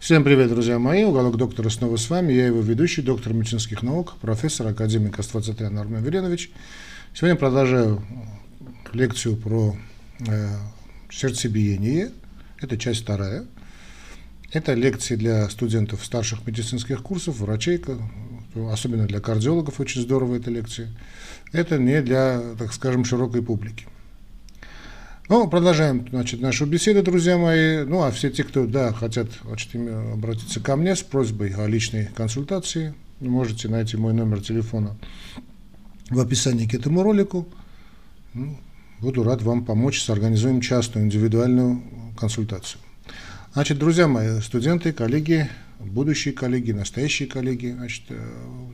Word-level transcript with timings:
Всем 0.00 0.24
привет, 0.24 0.48
друзья 0.48 0.78
мои. 0.78 1.04
Уголок 1.04 1.36
доктора 1.36 1.68
снова 1.68 1.96
с 1.96 2.08
вами. 2.08 2.32
Я 2.32 2.46
его 2.46 2.62
ведущий, 2.62 3.02
доктор 3.02 3.34
медицинских 3.34 3.82
наук, 3.82 4.14
профессор, 4.18 4.68
академик 4.68 5.18
Аствацатрян 5.18 5.76
Армен 5.76 6.02
Веленович. 6.02 6.50
Сегодня 7.12 7.36
продолжаю 7.36 8.02
лекцию 8.94 9.36
про 9.36 9.76
э, 10.26 10.56
сердцебиение. 11.10 12.12
Это 12.62 12.78
часть 12.78 13.02
вторая. 13.02 13.44
Это 14.50 14.72
лекции 14.72 15.16
для 15.16 15.50
студентов 15.50 16.02
старших 16.02 16.46
медицинских 16.46 17.02
курсов, 17.02 17.38
врачей, 17.38 17.84
особенно 18.72 19.06
для 19.06 19.20
кардиологов 19.20 19.80
очень 19.80 20.00
здорово 20.00 20.36
эта 20.36 20.50
лекция. 20.50 20.88
Это 21.52 21.76
не 21.76 22.00
для, 22.00 22.40
так 22.58 22.72
скажем, 22.72 23.04
широкой 23.04 23.42
публики. 23.42 23.86
Ну, 25.30 25.46
продолжаем, 25.46 26.08
значит, 26.10 26.40
нашу 26.40 26.66
беседу, 26.66 27.04
друзья 27.04 27.38
мои. 27.38 27.84
Ну, 27.84 28.02
а 28.02 28.10
все 28.10 28.30
те, 28.30 28.42
кто, 28.42 28.66
да, 28.66 28.92
хотят, 28.92 29.28
значит, 29.44 29.76
обратиться 30.12 30.58
ко 30.58 30.74
мне 30.74 30.96
с 30.96 31.02
просьбой 31.02 31.50
о 31.50 31.68
личной 31.68 32.06
консультации, 32.06 32.94
можете 33.20 33.68
найти 33.68 33.96
мой 33.96 34.12
номер 34.12 34.42
телефона 34.42 34.96
в 36.10 36.18
описании 36.18 36.66
к 36.66 36.74
этому 36.74 37.04
ролику. 37.04 37.46
Ну, 38.34 38.58
буду 38.98 39.22
рад 39.22 39.40
вам 39.42 39.64
помочь, 39.64 40.02
сорганизуем 40.02 40.60
частную 40.60 41.06
индивидуальную 41.06 41.80
консультацию. 42.18 42.80
Значит, 43.52 43.78
друзья 43.78 44.08
мои, 44.08 44.40
студенты, 44.40 44.92
коллеги, 44.92 45.48
будущие 45.78 46.34
коллеги, 46.34 46.72
настоящие 46.72 47.28
коллеги, 47.28 47.70
значит, 47.70 48.02
э, 48.08 48.18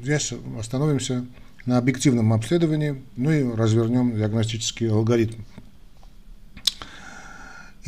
здесь 0.03 0.33
остановимся 0.59 1.27
на 1.67 1.77
объективном 1.77 2.33
обследовании, 2.33 3.03
ну 3.17 3.31
и 3.31 3.45
развернем 3.45 4.17
диагностический 4.17 4.89
алгоритм 4.89 5.43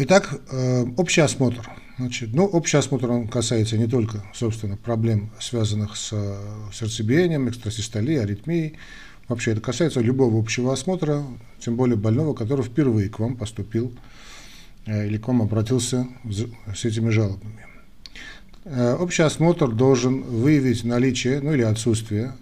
Итак, 0.01 0.41
э, 0.53 0.85
общий 0.97 1.23
осмотр. 1.23 1.69
Значит, 1.99 2.33
ну, 2.33 2.45
общий 2.45 2.77
осмотр 2.77 3.11
он 3.11 3.27
касается 3.27 3.77
не 3.77 3.89
только, 3.89 4.23
собственно, 4.33 4.77
проблем, 4.77 5.33
связанных 5.41 5.97
с 5.97 6.11
э, 6.13 6.37
сердцебиением, 6.73 7.49
экстрасистолией, 7.49 8.23
аритмией. 8.23 8.77
Вообще 9.27 9.51
это 9.51 9.61
касается 9.61 9.99
любого 9.99 10.39
общего 10.39 10.73
осмотра, 10.73 11.25
тем 11.59 11.75
более 11.75 11.97
больного, 11.97 12.33
который 12.33 12.65
впервые 12.65 13.09
к 13.09 13.19
вам 13.19 13.37
поступил 13.37 13.93
э, 14.87 15.09
или 15.09 15.19
к 15.19 15.27
вам 15.27 15.43
обратился 15.43 16.07
с 16.25 16.85
этими 16.85 17.11
жалобами. 17.11 17.67
Общий 19.01 19.23
осмотр 19.23 19.73
должен 19.73 20.23
выявить 20.23 20.85
наличие, 20.85 21.41
ну 21.41 21.55
или 21.55 21.63
отсутствие, 21.63 22.35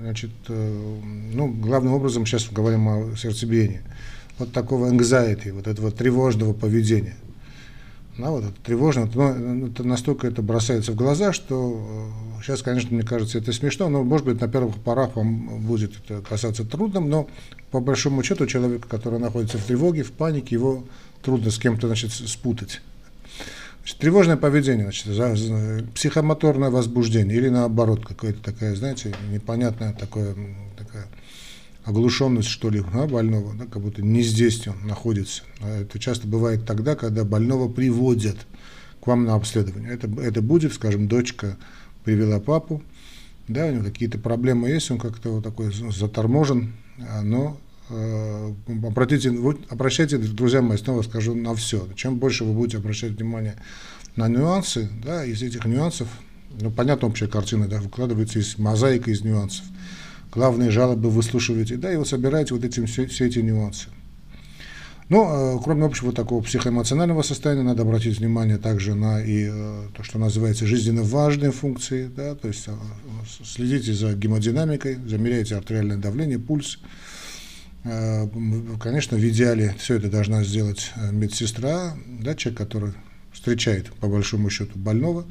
значит, 0.00 0.30
ну, 0.48 1.46
главным 1.46 1.92
образом 1.92 2.26
сейчас 2.26 2.48
говорим 2.48 2.88
о 2.88 3.16
сердцебиении– 3.16 3.82
вот 4.38 4.52
такого 4.52 4.90
anxiety, 4.90 5.52
вот 5.52 5.66
этого 5.66 5.90
тревожного 5.90 6.52
поведения. 6.52 7.16
Да, 8.18 8.30
вот 8.30 8.44
это 8.44 8.54
тревожно, 8.62 9.10
но 9.12 9.66
это 9.66 9.82
настолько 9.82 10.28
это 10.28 10.40
бросается 10.40 10.92
в 10.92 10.94
глаза, 10.94 11.32
что 11.32 12.12
сейчас, 12.42 12.62
конечно, 12.62 12.94
мне 12.94 13.02
кажется, 13.02 13.38
это 13.38 13.52
смешно, 13.52 13.88
но, 13.88 14.04
может 14.04 14.24
быть, 14.24 14.40
на 14.40 14.46
первых 14.46 14.76
порах 14.76 15.16
вам 15.16 15.60
будет 15.62 15.94
это 15.98 16.20
касаться 16.22 16.64
трудным, 16.64 17.10
но 17.10 17.28
по 17.72 17.80
большому 17.80 18.22
счету 18.22 18.46
человека, 18.46 18.86
который 18.88 19.18
находится 19.18 19.58
в 19.58 19.64
тревоге, 19.64 20.04
в 20.04 20.12
панике, 20.12 20.54
его 20.54 20.84
трудно 21.22 21.50
с 21.50 21.58
кем-то, 21.58 21.88
значит, 21.88 22.12
спутать. 22.12 22.82
Значит, 23.80 23.98
тревожное 23.98 24.36
поведение, 24.36 24.92
значит, 25.04 25.90
психомоторное 25.94 26.70
возбуждение 26.70 27.36
или 27.36 27.48
наоборот, 27.48 28.06
какое-то 28.06 28.40
такое, 28.40 28.76
знаете, 28.76 29.12
непонятное 29.32 29.92
такое, 29.92 30.36
такая 30.78 31.06
оглушенность, 31.84 32.48
что 32.48 32.70
ли, 32.70 32.82
да, 32.92 33.06
больного, 33.06 33.54
да, 33.54 33.66
как 33.66 33.82
будто 33.82 34.02
не 34.02 34.22
здесь 34.22 34.66
он 34.66 34.86
находится. 34.86 35.42
А 35.60 35.82
это 35.82 35.98
часто 35.98 36.26
бывает 36.26 36.64
тогда, 36.64 36.96
когда 36.96 37.24
больного 37.24 37.68
приводят 37.68 38.46
к 39.00 39.06
вам 39.06 39.24
на 39.24 39.34
обследование. 39.34 39.92
Это, 39.92 40.08
это 40.20 40.40
будет, 40.40 40.72
скажем, 40.72 41.08
дочка 41.08 41.56
привела 42.04 42.40
папу, 42.40 42.82
да, 43.48 43.66
у 43.66 43.72
него 43.72 43.84
какие-то 43.84 44.18
проблемы 44.18 44.70
есть, 44.70 44.90
он 44.90 44.98
как-то 44.98 45.30
вот 45.30 45.44
такой 45.44 45.72
заторможен, 45.72 46.72
а, 46.98 47.20
но 47.20 47.58
э, 47.90 48.52
обратите, 48.82 49.34
обращайте, 49.68 50.16
друзья 50.16 50.62
мои, 50.62 50.78
снова 50.78 51.02
скажу, 51.02 51.34
на 51.34 51.54
все. 51.54 51.86
Чем 51.94 52.16
больше 52.16 52.44
вы 52.44 52.54
будете 52.54 52.78
обращать 52.78 53.12
внимание 53.12 53.56
на 54.16 54.28
нюансы, 54.28 54.88
да, 55.04 55.26
из 55.26 55.42
этих 55.42 55.66
нюансов, 55.66 56.08
ну, 56.58 56.70
понятно, 56.70 57.08
общая 57.08 57.26
картина, 57.26 57.68
да, 57.68 57.80
выкладывается 57.80 58.38
из 58.38 58.56
мозаика 58.56 59.10
из 59.10 59.22
нюансов 59.22 59.66
главные 60.34 60.70
жалобы 60.70 61.10
выслушиваете, 61.10 61.76
да, 61.76 61.92
и 61.92 61.96
вы 61.96 62.04
собираете 62.04 62.54
вот 62.54 62.64
эти, 62.64 62.84
все, 62.86 63.06
все 63.06 63.26
эти 63.26 63.38
нюансы. 63.38 63.88
Но, 65.10 65.58
э, 65.58 65.62
кроме 65.62 65.84
общего 65.84 66.12
такого 66.12 66.42
психоэмоционального 66.42 67.22
состояния, 67.22 67.62
надо 67.62 67.82
обратить 67.82 68.18
внимание 68.18 68.56
также 68.56 68.94
на 68.94 69.22
и 69.22 69.48
э, 69.50 69.88
то, 69.94 70.02
что 70.02 70.18
называется 70.18 70.66
жизненно 70.66 71.02
важные 71.02 71.52
функции, 71.52 72.10
да, 72.14 72.34
то 72.34 72.48
есть 72.48 72.64
э, 72.68 72.72
следите 73.44 73.92
за 73.92 74.14
гемодинамикой, 74.14 74.96
замеряйте 75.06 75.56
артериальное 75.56 75.98
давление, 75.98 76.38
пульс. 76.38 76.78
Конечно, 78.80 79.18
в 79.18 79.28
идеале 79.28 79.74
все 79.78 79.96
это 79.96 80.08
должна 80.08 80.42
сделать 80.42 80.90
медсестра, 81.12 81.94
да, 82.06 82.34
человек, 82.34 82.56
который 82.56 82.94
встречает, 83.30 83.92
по 84.00 84.08
большому 84.08 84.48
счету, 84.48 84.78
больного. 84.78 85.26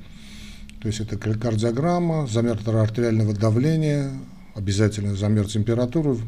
То 0.79 0.87
есть 0.87 0.99
это 0.99 1.17
кардиограмма, 1.17 2.27
замер 2.27 2.59
артериального 2.67 3.33
давления, 3.33 4.11
обязательно 4.53 5.15
замер 5.15 5.47
температуру, 5.47 6.19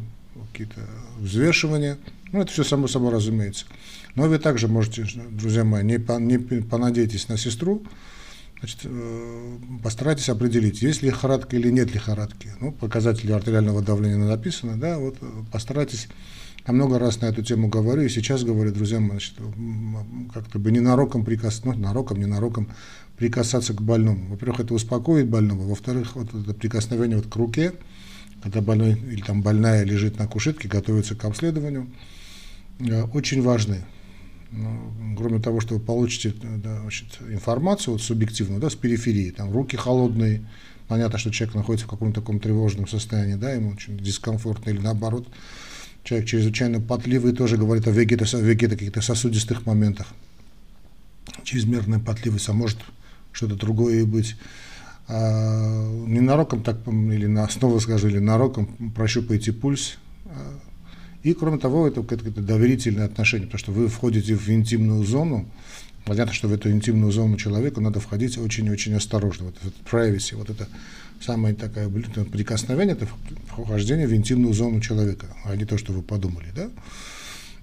какие-то 0.51 0.81
взвешивания. 1.19 1.97
Ну, 2.31 2.41
это 2.41 2.51
все 2.51 2.63
само 2.63 2.87
собой 2.87 3.11
разумеется. 3.11 3.65
Но 4.15 4.27
вы 4.27 4.39
также 4.39 4.67
можете, 4.67 5.05
друзья 5.31 5.63
мои, 5.63 5.83
не, 5.83 5.99
по, 5.99 6.13
не 6.13 6.37
понадейтесь 6.37 7.27
на 7.27 7.37
сестру, 7.37 7.83
значит, 8.59 8.81
э, 8.85 9.57
постарайтесь 9.83 10.29
определить, 10.29 10.81
есть 10.81 11.01
ли 11.01 11.09
лихорадка 11.09 11.55
или 11.55 11.69
нет 11.69 11.93
лихорадки. 11.93 12.49
Ну, 12.59 12.71
показатели 12.71 13.31
артериального 13.31 13.81
давления 13.81 14.17
написаны, 14.17 14.77
да, 14.77 14.97
вот 14.97 15.17
э, 15.21 15.25
постарайтесь, 15.51 16.07
я 16.65 16.73
много 16.73 16.97
раз 16.97 17.21
на 17.21 17.25
эту 17.25 17.43
тему 17.43 17.67
говорю, 17.67 18.03
и 18.03 18.09
сейчас 18.09 18.43
говорю, 18.43 18.71
друзья 18.71 18.99
мои, 18.99 19.11
значит, 19.11 19.35
как-то 20.33 20.59
бы 20.59 20.71
ненароком 20.71 21.25
прикасаться, 21.25 21.67
ну, 21.67 21.73
нароком, 21.73 22.19
ненароком 22.19 22.69
прикасаться 23.17 23.73
к 23.73 23.81
больному. 23.81 24.29
Во-первых, 24.29 24.61
это 24.61 24.73
успокоит 24.73 25.29
больного, 25.29 25.67
во-вторых, 25.67 26.15
вот 26.15 26.33
это 26.33 26.53
прикосновение 26.53 27.17
вот 27.17 27.27
к 27.27 27.35
руке, 27.35 27.73
когда 28.45 28.61
больной 28.61 28.91
или 28.91 29.21
там 29.21 29.41
больная 29.41 29.83
лежит 29.83 30.19
на 30.19 30.27
кушетке, 30.27 30.67
готовится 30.67 31.15
к 31.15 31.25
обследованию, 31.25 31.87
э, 32.79 33.01
очень 33.01 33.41
важны. 33.41 33.83
Ну, 34.51 35.15
кроме 35.17 35.39
того, 35.39 35.61
что 35.61 35.73
вы 35.73 35.79
получите 35.79 36.31
да, 36.63 36.79
значит, 36.81 37.07
информацию 37.27 37.93
вот, 37.93 38.03
субъективную, 38.03 38.61
да, 38.61 38.69
с 38.69 38.75
периферии, 38.75 39.31
там 39.31 39.51
руки 39.51 39.75
холодные, 39.77 40.45
понятно, 40.87 41.17
что 41.17 41.31
человек 41.31 41.55
находится 41.55 41.87
в 41.87 41.89
каком-то 41.89 42.21
таком 42.21 42.39
тревожном 42.39 42.87
состоянии, 42.87 43.33
да, 43.33 43.51
ему 43.51 43.71
очень 43.71 43.97
дискомфортно, 43.97 44.69
или 44.69 44.77
наоборот, 44.77 45.27
человек 46.03 46.27
чрезвычайно 46.27 46.79
потливый, 46.79 47.33
тоже 47.33 47.57
говорит 47.57 47.87
о 47.87 47.91
вегето, 47.91 48.25
вегето 48.37 48.75
каких-то 48.75 49.01
сосудистых 49.01 49.65
моментах. 49.65 50.13
Чрезмерная 51.43 51.97
потливость, 51.97 52.47
а 52.47 52.53
может 52.53 52.77
что-то 53.31 53.55
другое 53.55 54.01
и 54.01 54.03
быть 54.03 54.35
ненароком 55.07 56.63
так, 56.63 56.77
или 56.87 57.27
на 57.27 57.43
основу 57.43 57.79
скажу, 57.79 58.07
или 58.07 58.19
нароком 58.19 58.67
прощупаете 58.95 59.53
пульс. 59.53 59.97
А, 60.25 60.59
и, 61.23 61.33
кроме 61.33 61.57
того, 61.57 61.87
это 61.87 62.01
какое-то 62.01 62.41
доверительное 62.41 63.05
отношение, 63.05 63.47
потому 63.47 63.59
что 63.59 63.71
вы 63.71 63.87
входите 63.87 64.35
в 64.35 64.49
интимную 64.49 65.03
зону, 65.03 65.45
понятно, 66.05 66.33
что 66.33 66.47
в 66.47 66.53
эту 66.53 66.71
интимную 66.71 67.11
зону 67.11 67.37
человеку 67.37 67.81
надо 67.81 67.99
входить 67.99 68.37
очень-очень 68.37 68.93
осторожно. 68.95 69.45
Вот 69.45 69.55
это 69.61 69.73
privacy, 69.89 70.35
вот 70.35 70.49
это 70.49 70.67
самое 71.21 71.53
такое 71.53 71.89
прикосновение, 71.89 72.95
это 72.95 73.07
вхождение 73.47 74.07
в 74.07 74.13
интимную 74.13 74.53
зону 74.53 74.81
человека, 74.81 75.27
а 75.43 75.55
не 75.55 75.65
то, 75.65 75.77
что 75.77 75.93
вы 75.93 76.01
подумали, 76.01 76.47
да? 76.55 76.69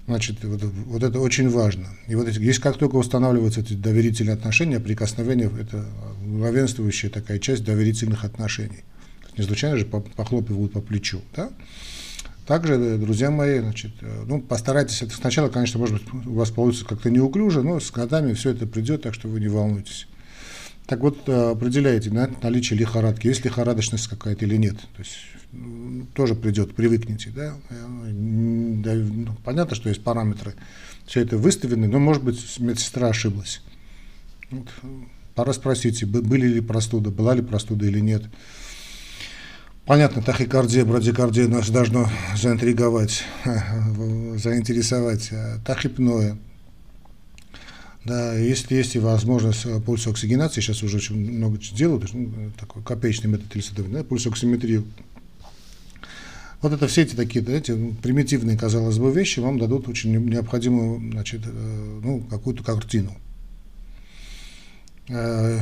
Значит, 0.05 0.43
вот, 0.43 0.61
вот 0.61 1.03
это 1.03 1.19
очень 1.19 1.49
важно. 1.49 1.87
И 2.07 2.15
вот 2.15 2.27
здесь 2.27 2.59
как 2.59 2.77
только 2.77 2.97
устанавливаются 2.97 3.61
эти 3.61 3.73
доверительные 3.73 4.33
отношения, 4.33 4.79
прикосновения, 4.79 5.49
это 5.59 5.85
главенствующая 6.25 7.09
такая 7.09 7.39
часть 7.39 7.63
доверительных 7.63 8.25
отношений. 8.25 8.83
Не 9.37 9.45
случайно 9.45 9.77
же 9.77 9.85
похлопывают 9.85 10.73
по 10.73 10.81
плечу. 10.81 11.21
Да? 11.35 11.51
Также, 12.45 12.97
друзья 12.97 13.31
мои, 13.31 13.59
значит, 13.59 13.91
ну, 14.27 14.41
постарайтесь, 14.41 15.01
это 15.01 15.15
сначала, 15.15 15.47
конечно, 15.47 15.79
может 15.79 16.03
быть, 16.03 16.27
у 16.27 16.33
вас 16.33 16.51
получится 16.51 16.85
как-то 16.85 17.09
неуклюже, 17.09 17.63
но 17.63 17.79
с 17.79 17.89
годами 17.89 18.33
все 18.33 18.49
это 18.49 18.67
придет, 18.67 19.03
так 19.03 19.13
что 19.13 19.29
вы 19.29 19.39
не 19.39 19.47
волнуйтесь. 19.47 20.07
Так 20.85 20.99
вот, 20.99 21.27
э, 21.27 21.51
определяете 21.51 22.09
да, 22.09 22.29
наличие 22.41 22.77
лихорадки, 22.77 23.27
есть 23.27 23.45
лихорадочность 23.45 24.07
какая-то 24.07 24.45
или 24.45 24.57
нет. 24.57 24.75
То 24.75 24.99
есть 24.99 25.17
тоже 26.13 26.35
придет, 26.35 26.75
привыкните. 26.75 27.31
Да? 27.33 27.55
Да, 27.69 28.93
ну, 28.93 29.35
понятно, 29.43 29.75
что 29.75 29.89
есть 29.89 30.03
параметры, 30.03 30.55
все 31.05 31.21
это 31.21 31.37
выставлены, 31.37 31.87
но, 31.87 31.99
может 31.99 32.23
быть, 32.23 32.59
медсестра 32.59 33.07
ошиблась. 33.07 33.61
Вот. 34.51 34.67
Пора 35.35 35.53
спросить, 35.53 36.03
были 36.05 36.47
ли 36.47 36.61
простуда, 36.61 37.09
была 37.09 37.33
ли 37.33 37.41
простуда 37.41 37.85
или 37.85 37.99
нет. 37.99 38.23
Понятно, 39.85 40.21
тахикардия, 40.21 40.85
брадикардия 40.85 41.47
нас 41.47 41.69
должно 41.69 42.09
заинтриговать, 42.37 43.23
заинтересовать. 43.45 45.31
Тахипное. 45.65 46.37
Да, 48.05 48.35
если 48.35 48.75
есть 48.75 48.97
возможность 48.97 49.65
э, 49.65 49.79
пульс 49.79 50.05
оксигенации, 50.07 50.59
сейчас 50.59 50.83
уже 50.83 50.97
очень 50.97 51.15
много 51.15 51.57
делают, 51.57 52.13
ну, 52.13 52.51
такой 52.59 52.83
копеечный 52.83 53.29
метод 53.29 53.55
исследования, 53.55 53.99
да, 53.99 54.03
пульс 54.03 54.27
оксиметрию. 54.27 54.83
Вот 56.61 56.73
это 56.73 56.87
все 56.87 57.03
эти 57.03 57.15
такие, 57.15 57.43
да, 57.43 57.53
эти 57.53 57.73
примитивные, 58.01 58.57
казалось 58.57 58.97
бы, 58.97 59.11
вещи 59.11 59.39
вам 59.39 59.57
дадут 59.57 59.87
очень 59.87 60.17
необходимую, 60.17 61.11
значит, 61.11 61.41
э, 61.45 61.99
ну, 62.03 62.19
какую-то 62.29 62.61
картину. 62.63 63.15
Э, 65.07 65.59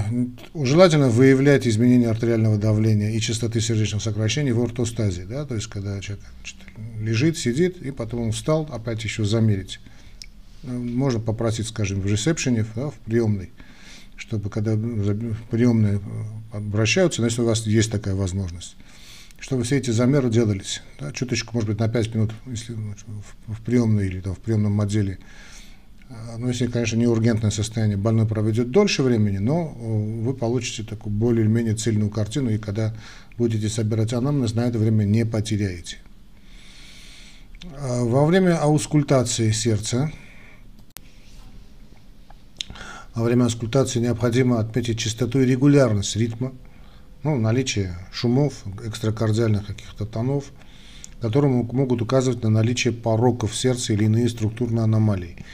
желательно 0.55 1.09
выявлять 1.09 1.67
изменения 1.67 2.09
артериального 2.09 2.57
давления 2.57 3.11
и 3.11 3.19
частоты 3.19 3.61
сердечных 3.61 4.01
сокращений 4.01 4.51
в 4.51 4.61
ортостазе, 4.61 5.25
да, 5.25 5.45
то 5.45 5.53
есть 5.53 5.67
когда 5.67 5.99
человек 6.01 6.25
значит, 6.39 6.57
лежит, 6.99 7.37
сидит, 7.37 7.77
и 7.83 7.91
потом 7.91 8.21
он 8.21 8.31
встал, 8.31 8.67
опять 8.71 9.03
еще 9.03 9.25
замерить. 9.25 9.79
Э, 10.63 10.71
можно 10.71 11.19
попросить, 11.19 11.67
скажем, 11.67 12.01
в 12.01 12.05
ресепшене, 12.05 12.65
да, 12.75 12.89
в 12.89 12.95
приемной, 13.05 13.51
чтобы 14.15 14.49
когда 14.49 14.75
приемные 15.49 15.95
э, 15.95 16.57
обращаются, 16.57 17.21
но 17.21 17.43
у 17.43 17.47
вас 17.47 17.65
есть 17.65 17.91
такая 17.91 18.15
возможность, 18.15 18.75
чтобы 19.39 19.63
все 19.63 19.77
эти 19.77 19.91
замеры 19.91 20.29
делались. 20.29 20.81
Да, 20.99 21.11
чуточку, 21.11 21.53
может 21.53 21.69
быть, 21.69 21.79
на 21.79 21.89
5 21.89 22.15
минут, 22.15 22.31
если 22.45 22.73
ну, 22.73 22.93
в, 23.47 23.55
в 23.55 23.61
приемной 23.61 24.07
или 24.07 24.21
там, 24.21 24.35
в 24.35 24.39
приемном 24.39 24.79
отделе. 24.81 25.19
Э, 26.09 26.37
ну, 26.37 26.47
если, 26.47 26.67
конечно, 26.67 26.97
не 26.97 27.07
ургентное 27.07 27.51
состояние, 27.51 27.97
больной 27.97 28.27
проведет 28.27 28.69
дольше 28.69 29.01
времени, 29.01 29.39
но 29.39 29.67
вы 29.67 30.33
получите 30.35 30.83
такую 30.83 31.13
более 31.13 31.43
или 31.43 31.51
менее 31.51 31.75
цельную 31.75 32.11
картину, 32.11 32.51
и 32.51 32.59
когда 32.59 32.95
будете 33.37 33.69
собирать 33.69 34.13
анамнез, 34.13 34.53
на 34.53 34.67
это 34.67 34.77
время 34.77 35.05
не 35.05 35.25
потеряете. 35.25 35.97
Во 37.63 38.25
время 38.25 38.57
аускультации 38.57 39.51
сердца 39.51 40.11
во 43.13 43.23
время 43.23 43.45
аскультации 43.45 43.99
необходимо 43.99 44.59
отметить 44.59 44.99
частоту 44.99 45.41
и 45.41 45.45
регулярность 45.45 46.15
ритма, 46.15 46.53
ну, 47.23 47.37
наличие 47.37 47.97
шумов, 48.11 48.63
экстракардиальных 48.83 49.67
каких-то 49.67 50.05
тонов, 50.05 50.45
которые 51.19 51.51
могут 51.51 52.01
указывать 52.01 52.41
на 52.41 52.49
наличие 52.49 52.93
пороков 52.93 53.55
сердца 53.55 53.93
или 53.93 54.05
иные 54.05 54.29
структурные 54.29 54.83
аномалии. 54.83 55.45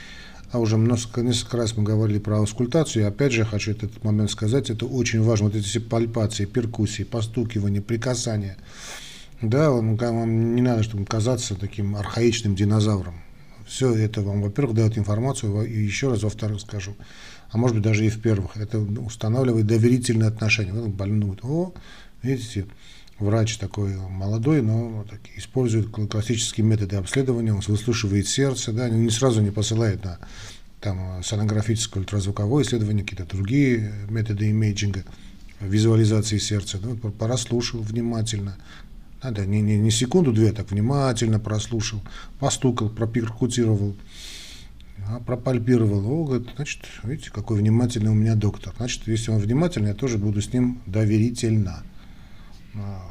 А 0.50 0.60
уже 0.60 0.78
несколько, 0.78 1.20
несколько 1.20 1.58
раз 1.58 1.76
мы 1.76 1.82
говорили 1.82 2.18
про 2.18 2.38
аускультацию, 2.38 3.02
и 3.02 3.06
опять 3.06 3.32
же 3.32 3.44
хочу 3.44 3.72
этот 3.72 4.02
момент 4.02 4.30
сказать, 4.30 4.70
это 4.70 4.86
очень 4.86 5.20
важно, 5.20 5.46
вот 5.46 5.56
эти 5.56 5.66
все 5.66 5.80
пальпации, 5.80 6.46
перкуссии, 6.46 7.02
постукивания, 7.02 7.82
прикасания. 7.82 8.56
Да, 9.42 9.70
вам 9.70 10.54
не 10.54 10.62
надо, 10.62 10.82
чтобы 10.84 11.04
казаться 11.04 11.54
таким 11.54 11.96
архаичным 11.96 12.54
динозавром. 12.54 13.20
Все 13.66 13.92
это 13.94 14.22
вам, 14.22 14.40
во-первых, 14.40 14.74
дает 14.74 14.96
информацию, 14.96 15.66
и 15.66 15.78
еще 15.78 16.08
раз, 16.08 16.22
во-вторых, 16.22 16.62
скажу, 16.62 16.96
а 17.50 17.58
может 17.58 17.76
быть 17.76 17.84
даже 17.84 18.04
и 18.04 18.10
в 18.10 18.20
первых. 18.20 18.56
Это 18.56 18.78
устанавливает 18.78 19.66
доверительные 19.66 20.28
отношения. 20.28 20.72
Вот 20.72 20.90
больной 20.90 21.20
думает, 21.20 21.40
о, 21.42 21.72
видите, 22.22 22.66
врач 23.18 23.56
такой 23.56 23.96
молодой, 23.96 24.62
но 24.62 25.04
так, 25.08 25.20
использует 25.36 25.88
классические 25.88 26.66
методы 26.66 26.96
обследования, 26.96 27.52
он 27.52 27.60
выслушивает 27.66 28.28
сердце, 28.28 28.72
да, 28.72 28.88
не 28.88 29.10
сразу 29.10 29.40
не 29.40 29.50
посылает 29.50 30.04
на 30.04 30.18
там, 30.80 31.22
сонографическое 31.24 32.02
ультразвуковое 32.02 32.62
исследование, 32.62 33.04
какие-то 33.04 33.24
другие 33.24 33.92
методы 34.08 34.50
имейджинга, 34.50 35.04
визуализации 35.60 36.38
сердца. 36.38 36.78
Да, 36.78 36.90
порослушал 37.10 37.80
внимательно, 37.80 38.56
надо 39.22 39.44
не, 39.46 39.60
не, 39.60 39.76
не 39.76 39.90
секунду-две, 39.90 40.52
так 40.52 40.70
внимательно 40.70 41.40
прослушал, 41.40 42.00
постукал, 42.38 42.88
проперкутировал, 42.88 43.96
а 45.06 45.20
пропальпировал. 45.20 46.06
О, 46.06 46.24
говорит, 46.24 46.48
значит, 46.56 46.82
видите, 47.02 47.30
какой 47.30 47.58
внимательный 47.58 48.10
у 48.10 48.14
меня 48.14 48.34
доктор. 48.34 48.74
Значит, 48.76 49.06
если 49.06 49.30
он 49.30 49.38
внимательный, 49.38 49.88
я 49.88 49.94
тоже 49.94 50.18
буду 50.18 50.42
с 50.42 50.52
ним 50.52 50.80
доверительно. 50.86 51.82
А, 52.74 53.02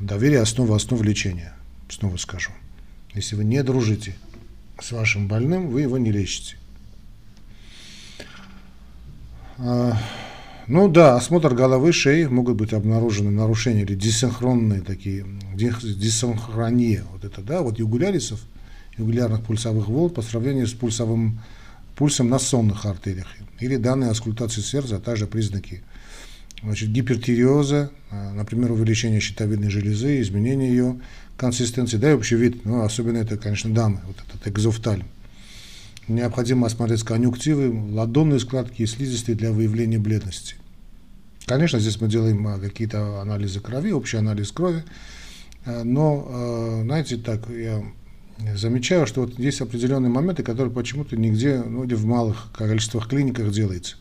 доверие– 0.00 0.40
основа 0.42 0.76
основ 0.76 1.02
лечения, 1.02 1.54
снова 1.88 2.16
скажу. 2.16 2.52
Если 3.14 3.36
вы 3.36 3.44
не 3.44 3.62
дружите 3.62 4.16
с 4.80 4.92
вашим 4.92 5.28
больным, 5.28 5.68
вы 5.68 5.82
его 5.82 5.98
не 5.98 6.10
лечите. 6.10 6.56
А, 9.58 9.98
ну 10.66 10.88
да, 10.88 11.16
осмотр 11.16 11.54
головы, 11.54 11.92
шеи, 11.92 12.24
могут 12.26 12.56
быть 12.56 12.72
обнаружены 12.72 13.30
нарушения 13.30 13.82
или 13.82 13.94
дисинхронные 13.94 14.80
такие, 14.80 15.26
дисинхрония, 15.54 17.04
вот 17.12 17.24
это, 17.24 17.42
да, 17.42 17.62
вот 17.62 17.78
югулярисов– 17.78 18.40
регулярных 19.00 19.42
пульсовых 19.42 19.88
волн 19.88 20.10
по 20.10 20.22
сравнению 20.22 20.66
с 20.66 20.72
пульсовым 20.72 21.40
пульсом 21.96 22.30
на 22.30 22.38
сонных 22.38 22.86
артериях. 22.86 23.26
Или 23.58 23.76
данные 23.76 24.10
аскультации 24.10 24.62
сердца, 24.62 24.96
а 24.96 25.00
также 25.00 25.26
признаки 25.26 25.82
значит, 26.62 26.90
гипертиреоза, 26.90 27.90
а, 28.10 28.32
например, 28.32 28.72
увеличение 28.72 29.20
щитовидной 29.20 29.70
железы, 29.70 30.20
изменение 30.20 30.70
ее 30.70 31.00
консистенции, 31.36 31.96
да 31.96 32.10
и 32.10 32.14
общий 32.14 32.36
вид, 32.36 32.64
ну, 32.64 32.82
особенно 32.82 33.18
это, 33.18 33.36
конечно, 33.36 33.72
дамы, 33.72 34.00
вот 34.06 34.16
этот 34.26 34.46
экзофтальм. 34.46 35.04
Необходимо 36.08 36.66
осмотреть 36.66 37.02
конъюнктивы, 37.02 37.92
ладонные 37.92 38.40
складки 38.40 38.82
и 38.82 38.86
слизистые 38.86 39.36
для 39.36 39.52
выявления 39.52 39.98
бледности. 39.98 40.56
Конечно, 41.46 41.78
здесь 41.78 42.00
мы 42.00 42.08
делаем 42.08 42.46
а, 42.46 42.58
какие-то 42.58 43.20
анализы 43.20 43.60
крови, 43.60 43.92
общий 43.92 44.18
анализ 44.18 44.52
крови, 44.52 44.84
а, 45.64 45.84
но, 45.84 46.82
знаете, 46.84 47.16
так, 47.16 47.48
я 47.50 47.82
замечаю, 48.54 49.06
что 49.06 49.22
вот 49.22 49.38
есть 49.38 49.60
определенные 49.60 50.10
моменты, 50.10 50.42
которые 50.42 50.72
почему-то 50.72 51.16
нигде, 51.16 51.62
ну, 51.62 51.84
или 51.84 51.94
в 51.94 52.04
малых 52.04 52.48
количествах 52.52 53.08
клиниках 53.08 53.50
делается. 53.50 53.96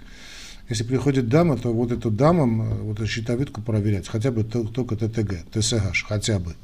Если 0.69 0.83
приходит 0.83 1.29
дама, 1.29 1.57
то 1.57 1.73
вот 1.73 1.91
эту 1.91 2.11
дамам, 2.11 2.61
э, 2.61 2.75
вот 2.81 2.99
эту 2.99 3.07
щитовидку 3.07 3.61
проверять, 3.61 4.07
хотя 4.07 4.31
бы 4.31 4.43
только 4.43 4.95
ТТГ, 4.95 5.51
ТСХ, 5.51 6.05
хотя 6.07 6.39
бы. 6.39 6.55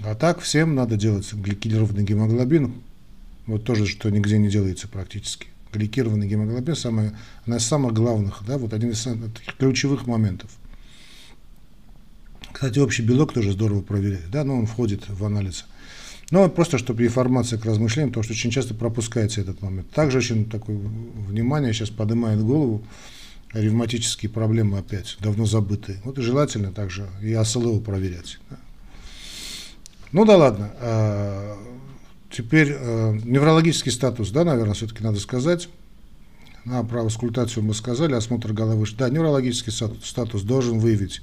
А 0.00 0.14
так 0.14 0.40
всем 0.40 0.74
надо 0.74 0.96
делать 0.96 1.32
гликированный 1.32 2.04
гемоглобин, 2.04 2.74
вот 3.46 3.64
тоже, 3.64 3.86
что 3.86 4.10
нигде 4.10 4.38
не 4.38 4.48
делается 4.48 4.88
практически. 4.88 5.48
Гликированный 5.72 6.26
гемоглобин, 6.26 6.74
самое, 6.74 7.16
одна 7.42 7.58
из 7.58 7.64
самых 7.64 7.92
главных, 7.94 8.42
да, 8.46 8.58
вот 8.58 8.72
один 8.72 8.90
из 8.90 9.02
таких 9.02 9.56
ключевых 9.56 10.06
моментов. 10.06 10.50
Кстати, 12.52 12.78
общий 12.80 13.02
белок 13.02 13.32
тоже 13.32 13.52
здорово 13.52 13.82
проверять, 13.82 14.30
да, 14.30 14.42
но 14.42 14.58
он 14.58 14.66
входит 14.66 15.08
в 15.08 15.24
анализ. 15.24 15.66
Ну, 16.30 16.48
просто 16.50 16.76
чтобы 16.76 17.06
информация 17.06 17.58
к 17.58 17.64
размышлениям, 17.64 18.10
потому 18.10 18.24
что 18.24 18.34
очень 18.34 18.50
часто 18.50 18.74
пропускается 18.74 19.40
этот 19.40 19.62
момент. 19.62 19.90
Также 19.90 20.18
очень 20.18 20.48
такое 20.48 20.76
внимание 20.76 21.72
сейчас 21.72 21.88
поднимает 21.88 22.40
голову 22.40 22.84
ревматические 23.54 24.30
проблемы 24.30 24.78
опять, 24.78 25.16
давно 25.20 25.46
забытые. 25.46 26.00
Вот 26.04 26.18
и 26.18 26.22
желательно 26.22 26.72
также 26.72 27.08
и 27.22 27.32
АСЛО 27.32 27.80
проверять. 27.80 28.38
Да. 28.50 28.58
Ну 30.12 30.24
да 30.24 30.36
ладно. 30.36 30.70
А, 30.80 31.56
теперь 32.30 32.74
а, 32.74 33.12
неврологический 33.12 33.92
статус, 33.92 34.30
да, 34.30 34.44
наверное, 34.44 34.74
все-таки 34.74 35.02
надо 35.02 35.20
сказать. 35.20 35.68
А, 36.66 36.84
про 36.84 37.06
аскультацию 37.06 37.64
мы 37.64 37.74
сказали, 37.74 38.14
осмотр 38.14 38.52
головы. 38.52 38.86
Да, 38.96 39.08
неврологический 39.08 39.72
статус 39.72 40.42
должен 40.42 40.78
выявить 40.78 41.22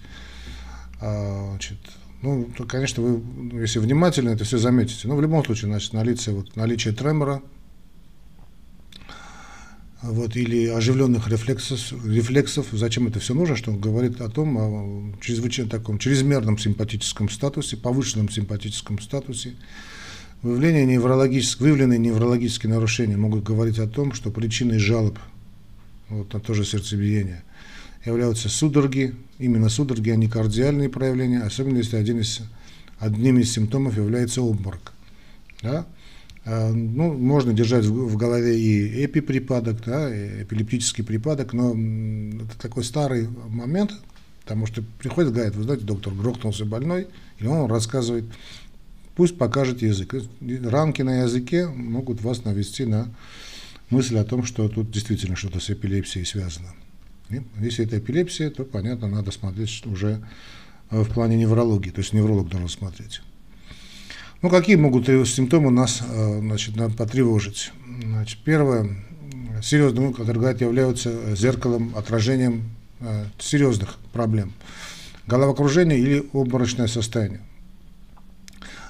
а, 1.00 1.50
значит, 1.52 1.78
ну, 2.26 2.50
то, 2.58 2.64
конечно, 2.64 3.04
вы, 3.04 3.62
если 3.62 3.78
внимательно 3.78 4.30
это 4.30 4.46
все 4.46 4.58
заметите. 4.58 5.08
Но 5.08 5.16
в 5.16 5.22
любом 5.22 5.46
случае, 5.46 5.70
значит, 5.70 5.94
наличие, 5.94 6.34
вот, 6.34 6.56
наличие 6.56 6.92
тремора, 6.92 7.44
вот, 10.02 10.36
или 10.36 10.66
оживленных 10.66 11.28
рефлексов, 11.28 11.94
рефлексов. 12.04 12.68
Зачем 12.72 13.08
это 13.08 13.20
все 13.20 13.36
нужно? 13.36 13.56
Что 13.56 13.72
он 13.72 13.80
говорит 13.80 14.22
о 14.22 14.30
том, 14.30 14.58
о 14.58 15.14
чрезвычайно 15.22 15.70
таком 15.70 16.00
чрезмерном 16.00 16.58
симпатическом 16.58 17.30
статусе, 17.30 17.78
повышенном 17.78 18.30
симпатическом 18.30 19.00
статусе. 19.00 19.54
Выявление 20.42 20.88
неврологических, 20.88 21.62
выявленные 21.62 22.00
неврологические 22.00 22.74
нарушения 22.74 23.18
могут 23.18 23.44
говорить 23.44 23.78
о 23.78 23.88
том, 23.88 24.14
что 24.14 24.32
причиной 24.32 24.80
жалоб 24.80 25.20
вот, 26.10 26.34
на 26.34 26.40
то 26.40 26.56
же 26.56 26.66
сердцебиение– 26.66 27.44
являются 28.06 28.50
судороги, 28.50 29.16
именно 29.40 29.70
судороги, 29.70 30.10
а 30.10 30.16
не 30.16 30.28
кардиальные 30.28 30.90
проявления, 30.90 31.42
особенно 31.42 31.78
если 31.78 31.98
один 31.98 32.20
из, 32.20 32.42
одним 33.00 33.40
из 33.40 33.52
симптомов 33.52 33.98
является 33.98 34.42
обморок. 34.42 34.94
Да? 35.62 35.86
А, 36.46 36.72
ну, 36.72 37.14
можно 37.14 37.54
держать 37.54 37.86
в 37.86 38.16
голове 38.18 38.60
и 38.60 39.06
эпиприпадок, 39.06 39.84
да, 39.84 40.16
и 40.16 40.44
эпилептический 40.44 41.04
припадок, 41.04 41.54
но 41.54 41.72
это 41.72 42.58
такой 42.60 42.84
старый 42.84 43.28
момент, 43.50 43.92
потому 44.44 44.68
что 44.68 44.84
приходит, 45.00 45.34
говорит, 45.34 45.56
вы 45.56 45.64
знаете, 45.64 45.86
доктор, 45.86 46.14
грохнулся 46.14 46.66
больной, 46.66 47.08
и 47.40 47.48
он 47.48 47.70
рассказывает, 47.70 48.26
пусть 49.16 49.40
покажет 49.40 49.82
язык. 49.82 50.14
Рамки 50.42 51.02
на 51.02 51.24
языке 51.24 51.68
могут 51.68 52.22
вас 52.22 52.44
навести 52.44 52.86
на 52.86 53.08
мысль 53.90 54.18
о 54.18 54.24
том, 54.24 54.44
что 54.44 54.70
тут 54.70 54.92
действительно 54.92 55.36
что-то 55.36 55.60
с 55.60 55.72
эпилепсией 55.72 56.28
связано. 56.28 56.76
Если 57.60 57.86
это 57.86 57.98
эпилепсия, 57.98 58.50
то, 58.50 58.64
понятно, 58.64 59.08
надо 59.08 59.32
смотреть 59.32 59.86
уже 59.86 60.24
э, 60.92 61.02
в 61.02 61.10
плане 61.14 61.38
неврологии, 61.38 61.90
то 61.90 62.00
есть 62.00 62.14
невролог 62.14 62.50
должен 62.50 62.70
смотреть. 62.70 63.22
Ну, 64.42 64.50
какие 64.50 64.76
могут 64.76 65.08
симптомы 65.08 65.72
нас 65.72 66.02
э, 66.08 66.40
значит, 66.40 66.76
потревожить? 66.96 67.72
Значит, 68.04 68.40
первое, 68.44 68.90
серьезные, 69.64 70.12
говорят, 70.12 70.62
являются 70.62 71.36
зеркалом, 71.36 71.94
отражением 71.96 72.70
э, 73.00 73.26
серьезных 73.40 73.98
проблем. 74.14 74.54
Головокружение 75.26 75.98
или 75.98 76.24
обморочное 76.34 76.88
состояние. 76.88 77.42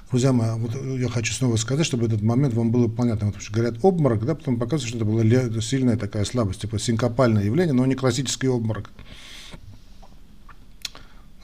Друзья 0.09 0.31
мои, 0.31 0.51
вот 0.57 0.75
я 0.99 1.09
хочу 1.09 1.33
снова 1.33 1.55
сказать, 1.55 1.85
чтобы 1.85 2.05
этот 2.05 2.21
момент 2.21 2.53
вам 2.53 2.71
было 2.71 2.87
понятно. 2.87 3.33
Что 3.39 3.53
говорят 3.53 3.79
обморок, 3.81 4.23
да, 4.25 4.35
потом 4.35 4.59
показывают, 4.59 4.89
что 4.89 4.97
это 4.97 5.05
была 5.05 5.61
сильная 5.61 5.97
такая 5.97 6.25
слабость, 6.25 6.61
типа 6.61 6.77
синкопальное 6.77 7.43
явление, 7.43 7.73
но 7.73 7.85
не 7.85 7.95
классический 7.95 8.47
обморок. 8.47 8.91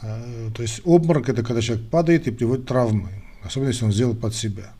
А, 0.02 0.52
то 0.56 0.62
есть 0.62 0.82
обморок 0.86 1.30
это 1.30 1.44
когда 1.44 1.62
человек 1.62 1.88
падает 1.90 2.28
и 2.28 2.32
приводит 2.32 2.68
травмы, 2.68 3.10
особенно 3.44 3.70
если 3.70 3.86
он 3.86 3.92
сделал 3.92 4.16
под 4.16 4.36
себя. 4.36 4.72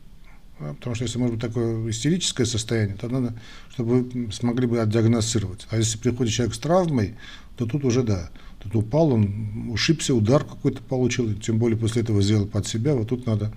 Потому 0.58 0.94
что 0.94 1.04
если 1.04 1.18
может 1.18 1.34
быть 1.34 1.42
такое 1.42 1.90
истерическое 1.90 2.46
состояние, 2.46 2.96
то 2.96 3.08
надо, 3.08 3.34
чтобы 3.72 4.02
вы 4.02 4.32
смогли 4.32 4.68
бы 4.68 4.80
отдиагностировать. 4.80 5.66
А 5.70 5.76
если 5.76 5.98
приходит 5.98 6.32
человек 6.32 6.54
с 6.54 6.58
травмой, 6.58 7.16
то 7.56 7.66
тут 7.66 7.84
уже 7.84 8.04
да. 8.04 8.30
Тут 8.62 8.76
упал, 8.76 9.12
он 9.12 9.70
ушибся, 9.70 10.14
удар 10.14 10.44
какой-то 10.44 10.82
получил, 10.82 11.32
тем 11.34 11.58
более 11.58 11.76
после 11.76 12.02
этого 12.02 12.22
сделал 12.22 12.46
под 12.46 12.66
себя. 12.66 12.94
Вот 12.94 13.08
тут 13.08 13.26
надо 13.26 13.52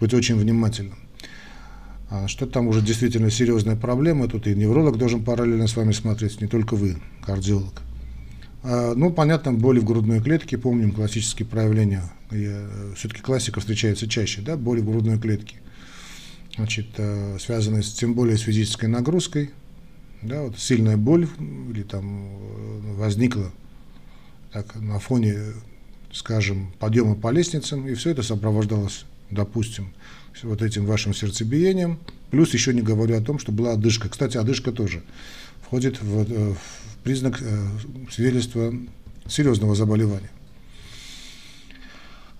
быть 0.00 0.14
очень 0.14 0.36
внимательным. 0.36 0.98
А 2.10 2.28
что 2.28 2.46
там 2.46 2.68
уже 2.68 2.80
действительно 2.80 3.30
серьезная 3.30 3.76
проблема, 3.76 4.28
тут 4.28 4.46
и 4.46 4.54
невролог 4.54 4.98
должен 4.98 5.24
параллельно 5.24 5.66
с 5.66 5.76
вами 5.76 5.92
смотреть, 5.92 6.40
не 6.40 6.46
только 6.46 6.74
вы, 6.76 6.96
кардиолог. 7.22 7.82
А, 8.62 8.94
ну, 8.94 9.10
понятно, 9.10 9.52
боли 9.52 9.80
в 9.80 9.84
грудной 9.84 10.22
клетке, 10.22 10.58
помним 10.58 10.92
классические 10.92 11.46
проявления. 11.46 12.04
Э, 12.30 12.92
Все-таки 12.96 13.20
классика 13.20 13.60
встречается 13.60 14.08
чаще, 14.08 14.42
да, 14.42 14.56
боли 14.56 14.80
в 14.80 14.86
грудной 14.86 15.18
клетке 15.18 15.56
значит, 16.56 16.86
э, 16.96 17.38
связанные 17.40 17.82
с, 17.82 17.92
тем 17.92 18.14
более 18.14 18.36
с 18.36 18.42
физической 18.42 18.86
нагрузкой, 18.86 19.50
да, 20.22 20.42
вот 20.42 20.58
сильная 20.58 20.96
боль 20.96 21.28
или 21.70 21.82
там 21.82 22.26
э, 22.26 22.94
возникла 22.96 23.50
так, 24.54 24.76
на 24.76 25.00
фоне, 25.00 25.36
скажем, 26.12 26.72
подъема 26.78 27.16
по 27.16 27.32
лестницам, 27.32 27.88
и 27.88 27.94
все 27.94 28.10
это 28.10 28.22
сопровождалось, 28.22 29.04
допустим, 29.30 29.92
вот 30.44 30.62
этим 30.62 30.86
вашим 30.86 31.12
сердцебиением, 31.12 31.98
плюс 32.30 32.54
еще 32.54 32.72
не 32.72 32.80
говорю 32.80 33.18
о 33.18 33.20
том, 33.20 33.40
что 33.40 33.50
была 33.50 33.72
одышка. 33.72 34.08
Кстати, 34.08 34.36
одышка 34.36 34.70
тоже 34.70 35.02
входит 35.60 36.00
в, 36.00 36.32
э, 36.32 36.54
в 36.54 36.96
признак 37.02 37.42
свидетельства 38.12 38.72
серьезного 39.26 39.74
заболевания. 39.74 40.30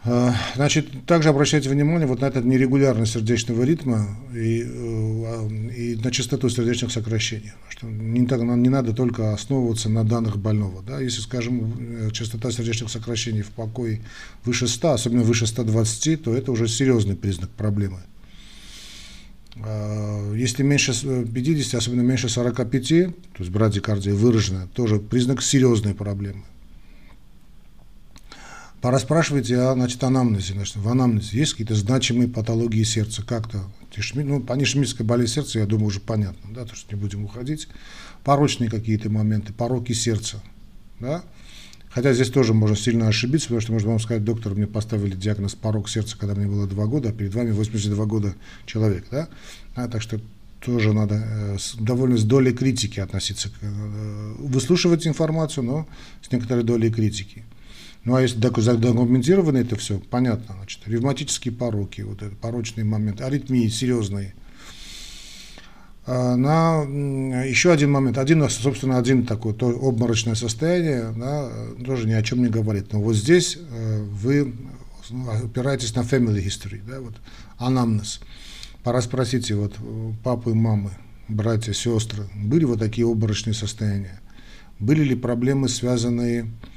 А, 0.07 0.35
значит, 0.55 1.07
также 1.07 1.31
обращайте 1.31 1.71
внимание 1.71 2.07
вот 2.07 2.21
на 2.21 2.27
этот 2.27 2.45
нерегулярность 2.45 3.13
сердечного 3.15 3.63
ритма 3.63 4.19
и, 4.35 4.63
э, 4.63 5.49
и 5.75 5.97
на 5.97 6.11
частоту 6.11 6.51
сердечных 6.51 6.93
сокращений. 6.93 7.53
Что 7.71 7.87
не, 7.87 8.27
так, 8.27 8.43
не 8.43 8.69
надо 8.69 8.93
только 8.93 9.33
основываться 9.33 9.89
на 9.89 10.05
данных 10.05 10.37
больного. 10.37 10.83
Да? 10.83 11.01
Если, 11.01 11.23
скажем, 11.23 11.75
э, 11.79 12.11
частота 12.11 12.51
сердечных 12.51 12.91
сокращений 12.91 13.41
в 13.41 13.49
покое 13.49 14.03
выше 14.45 14.69
100, 14.69 14.93
особенно 14.93 15.23
выше 15.23 15.47
120, 15.47 16.23
то 16.23 16.37
это 16.37 16.53
уже 16.53 16.69
серьезный 16.69 17.17
признак 17.17 17.49
проблемы. 17.51 18.01
А, 19.57 20.35
если 20.35 20.65
меньше 20.65 20.93
50, 20.93 21.75
особенно 21.77 22.03
меньше 22.03 22.29
45, 22.29 22.89
то 22.89 23.39
есть 23.39 23.51
брадикардия 23.51 24.13
выраженная, 24.13 24.67
тоже 24.67 24.99
признак 24.99 25.41
серьезной 25.43 25.95
проблемы. 25.95 26.43
Пораспрашивайте 28.85 29.57
о 29.57 29.73
значит, 29.73 30.05
анамнезе. 30.05 30.53
Значит, 30.53 30.77
в 30.77 30.87
анамнезе 30.87 31.39
есть 31.39 31.53
какие-то 31.53 31.75
значимые 31.75 32.29
патологии 32.29 32.83
сердца, 32.83 33.23
как-то. 33.27 33.65
Ну, 34.13 34.41
панишемическая 34.41 35.07
болезнь 35.07 35.33
сердца, 35.33 35.59
я 35.59 35.65
думаю, 35.65 35.87
уже 35.87 36.01
понятно, 36.01 36.55
да, 36.55 36.67
то, 36.67 36.77
что 36.77 36.95
не 36.95 37.01
будем 37.01 37.25
уходить. 37.25 37.67
Порочные 38.25 38.69
какие-то 38.69 39.09
моменты, 39.09 39.55
пороки 39.55 39.95
сердца, 39.95 40.43
да. 41.01 41.25
Хотя 41.89 42.13
здесь 42.13 42.29
тоже 42.29 42.53
можно 42.53 42.77
сильно 42.77 43.09
ошибиться, 43.09 43.47
потому 43.47 43.63
что 43.63 43.73
можно 43.73 43.89
вам 43.89 44.01
сказать, 44.01 44.23
доктор, 44.23 44.55
мне 44.55 44.67
поставили 44.67 45.17
диагноз 45.17 45.55
порок 45.55 45.89
сердца, 45.89 46.19
когда 46.19 46.35
мне 46.35 46.47
было 46.47 46.67
2 46.67 46.85
года, 46.85 47.09
а 47.09 47.13
перед 47.13 47.35
вами 47.35 47.53
82 47.53 48.05
года 48.05 48.35
человек, 48.67 49.07
да. 49.11 49.31
А, 49.77 49.89
так 49.89 50.03
что 50.03 50.21
тоже 50.61 50.93
надо 50.93 51.25
э, 51.27 51.57
с, 51.59 51.75
довольно 51.77 52.19
с 52.19 52.25
долей 52.25 52.53
критики 52.53 53.01
относиться, 53.01 53.49
к, 53.49 53.53
э, 53.63 54.35
выслушивать 54.41 55.07
информацию, 55.07 55.65
но 55.65 55.89
с 56.21 56.31
некоторой 56.31 56.65
долей 56.65 56.91
критики. 56.91 57.45
Ну 58.05 58.15
а 58.15 58.23
если 58.23 58.39
задокументировано 58.39 59.59
это 59.59 59.77
все, 59.77 59.99
понятно, 59.99 60.57
значит, 60.59 60.83
ревматические 60.87 61.55
пороки, 61.55 62.03
вот 62.03 62.23
это 62.23 62.37
порочный 62.37 62.85
момент, 62.85 63.23
аритмии 63.23 63.69
серьезные. 63.69 64.35
А, 66.07 66.37
на 66.37 66.83
еще 67.45 67.73
один 67.73 67.93
момент, 67.93 68.19
один, 68.19 68.47
собственно, 68.51 68.99
один 68.99 69.25
такой 69.25 69.55
то 69.55 69.69
обморочное 69.69 70.35
состояние, 70.35 71.15
да, 71.17 71.51
тоже 71.83 72.07
ни 72.07 72.13
о 72.13 72.23
чем 72.23 72.43
не 72.43 72.49
говорит. 72.49 72.93
Но 72.93 73.01
вот 73.01 73.15
здесь 73.15 73.57
э, 73.59 74.03
вы 74.03 74.55
опираетесь 75.43 75.95
на 75.95 76.01
family 76.01 76.45
history, 76.45 76.83
да, 76.87 77.01
вот 77.01 77.15
анамнез. 77.57 78.21
Пора 78.83 79.01
спросите 79.01 79.55
вот 79.55 79.77
папы, 80.23 80.53
мамы, 80.53 80.91
братья, 81.29 81.73
сестры, 81.73 82.29
были 82.37 82.65
вот 82.65 82.81
такие 82.81 83.07
обморочные 83.07 83.55
состояния? 83.55 84.21
Были 84.79 85.05
ли 85.05 85.15
проблемы, 85.15 85.71
связанные 85.71 86.43
Э, 86.43 86.74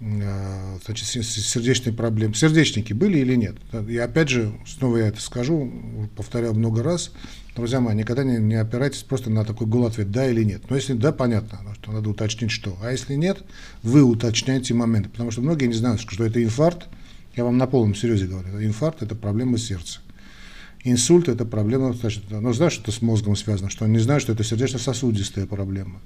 значит, 0.00 1.06
сердечные 1.06 1.92
проблемы. 1.92 2.34
Сердечники 2.34 2.92
были 2.92 3.18
или 3.18 3.34
нет? 3.36 3.56
И 3.88 3.98
опять 3.98 4.30
же, 4.30 4.52
снова 4.66 4.96
я 4.96 5.08
это 5.08 5.20
скажу, 5.20 5.70
повторял 6.16 6.54
много 6.54 6.82
раз, 6.82 7.12
друзья 7.54 7.80
мои, 7.80 7.94
никогда 7.94 8.24
не, 8.24 8.38
не 8.38 8.54
опирайтесь 8.54 9.02
просто 9.02 9.28
на 9.28 9.44
такой 9.44 9.66
гол 9.66 9.86
ответ 9.86 10.10
«да» 10.10 10.28
или 10.28 10.42
«нет». 10.42 10.62
Но 10.70 10.76
если 10.76 10.94
«да», 10.94 11.12
понятно, 11.12 11.60
что 11.80 11.92
надо 11.92 12.08
уточнить 12.08 12.50
что. 12.50 12.78
А 12.82 12.90
если 12.90 13.14
«нет», 13.14 13.44
вы 13.82 14.02
уточняете 14.02 14.72
моменты, 14.72 15.10
потому 15.10 15.30
что 15.30 15.42
многие 15.42 15.66
не 15.66 15.74
знают, 15.74 16.00
что 16.00 16.24
это 16.24 16.42
инфаркт, 16.42 16.88
я 17.36 17.44
вам 17.44 17.58
на 17.58 17.66
полном 17.66 17.94
серьезе 17.94 18.26
говорю, 18.26 18.62
инфаркт– 18.64 19.02
это 19.04 19.14
проблема 19.14 19.58
сердца. 19.58 20.00
Инсульт– 20.82 21.28
это 21.28 21.44
проблема, 21.44 21.92
значит, 21.92 22.24
ну, 22.30 22.52
знаешь, 22.54 22.72
что 22.72 22.84
это 22.84 22.92
с 22.92 23.02
мозгом 23.02 23.36
связано, 23.36 23.68
что 23.68 23.84
он 23.84 23.92
не 23.92 23.98
знает, 23.98 24.22
что 24.22 24.32
это 24.32 24.42
сердечно-сосудистая 24.44 25.46
проблема. 25.46 26.00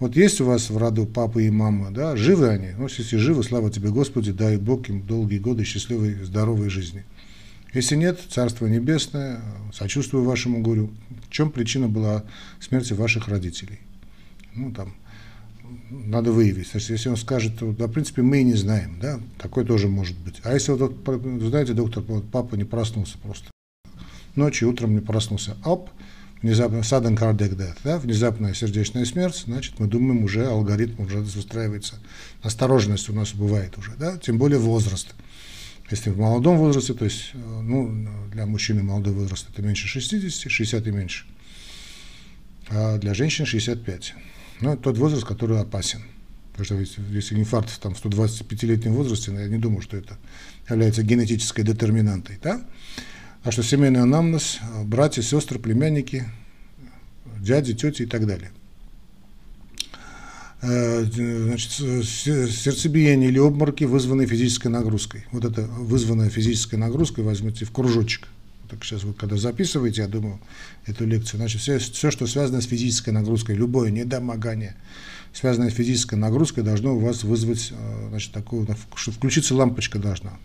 Вот 0.00 0.16
есть 0.16 0.40
у 0.40 0.44
вас 0.44 0.70
в 0.70 0.76
роду 0.76 1.06
папа 1.06 1.38
и 1.38 1.50
мама, 1.50 1.90
да, 1.90 2.16
живы 2.16 2.48
они? 2.48 2.72
Ну, 2.76 2.88
если 2.88 3.16
живы, 3.16 3.44
слава 3.44 3.70
тебе, 3.70 3.90
Господи, 3.90 4.32
дай 4.32 4.56
Бог 4.56 4.88
им 4.88 5.06
долгие 5.06 5.38
годы 5.38 5.64
счастливой, 5.64 6.14
здоровой 6.24 6.68
жизни. 6.68 7.04
Если 7.72 7.96
нет, 7.96 8.20
Царство 8.28 8.66
Небесное, 8.66 9.40
сочувствую 9.72 10.24
вашему 10.24 10.62
горю. 10.62 10.90
В 11.26 11.30
чем 11.30 11.50
причина 11.50 11.88
была 11.88 12.24
смерти 12.60 12.92
ваших 12.92 13.28
родителей? 13.28 13.80
Ну, 14.54 14.72
там, 14.72 14.94
надо 15.90 16.32
выявить. 16.32 16.74
Есть, 16.74 16.90
если 16.90 17.08
он 17.08 17.16
скажет, 17.16 17.58
то, 17.58 17.72
да, 17.72 17.86
в 17.86 17.92
принципе, 17.92 18.22
мы 18.22 18.40
и 18.40 18.44
не 18.44 18.54
знаем, 18.54 18.98
да, 19.00 19.20
такое 19.38 19.64
тоже 19.64 19.88
может 19.88 20.16
быть. 20.18 20.40
А 20.44 20.52
если 20.52 20.72
вот, 20.72 20.94
знаете, 21.40 21.72
доктор, 21.72 22.02
вот 22.06 22.30
папа 22.30 22.54
не 22.56 22.64
проснулся 22.64 23.18
просто, 23.18 23.50
ночью, 24.34 24.70
утром 24.70 24.94
не 24.94 25.00
проснулся, 25.00 25.56
оп, 25.64 25.90
внезапно 26.44 26.80
sudden 26.80 27.16
cardiac 27.16 27.56
death, 27.56 27.78
да, 27.84 27.98
внезапная 27.98 28.52
сердечная 28.52 29.06
смерть, 29.06 29.44
значит, 29.46 29.80
мы 29.80 29.86
думаем, 29.86 30.24
уже 30.24 30.46
алгоритм 30.46 31.02
уже 31.02 31.20
выстраивается. 31.20 31.98
Осторожность 32.42 33.08
у 33.08 33.14
нас 33.14 33.32
бывает 33.32 33.78
уже, 33.78 33.92
да, 33.98 34.18
тем 34.18 34.36
более 34.36 34.58
возраст. 34.58 35.14
Если 35.90 36.10
в 36.10 36.18
молодом 36.18 36.58
возрасте, 36.58 36.92
то 36.92 37.06
есть, 37.06 37.30
э, 37.32 37.38
ну, 37.38 38.06
для 38.30 38.44
мужчины 38.44 38.82
молодой 38.82 39.14
возраст 39.14 39.46
это 39.50 39.62
меньше 39.62 39.88
60, 39.88 40.50
60 40.50 40.86
и 40.86 40.90
меньше, 40.90 41.24
а 42.68 42.98
для 42.98 43.14
женщин 43.14 43.46
65. 43.46 44.14
Ну, 44.60 44.76
тот 44.76 44.98
возраст, 44.98 45.24
который 45.24 45.58
опасен. 45.58 46.02
Потому 46.52 46.84
что 46.84 47.00
если, 47.10 47.34
инфаркт 47.36 47.80
там, 47.80 47.94
в 47.94 48.04
125-летнем 48.04 48.92
возрасте, 48.92 49.32
я 49.32 49.48
не 49.48 49.58
думаю, 49.58 49.80
что 49.80 49.96
это 49.96 50.18
является 50.68 51.02
генетической 51.02 51.64
детерминантой. 51.64 52.38
Да? 52.42 52.62
А 53.44 53.50
что 53.50 53.62
семейный 53.62 54.00
анамнез, 54.00 54.58
братья, 54.84 55.20
сестры, 55.20 55.58
племянники, 55.58 56.24
дяди, 57.40 57.74
тети 57.74 58.02
и 58.02 58.06
так 58.06 58.26
далее. 58.26 58.50
Э, 60.62 61.04
значит, 61.04 61.70
сердцебиение 61.72 63.28
или 63.28 63.38
обмороки, 63.38 63.84
вызванные 63.84 64.26
физической 64.26 64.68
нагрузкой. 64.68 65.26
Вот 65.30 65.44
это 65.44 65.60
вызванная 65.60 66.30
физической 66.30 66.76
нагрузкой 66.76 67.22
возьмите 67.22 67.66
в 67.66 67.70
кружочек. 67.70 68.28
Так 68.70 68.82
сейчас 68.82 69.04
вы 69.04 69.12
когда 69.12 69.36
записываете, 69.36 70.00
я 70.00 70.08
думаю, 70.08 70.40
эту 70.86 71.04
лекцию, 71.04 71.36
значит, 71.36 71.60
все, 71.60 71.78
все, 71.78 72.10
что 72.10 72.26
связано 72.26 72.62
с 72.62 72.64
физической 72.64 73.10
нагрузкой, 73.10 73.56
любое 73.56 73.90
недомогание, 73.90 74.74
связанное 75.34 75.68
с 75.68 75.74
физической 75.74 76.14
нагрузкой, 76.14 76.64
должно 76.64 76.96
у 76.96 76.98
вас 76.98 77.24
вызвать, 77.24 77.72
э, 77.72 78.06
значит, 78.08 78.32
такую, 78.32 78.66
что 78.94 79.12
включиться 79.12 79.54
лампочка 79.54 79.98
должна. 79.98 80.38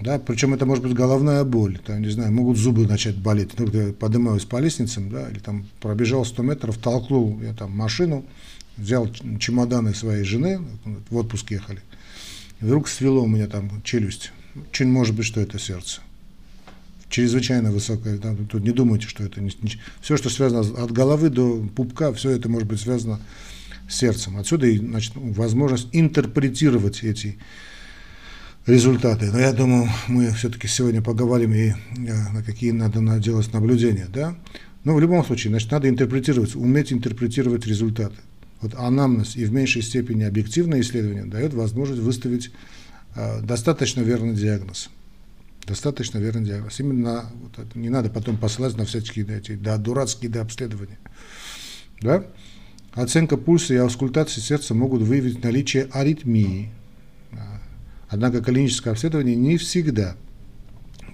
Да, 0.00 0.18
причем 0.18 0.54
это 0.54 0.64
может 0.64 0.82
быть 0.82 0.94
головная 0.94 1.44
боль, 1.44 1.78
там, 1.84 2.00
не 2.00 2.08
знаю, 2.08 2.32
могут 2.32 2.56
зубы 2.56 2.86
начать 2.86 3.16
болеть. 3.16 3.58
Ну, 3.58 3.66
я 3.70 3.92
поднимаюсь 3.92 4.46
по 4.46 4.58
лестницам, 4.58 5.10
да, 5.10 5.28
или 5.28 5.38
там 5.38 5.66
пробежал 5.80 6.24
100 6.24 6.42
метров, 6.42 6.78
толкнул 6.78 7.38
я 7.42 7.52
там 7.52 7.72
машину, 7.72 8.24
взял 8.78 9.10
чемоданы 9.38 9.94
своей 9.94 10.24
жены, 10.24 10.62
в 11.10 11.16
отпуск 11.16 11.50
ехали, 11.50 11.82
и 12.60 12.64
вдруг 12.64 12.88
свело 12.88 13.24
у 13.24 13.26
меня 13.26 13.46
там 13.46 13.82
челюсть. 13.82 14.32
Очень 14.72 14.88
может 14.88 15.14
быть, 15.14 15.26
что 15.26 15.40
это 15.40 15.58
сердце. 15.58 16.00
чрезвычайно 17.10 17.70
высокая. 17.70 18.16
Там, 18.16 18.46
тут 18.46 18.62
не 18.62 18.70
думайте, 18.70 19.06
что 19.06 19.22
это 19.22 19.40
не, 19.42 19.52
не, 19.60 19.72
все, 20.00 20.16
что 20.16 20.30
связано 20.30 20.82
от 20.82 20.92
головы 20.92 21.28
до 21.28 21.62
пупка, 21.76 22.12
все 22.14 22.30
это 22.30 22.48
может 22.48 22.66
быть 22.66 22.80
связано 22.80 23.20
с 23.86 23.96
сердцем. 23.96 24.38
Отсюда 24.38 24.66
и 24.66 24.78
значит, 24.78 25.12
возможность 25.14 25.88
интерпретировать 25.92 27.04
эти 27.04 27.38
результаты. 28.66 29.30
Но 29.32 29.38
я 29.38 29.52
думаю, 29.52 29.88
мы 30.08 30.30
все-таки 30.32 30.68
сегодня 30.68 31.02
поговорим 31.02 31.52
и 31.52 31.70
э, 31.70 31.74
на 32.32 32.42
какие 32.42 32.70
надо 32.72 33.00
делать 33.18 33.52
наблюдения. 33.52 34.06
Да? 34.12 34.36
Но 34.84 34.94
в 34.94 35.00
любом 35.00 35.24
случае, 35.24 35.50
значит, 35.50 35.70
надо 35.70 35.88
интерпретировать, 35.88 36.54
уметь 36.54 36.92
интерпретировать 36.92 37.66
результаты. 37.66 38.16
Вот 38.60 38.74
анамнез 38.74 39.36
и 39.36 39.44
в 39.44 39.52
меньшей 39.52 39.82
степени 39.82 40.22
объективное 40.24 40.80
исследование 40.80 41.24
дает 41.24 41.54
возможность 41.54 42.02
выставить 42.02 42.50
э, 43.16 43.40
достаточно 43.42 44.00
верный 44.00 44.34
диагноз. 44.34 44.90
Достаточно 45.66 46.18
верный 46.18 46.46
диагноз. 46.46 46.80
Именно 46.80 47.30
вот 47.42 47.58
это, 47.58 47.78
не 47.78 47.88
надо 47.88 48.10
потом 48.10 48.36
посылать 48.36 48.76
на 48.76 48.84
всякие 48.84 49.26
эти, 49.36 49.52
да, 49.56 49.76
дурацкие 49.76 50.30
да, 50.30 50.42
обследования. 50.42 50.98
Да? 52.00 52.24
Оценка 52.92 53.36
пульса 53.36 53.74
и 53.74 53.76
аускультации 53.76 54.40
сердца 54.40 54.74
могут 54.74 55.02
выявить 55.02 55.44
наличие 55.44 55.88
аритмии. 55.92 56.70
Однако 58.10 58.42
клиническое 58.42 58.92
обследование 58.92 59.36
не 59.36 59.56
всегда 59.56 60.16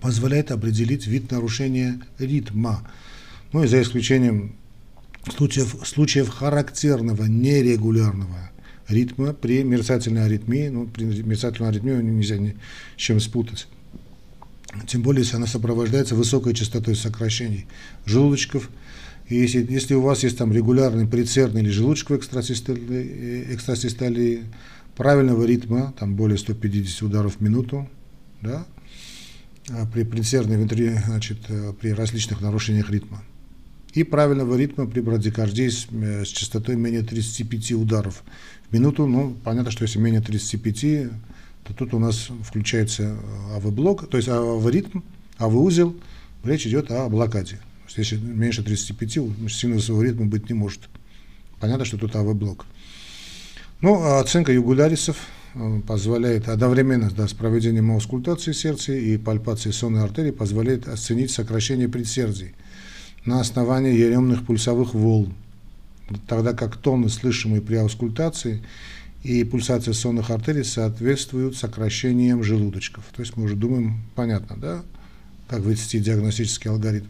позволяет 0.00 0.50
определить 0.50 1.06
вид 1.06 1.30
нарушения 1.30 2.00
ритма. 2.18 2.88
Ну 3.52 3.64
и 3.64 3.66
за 3.66 3.82
исключением 3.82 4.56
случаев, 5.36 5.76
случаев 5.84 6.30
характерного 6.30 7.24
нерегулярного 7.24 8.50
ритма 8.88 9.34
при 9.34 9.62
мерцательной 9.62 10.24
аритмии, 10.24 10.68
ну, 10.68 10.86
при 10.86 11.04
мерцательной 11.04 11.68
аритмии 11.68 11.92
нельзя 12.02 12.38
ни 12.38 12.56
с 12.96 13.00
чем 13.00 13.20
спутать. 13.20 13.68
Тем 14.86 15.02
более, 15.02 15.22
если 15.22 15.36
она 15.36 15.46
сопровождается 15.46 16.14
высокой 16.14 16.54
частотой 16.54 16.96
сокращений 16.96 17.66
желудочков. 18.06 18.70
И 19.28 19.36
если, 19.36 19.66
если 19.68 19.94
у 19.94 20.02
вас 20.02 20.22
есть 20.22 20.38
там 20.38 20.52
регулярный 20.52 21.06
прицерный 21.06 21.62
или 21.62 21.70
желудочковый 21.70 22.20
экстрасистолии, 22.20 23.54
экстрасистолии 23.54 24.44
правильного 24.96 25.44
ритма, 25.44 25.94
там 25.98 26.16
более 26.16 26.38
150 26.38 27.02
ударов 27.02 27.36
в 27.36 27.40
минуту, 27.40 27.88
да, 28.40 28.66
а 29.68 29.86
при 29.86 30.04
прицерной 30.04 30.56
вентри, 30.56 30.98
значит, 31.06 31.38
э, 31.48 31.72
при 31.80 31.90
различных 31.90 32.40
нарушениях 32.40 32.90
ритма 32.90 33.22
и 33.96 34.04
правильного 34.04 34.56
ритма 34.56 34.86
при 34.86 35.00
брадикардии 35.00 35.68
с, 35.68 35.86
э, 35.90 36.24
с 36.24 36.28
частотой 36.28 36.76
менее 36.76 37.02
35 37.02 37.72
ударов 37.72 38.24
в 38.68 38.72
минуту. 38.74 39.06
Ну, 39.06 39.34
понятно, 39.42 39.70
что 39.70 39.84
если 39.84 39.98
менее 39.98 40.20
35, 40.20 41.10
то 41.64 41.72
тут 41.72 41.94
у 41.94 41.98
нас 41.98 42.28
включается 42.42 43.02
э, 43.02 43.56
АВ-блок, 43.56 44.10
то 44.10 44.18
есть 44.18 44.28
АВ-ритм, 44.28 45.00
АВ-узел, 45.38 45.96
речь 46.44 46.66
идет 46.66 46.90
о 46.90 47.08
блокаде. 47.08 47.58
Если 47.96 48.16
меньше 48.16 48.62
35, 48.62 49.50
синусового 49.50 50.02
ритма 50.02 50.26
быть 50.26 50.50
не 50.50 50.54
может. 50.54 50.90
Понятно, 51.58 51.86
что 51.86 51.96
тут 51.96 52.14
АВ-блок. 52.14 52.66
Ну, 53.80 54.02
а 54.02 54.20
оценка 54.20 54.52
югулярисов 54.52 55.16
э, 55.54 55.80
позволяет 55.86 56.48
одновременно 56.48 57.10
да, 57.10 57.28
с 57.28 57.32
проведением 57.32 57.92
аускультации 57.92 58.52
сердца 58.52 58.92
и 58.92 59.16
пальпации 59.18 59.70
сонной 59.70 60.02
артерии 60.02 60.30
позволяет 60.30 60.88
оценить 60.88 61.30
сокращение 61.30 61.88
предсердий– 61.88 62.54
на 63.26 63.40
основании 63.40 63.92
еремных 63.92 64.46
пульсовых 64.46 64.94
волн, 64.94 65.34
тогда 66.26 66.52
как 66.52 66.76
тоны, 66.76 67.08
слышимые 67.08 67.60
при 67.60 67.74
аускультации 67.74 68.62
и 69.24 69.42
пульсация 69.42 69.92
сонных 69.92 70.30
артерий 70.30 70.64
соответствуют 70.64 71.56
сокращениям 71.56 72.44
желудочков. 72.44 73.04
То 73.14 73.20
есть 73.20 73.36
мы 73.36 73.44
уже 73.44 73.56
думаем, 73.56 74.00
понятно, 74.14 74.56
да, 74.56 74.82
как 75.48 75.60
вывести 75.60 75.98
диагностический 75.98 76.70
алгоритм. 76.70 77.08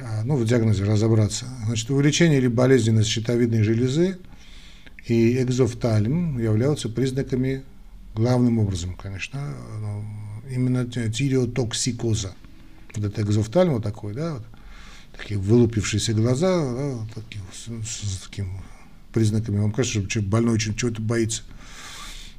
А, 0.00 0.22
ну, 0.24 0.36
в 0.36 0.46
диагнозе 0.46 0.84
разобраться. 0.84 1.46
Значит, 1.66 1.90
увеличение 1.90 2.38
или 2.38 2.46
болезненность 2.46 3.08
щитовидной 3.08 3.64
железы 3.64 4.18
и 5.06 5.42
экзофтальм 5.42 6.38
являются 6.38 6.88
признаками, 6.88 7.62
главным 8.14 8.58
образом, 8.58 8.94
конечно, 8.94 9.54
именно 10.50 10.86
тиреотоксикоза. 10.86 12.34
Вот 12.94 13.04
это 13.04 13.22
экзофтальм 13.22 13.74
вот 13.74 13.82
такой, 13.82 14.14
да, 14.14 14.34
вот, 14.34 14.44
такие 15.16 15.38
вылупившиеся 15.38 16.14
глаза, 16.14 16.72
да, 16.74 17.06
такие, 17.14 17.42
с, 17.52 17.86
с, 17.86 18.14
с 18.14 18.28
таким 18.28 18.60
признаками. 19.12 19.58
Вам 19.58 19.72
кажется, 19.72 20.00
что 20.00 20.08
человек 20.08 20.30
больной 20.30 20.54
очень 20.54 20.74
чего-то 20.74 21.02
боится. 21.02 21.42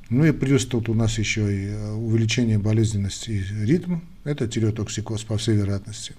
Ну 0.10 0.24
и 0.24 0.32
плюс 0.32 0.66
тут 0.66 0.88
у 0.90 0.94
нас 0.94 1.18
еще 1.18 1.42
и 1.42 1.68
э, 1.68 1.92
увеличение 1.94 2.60
болезненности 2.60 3.32
и 3.32 3.66
ритм. 3.66 4.02
Это 4.24 4.48
тиреотоксикоз, 4.48 5.24
по 5.24 5.38
всей 5.38 5.56
вероятности. 5.56 6.16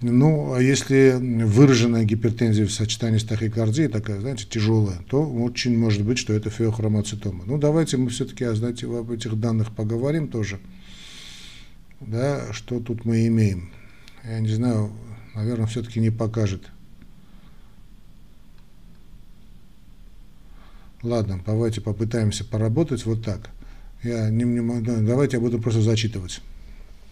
Ну, 0.00 0.52
а 0.52 0.62
если 0.62 1.18
выраженная 1.44 2.04
гипертензия 2.04 2.66
в 2.66 2.72
сочетании 2.72 3.18
с 3.18 3.24
тахикардией, 3.24 3.88
такая, 3.88 4.20
знаете, 4.20 4.46
тяжелая, 4.48 4.98
то 5.08 5.28
очень 5.28 5.76
может 5.76 6.04
быть, 6.04 6.18
что 6.18 6.32
это 6.32 6.50
феохромоцитома. 6.50 7.44
Ну, 7.46 7.58
давайте 7.58 7.96
мы 7.96 8.08
все-таки, 8.10 8.46
знаете, 8.54 8.86
об 8.86 9.10
этих 9.10 9.38
данных 9.40 9.74
поговорим 9.74 10.28
тоже. 10.28 10.60
Да, 12.00 12.52
что 12.52 12.78
тут 12.78 13.04
мы 13.04 13.26
имеем. 13.26 13.70
Я 14.24 14.38
не 14.38 14.48
знаю, 14.48 14.92
наверное, 15.34 15.66
все-таки 15.66 15.98
не 15.98 16.10
покажет. 16.10 16.62
Ладно, 21.02 21.40
давайте 21.44 21.80
попытаемся 21.80 22.44
поработать 22.44 23.04
вот 23.04 23.24
так. 23.24 23.50
Я 24.04 24.30
не, 24.30 24.44
не 24.44 24.60
могу, 24.60 24.80
давайте 24.80 25.38
я 25.38 25.40
буду 25.40 25.60
просто 25.60 25.80
зачитывать 25.80 26.40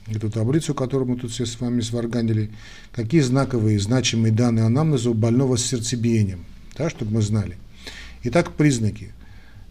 эту 0.09 0.31
таблицу, 0.31 0.75
которую 0.75 1.11
мы 1.11 1.17
тут 1.17 1.33
все 1.33 1.47
с 1.47 1.61
вами 1.61 1.81
сварганили. 1.81 2.51
Какие 2.93 3.21
знаковые, 3.21 3.79
значимые 3.79 4.33
данные 4.33 4.65
анамнеза 4.65 5.11
у 5.11 5.15
больного 5.15 5.57
с 5.57 5.65
сердцебиением, 5.65 6.45
да, 6.77 6.91
чтобы 6.91 7.15
мы 7.15 7.23
знали. 7.23 7.57
Итак, 8.23 8.53
признаки 8.53 9.13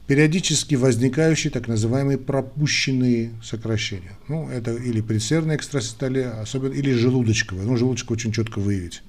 периодически 0.08 0.76
возникающие 0.76 1.52
так 1.52 1.68
называемые 1.68 2.18
пропущенные 2.18 3.32
сокращения. 3.44 4.12
Ну, 4.28 4.50
это 4.50 4.76
или 4.76 5.02
предсердная 5.02 5.56
экстрасистолия, 5.56 6.30
особенно, 6.42 6.74
или 6.74 6.94
желудочковая. 6.94 7.66
Ну, 7.66 7.76
желудочку 7.76 8.14
очень 8.14 8.32
четко 8.32 8.60
выявить. 8.60 9.02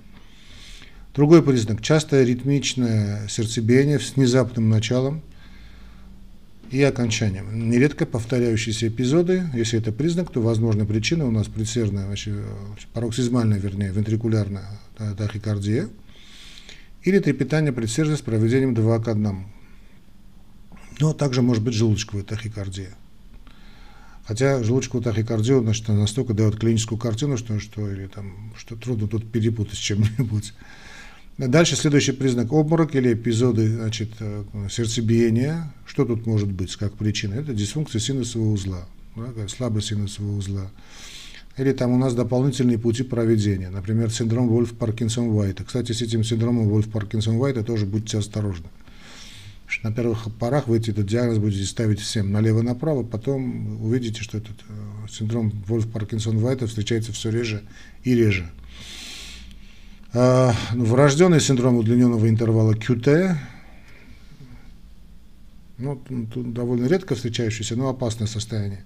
Другой 1.15 1.43
признак– 1.43 1.81
частое 1.83 2.25
ритмичное 2.25 3.27
сердцебиение 3.29 3.99
с 3.99 4.17
внезапным 4.17 4.69
началом 4.69 5.23
и 6.71 6.83
окончанием. 6.83 7.71
Нередко 7.71 8.07
повторяющиеся 8.07 8.89
эпизоды, 8.89 9.45
если 9.55 9.79
это 9.79 9.93
признак, 9.93 10.31
то 10.31 10.41
возможна 10.41 10.85
причина 10.85 11.27
у 11.27 11.31
нас 11.31 11.47
предсердная, 11.47 12.07
вообще, 12.07 12.45
пароксизмальная, 12.93 13.59
вернее, 13.59 13.93
вентрикулярная 13.93 14.67
тахикардия 15.17 15.89
или 17.03 17.19
трепетание 17.19 17.73
предсердия 17.73 18.17
с 18.17 18.21
проведением 18.21 18.75
2 18.75 18.99
к 18.99 19.09
1. 19.09 19.47
Но 20.99 21.13
также 21.13 21.43
может 21.43 21.63
быть 21.63 21.75
желудочковая 21.75 22.25
тахикардия. 22.25 22.95
Хотя 24.25 24.63
желудочковую 24.65 25.05
тахикардию 25.05 25.63
значит, 25.63 25.87
настолько 25.89 26.35
дает 26.35 26.59
клиническую 26.59 26.99
картину, 26.99 27.37
что, 27.37 27.61
что, 27.61 27.89
или 27.89 28.09
там, 28.09 28.53
что 28.57 28.75
трудно 28.75 29.07
тут 29.07 29.31
перепутать 29.31 29.77
с 29.77 29.81
чем-нибудь. 29.81 30.53
Дальше 31.39 31.77
следующий 31.77 32.13
признак 32.13 32.53
обморок 32.53 32.95
или 32.95 33.13
эпизоды 33.13 33.69
значит, 33.69 34.11
э, 34.21 34.45
сердцебиения. 34.71 35.73
Что 35.85 36.07
тут 36.07 36.27
может 36.27 36.51
быть 36.51 36.75
как 36.77 36.95
причина? 36.95 37.35
Это 37.35 37.53
дисфункция 37.53 38.01
синусового 38.01 38.53
узла, 38.53 38.87
да, 39.15 39.47
слабость 39.49 39.89
синусового 39.89 40.39
узла. 40.39 40.71
Или 41.59 41.73
там 41.73 41.93
у 41.93 41.99
нас 41.99 42.15
дополнительные 42.15 42.79
пути 42.79 43.03
проведения, 43.03 43.69
например, 43.69 44.11
синдром 44.11 44.49
Вольф-Паркинсон-Вайта. 44.49 45.65
Кстати, 45.65 45.93
с 45.93 46.03
этим 46.03 46.25
синдромом 46.25 46.69
Вольф-Паркинсон-Вайта 46.69 47.65
тоже 47.65 47.87
будьте 47.87 48.19
осторожны 48.19 48.67
на 49.83 49.93
первых 49.93 50.33
порах 50.39 50.69
вы 50.69 50.79
этот 50.79 51.07
диагноз 51.07 51.39
будете 51.39 51.65
ставить 51.65 52.01
всем 52.01 52.33
налево-направо, 52.33 53.03
потом 53.03 53.83
увидите, 53.85 54.23
что 54.23 54.39
этот 54.39 54.57
э, 54.69 55.09
синдром 55.11 55.53
Вольф-Паркинсон-Вайта 55.67 56.67
встречается 56.67 57.13
все 57.13 57.31
реже 57.31 57.63
и 58.05 58.15
реже. 58.15 58.51
А, 60.19 60.55
ну, 60.73 60.87
врожденный 60.87 61.41
синдром 61.43 61.77
удлиненного 61.77 62.27
интервала 62.31 62.73
QT, 62.73 63.37
ну, 65.77 66.01
тут 66.33 66.55
довольно 66.55 66.87
редко 66.87 67.15
встречающееся, 67.15 67.77
но 67.77 67.91
опасное 67.91 68.27
состояние 68.27 68.83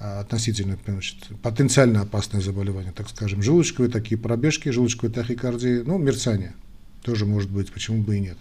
а, 0.00 0.20
относительно, 0.20 0.78
значит, 0.86 1.18
потенциально 1.42 2.00
опасное 2.00 2.40
заболевание, 2.40 2.92
так 2.92 3.10
скажем, 3.10 3.42
желудочковые 3.42 3.90
такие 3.90 4.16
пробежки, 4.16 4.70
желудочковые 4.70 5.12
тахикардии, 5.12 5.82
ну, 5.84 5.98
мерцание 5.98 6.54
тоже 7.02 7.26
может 7.26 7.50
быть, 7.50 7.70
почему 7.70 8.02
бы 8.02 8.16
и 8.16 8.20
нет. 8.20 8.38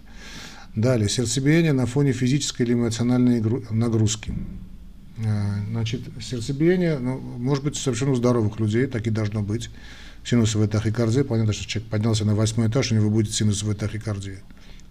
Далее, 0.75 1.09
сердцебиение 1.09 1.73
на 1.73 1.88
фоне 1.88 2.13
физической 2.13 2.61
или 2.61 2.71
эмоциональной 2.71 3.43
нагрузки. 3.69 4.33
А, 5.25 5.55
значит, 5.71 6.03
сердцебиение, 6.21 6.99
ну, 6.99 7.19
может 7.19 7.65
быть, 7.65 7.75
совершенно 7.75 8.13
у 8.13 8.15
здоровых 8.15 8.61
людей, 8.61 8.85
так 8.85 9.05
и 9.07 9.09
должно 9.09 9.41
быть. 9.43 9.69
Синусовая 10.25 10.67
тахикардия, 10.67 11.23
понятно, 11.23 11.53
что 11.53 11.67
человек 11.67 11.91
поднялся 11.91 12.25
на 12.25 12.33
восьмой 12.33 12.67
этаж, 12.67 12.91
у 12.91 12.95
него 12.95 13.11
будет 13.11 13.31
синусовая 13.31 13.75
тахикардия. 13.75 14.39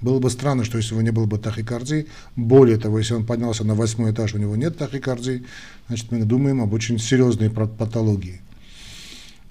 Было 0.01 0.21
бы 0.21 0.31
странно, 0.31 0.65
что 0.65 0.79
если 0.79 0.95
у 0.95 0.99
него 0.99 1.03
не 1.03 1.11
было 1.11 1.27
бы 1.27 1.39
тахикардии, 1.39 2.07
более 2.37 2.77
того, 2.77 3.01
если 3.01 3.15
он 3.15 3.27
поднялся 3.27 3.65
на 3.65 3.75
восьмой 3.75 4.13
этаж, 4.13 4.35
у 4.35 4.39
него 4.39 4.55
нет 4.55 4.79
тахикардии, 4.79 5.45
значит, 5.89 6.13
мы 6.13 6.25
думаем 6.25 6.61
об 6.61 6.73
очень 6.73 7.01
серьезной 7.01 7.51
патологии. 7.51 8.43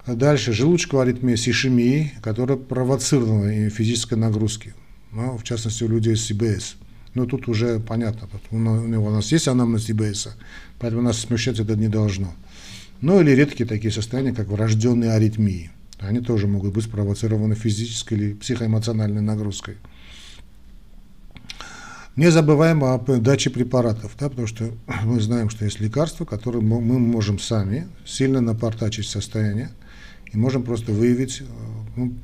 Дальше 0.06 0.54
желудочковая 0.54 1.04
аритмия 1.04 1.36
с 1.36 1.46
ишемией, 1.46 2.14
которая 2.22 2.56
провоцирована 2.56 3.68
физической 3.68 4.14
нагрузки, 4.14 4.74
ну, 5.12 5.36
в 5.36 5.42
частности 5.42 5.84
у 5.84 5.88
людей 5.88 6.16
с 6.16 6.30
ИБС. 6.30 6.76
Но 7.12 7.26
тут 7.26 7.46
уже 7.46 7.78
понятно, 7.78 8.28
у 8.50 8.56
него 8.56 9.06
у 9.06 9.10
нас 9.10 9.30
есть 9.32 9.48
анамнез 9.48 9.90
ИБС, 9.90 10.28
поэтому 10.78 11.02
нас 11.02 11.18
смущать 11.18 11.58
это 11.58 11.76
не 11.76 11.88
должно. 11.88 12.32
Ну 13.00 13.20
или 13.20 13.32
редкие 13.32 13.68
такие 13.68 13.92
состояния, 13.92 14.32
как 14.32 14.48
врожденные 14.48 15.12
аритмии. 15.12 15.70
Они 16.00 16.20
тоже 16.20 16.46
могут 16.46 16.74
быть 16.74 16.84
спровоцированы 16.84 17.54
физической 17.54 18.14
или 18.14 18.34
психоэмоциональной 18.34 19.20
нагрузкой. 19.20 19.76
Не 22.16 22.30
забываем 22.30 22.84
о 22.84 22.98
даче 22.98 23.50
препаратов, 23.50 24.12
да, 24.18 24.28
потому 24.28 24.46
что 24.46 24.70
мы 25.04 25.20
знаем, 25.20 25.50
что 25.50 25.64
есть 25.64 25.80
лекарства, 25.80 26.24
которые 26.24 26.62
мы 26.62 26.98
можем 26.98 27.38
сами 27.38 27.88
сильно 28.04 28.40
напортачить 28.40 29.08
состояние, 29.08 29.70
и 30.32 30.36
можем 30.36 30.62
просто 30.62 30.92
выявить, 30.92 31.40
э, 31.40 31.44
ну, 31.96 32.14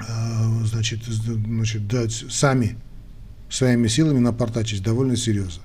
э, 0.00 0.64
значит, 0.64 1.04
значит, 1.04 1.86
дать 1.86 2.12
сами 2.30 2.76
своими 3.50 3.88
силами 3.88 4.18
напортачить 4.18 4.82
довольно 4.82 5.16
серьезно. 5.16 5.62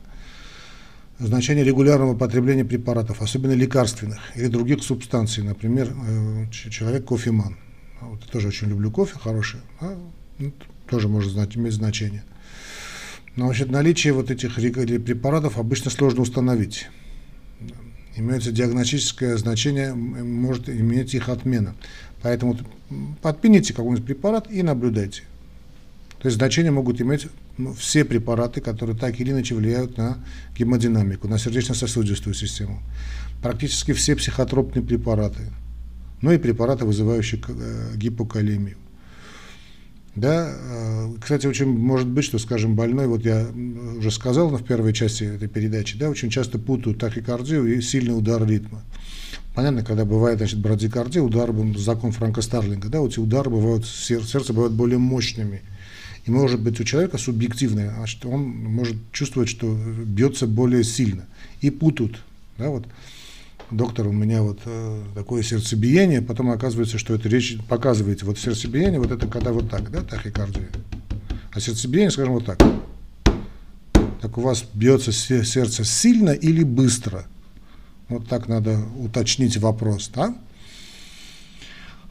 Значение 1.21 1.63
регулярного 1.63 2.15
потребления 2.15 2.65
препаратов, 2.65 3.21
особенно 3.21 3.51
лекарственных 3.51 4.17
или 4.35 4.47
других 4.47 4.83
субстанций, 4.83 5.43
например, 5.43 5.93
э, 5.93 6.49
человек 6.49 7.05
кофеман. 7.05 7.57
Вот, 8.01 8.27
тоже 8.31 8.47
очень 8.47 8.69
люблю 8.69 8.89
кофе, 8.89 9.19
хороший, 9.19 9.59
а, 9.79 9.95
ну, 10.39 10.51
тоже 10.89 11.07
может 11.07 11.31
иметь 11.55 11.73
значение. 11.73 12.23
Но 13.35 13.45
значит, 13.45 13.69
наличие 13.69 14.13
вот 14.13 14.31
этих 14.31 14.55
препаратов 14.55 15.59
обычно 15.59 15.91
сложно 15.91 16.23
установить. 16.23 16.87
Имеется 18.15 18.51
диагностическое 18.51 19.37
значение, 19.37 19.93
может 19.93 20.69
иметь 20.69 21.13
их 21.13 21.29
отмена. 21.29 21.75
Поэтому 22.23 22.57
подпините 23.21 23.75
какой-нибудь 23.75 24.05
препарат 24.07 24.49
и 24.49 24.63
наблюдайте. 24.63 25.21
То 26.19 26.27
есть 26.27 26.37
значения 26.37 26.71
могут 26.71 26.99
иметь 26.99 27.27
все 27.77 28.05
препараты, 28.05 28.61
которые 28.61 28.97
так 28.97 29.19
или 29.19 29.31
иначе 29.31 29.55
влияют 29.55 29.97
на 29.97 30.17
гемодинамику, 30.57 31.27
на 31.27 31.37
сердечно-сосудистую 31.37 32.33
систему. 32.33 32.81
Практически 33.41 33.93
все 33.93 34.15
психотропные 34.15 34.83
препараты, 34.83 35.51
ну 36.21 36.31
и 36.31 36.37
препараты, 36.37 36.85
вызывающие 36.85 37.41
э, 37.47 37.95
гипокалемию. 37.95 38.77
Да, 40.15 40.51
э, 40.53 41.13
кстати, 41.21 41.47
очень 41.47 41.67
может 41.67 42.07
быть, 42.07 42.25
что, 42.25 42.37
скажем, 42.37 42.75
больной, 42.75 43.07
вот 43.07 43.23
я 43.23 43.47
уже 43.97 44.11
сказал 44.11 44.49
в 44.49 44.63
первой 44.63 44.93
части 44.93 45.23
этой 45.23 45.47
передачи, 45.47 45.97
да, 45.97 46.09
очень 46.09 46.29
часто 46.29 46.59
путают 46.59 46.99
тахикардию 46.99 47.77
и 47.77 47.81
сильный 47.81 48.17
удар 48.17 48.45
ритма. 48.45 48.83
Понятно, 49.55 49.83
когда 49.83 50.03
бывает, 50.03 50.37
значит, 50.37 50.59
брадикардия, 50.59 51.21
удар, 51.21 51.51
закон 51.77 52.11
Франка 52.11 52.41
Старлинга, 52.41 52.89
да, 52.89 52.99
вот 52.99 53.13
эти 53.13 53.19
удары 53.19 53.49
бывают, 53.49 53.85
сердце 53.85 54.53
бывают 54.53 54.73
более 54.73 54.97
мощными. 54.97 55.61
И 56.25 56.31
может 56.31 56.61
быть 56.61 56.79
у 56.79 56.83
человека 56.83 57.17
субъективное, 57.17 57.95
а 57.97 58.07
что 58.07 58.29
он 58.29 58.41
может 58.47 58.95
чувствовать, 59.11 59.49
что 59.49 59.73
бьется 60.05 60.45
более 60.45 60.83
сильно. 60.83 61.25
И 61.61 61.71
путают, 61.71 62.21
да, 62.57 62.69
вот 62.69 62.85
доктор, 63.71 64.07
у 64.07 64.11
меня 64.11 64.43
вот 64.43 64.59
э, 64.65 65.03
такое 65.15 65.41
сердцебиение, 65.41 66.21
потом 66.21 66.51
оказывается, 66.51 66.97
что 66.97 67.15
это 67.15 67.27
речь, 67.27 67.57
показываете, 67.67 68.25
вот 68.25 68.37
сердцебиение, 68.37 68.99
вот 68.99 69.11
это 69.11 69.27
когда 69.27 69.51
вот 69.51 69.69
так, 69.69 69.89
да, 69.89 70.01
тахикардия. 70.01 70.67
А 71.53 71.59
сердцебиение, 71.59 72.11
скажем, 72.11 72.33
вот 72.33 72.45
так. 72.45 72.61
Так 74.21 74.37
у 74.37 74.41
вас 74.41 74.63
бьется 74.73 75.11
сердце 75.11 75.83
сильно 75.83 76.29
или 76.29 76.63
быстро? 76.63 77.25
Вот 78.07 78.27
так 78.27 78.47
надо 78.47 78.79
уточнить 78.99 79.57
вопрос, 79.57 80.11
да? 80.13 80.35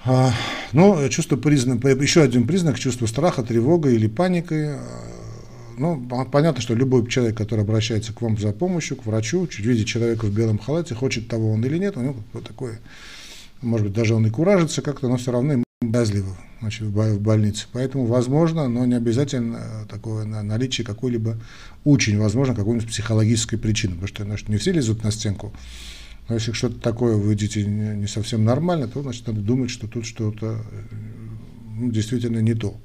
А, 0.04 0.32
ну, 0.72 1.08
чувство 1.08 1.36
признак, 1.36 1.84
еще 1.84 2.22
один 2.22 2.46
признак 2.46 2.78
чувства 2.78 3.06
страха, 3.06 3.42
тревога 3.42 3.90
или 3.90 4.06
паники 4.06 4.76
ну, 5.80 5.98
понятно, 6.30 6.60
что 6.60 6.74
любой 6.74 7.06
человек, 7.08 7.38
который 7.38 7.62
обращается 7.62 8.12
к 8.12 8.20
вам 8.20 8.36
за 8.36 8.52
помощью, 8.52 8.98
к 8.98 9.06
врачу, 9.06 9.46
чуть 9.46 9.64
видит 9.64 9.86
человека 9.86 10.26
в 10.26 10.30
белом 10.30 10.58
халате, 10.58 10.94
хочет 10.94 11.26
того 11.26 11.52
он 11.52 11.64
или 11.64 11.78
нет, 11.78 11.96
у 11.96 12.02
него 12.02 12.16
такое, 12.46 12.80
может 13.62 13.86
быть, 13.86 13.96
даже 13.96 14.14
он 14.14 14.26
и 14.26 14.30
куражится 14.30 14.82
как-то, 14.82 15.08
но 15.08 15.16
все 15.16 15.32
равно 15.32 15.54
ему 15.54 15.64
значит, 16.60 16.82
в 16.82 17.20
больнице. 17.20 17.66
Поэтому 17.72 18.04
возможно, 18.04 18.68
но 18.68 18.84
не 18.84 18.94
обязательно 18.94 19.86
такое 19.88 20.26
наличие 20.26 20.84
какой-либо, 20.84 21.38
очень 21.84 22.18
возможно, 22.18 22.54
какой-нибудь 22.54 22.86
психологической 22.86 23.58
причины, 23.58 23.94
потому 23.94 24.08
что 24.08 24.24
значит, 24.24 24.50
не 24.50 24.58
все 24.58 24.72
лезут 24.72 25.02
на 25.02 25.10
стенку. 25.10 25.50
Но 26.30 26.36
если 26.36 26.52
что-то 26.52 26.78
такое 26.78 27.16
вы 27.16 27.30
видите 27.30 27.64
не 27.64 28.06
совсем 28.06 28.44
нормально, 28.44 28.86
то 28.86 29.02
значит 29.02 29.26
надо 29.26 29.40
думать, 29.40 29.68
что 29.68 29.88
тут 29.88 30.06
что-то 30.06 30.64
ну, 31.76 31.90
действительно 31.90 32.38
не 32.38 32.54
то. 32.54 32.80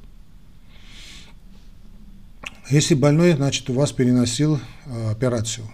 Если 2.72 2.96
больной, 2.96 3.34
значит, 3.34 3.70
у 3.70 3.74
вас 3.74 3.92
переносил 3.92 4.60
э, 4.88 5.12
операцию. 5.12 5.68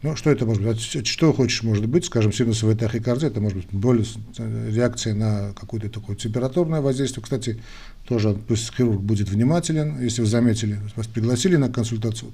Ну, 0.00 0.16
что 0.16 0.30
это 0.30 0.46
может 0.46 0.62
быть? 0.62 0.80
Что 0.80 1.34
хочешь, 1.34 1.62
может 1.62 1.84
быть, 1.86 2.06
скажем, 2.06 2.32
синусовая 2.32 2.76
тахикардия, 2.76 3.28
это 3.28 3.42
может 3.42 3.58
быть 3.58 3.70
боль, 3.70 4.02
реакция 4.38 5.12
на 5.12 5.52
какое-то 5.52 5.90
такое 5.90 6.16
температурное 6.16 6.80
воздействие. 6.80 7.22
Кстати, 7.22 7.60
тоже 8.06 8.32
пусть 8.48 8.74
хирург 8.74 9.02
будет 9.02 9.28
внимателен, 9.28 10.00
если 10.00 10.22
вы 10.22 10.28
заметили, 10.28 10.80
вас 10.96 11.06
пригласили 11.06 11.56
на 11.56 11.68
консультацию, 11.68 12.32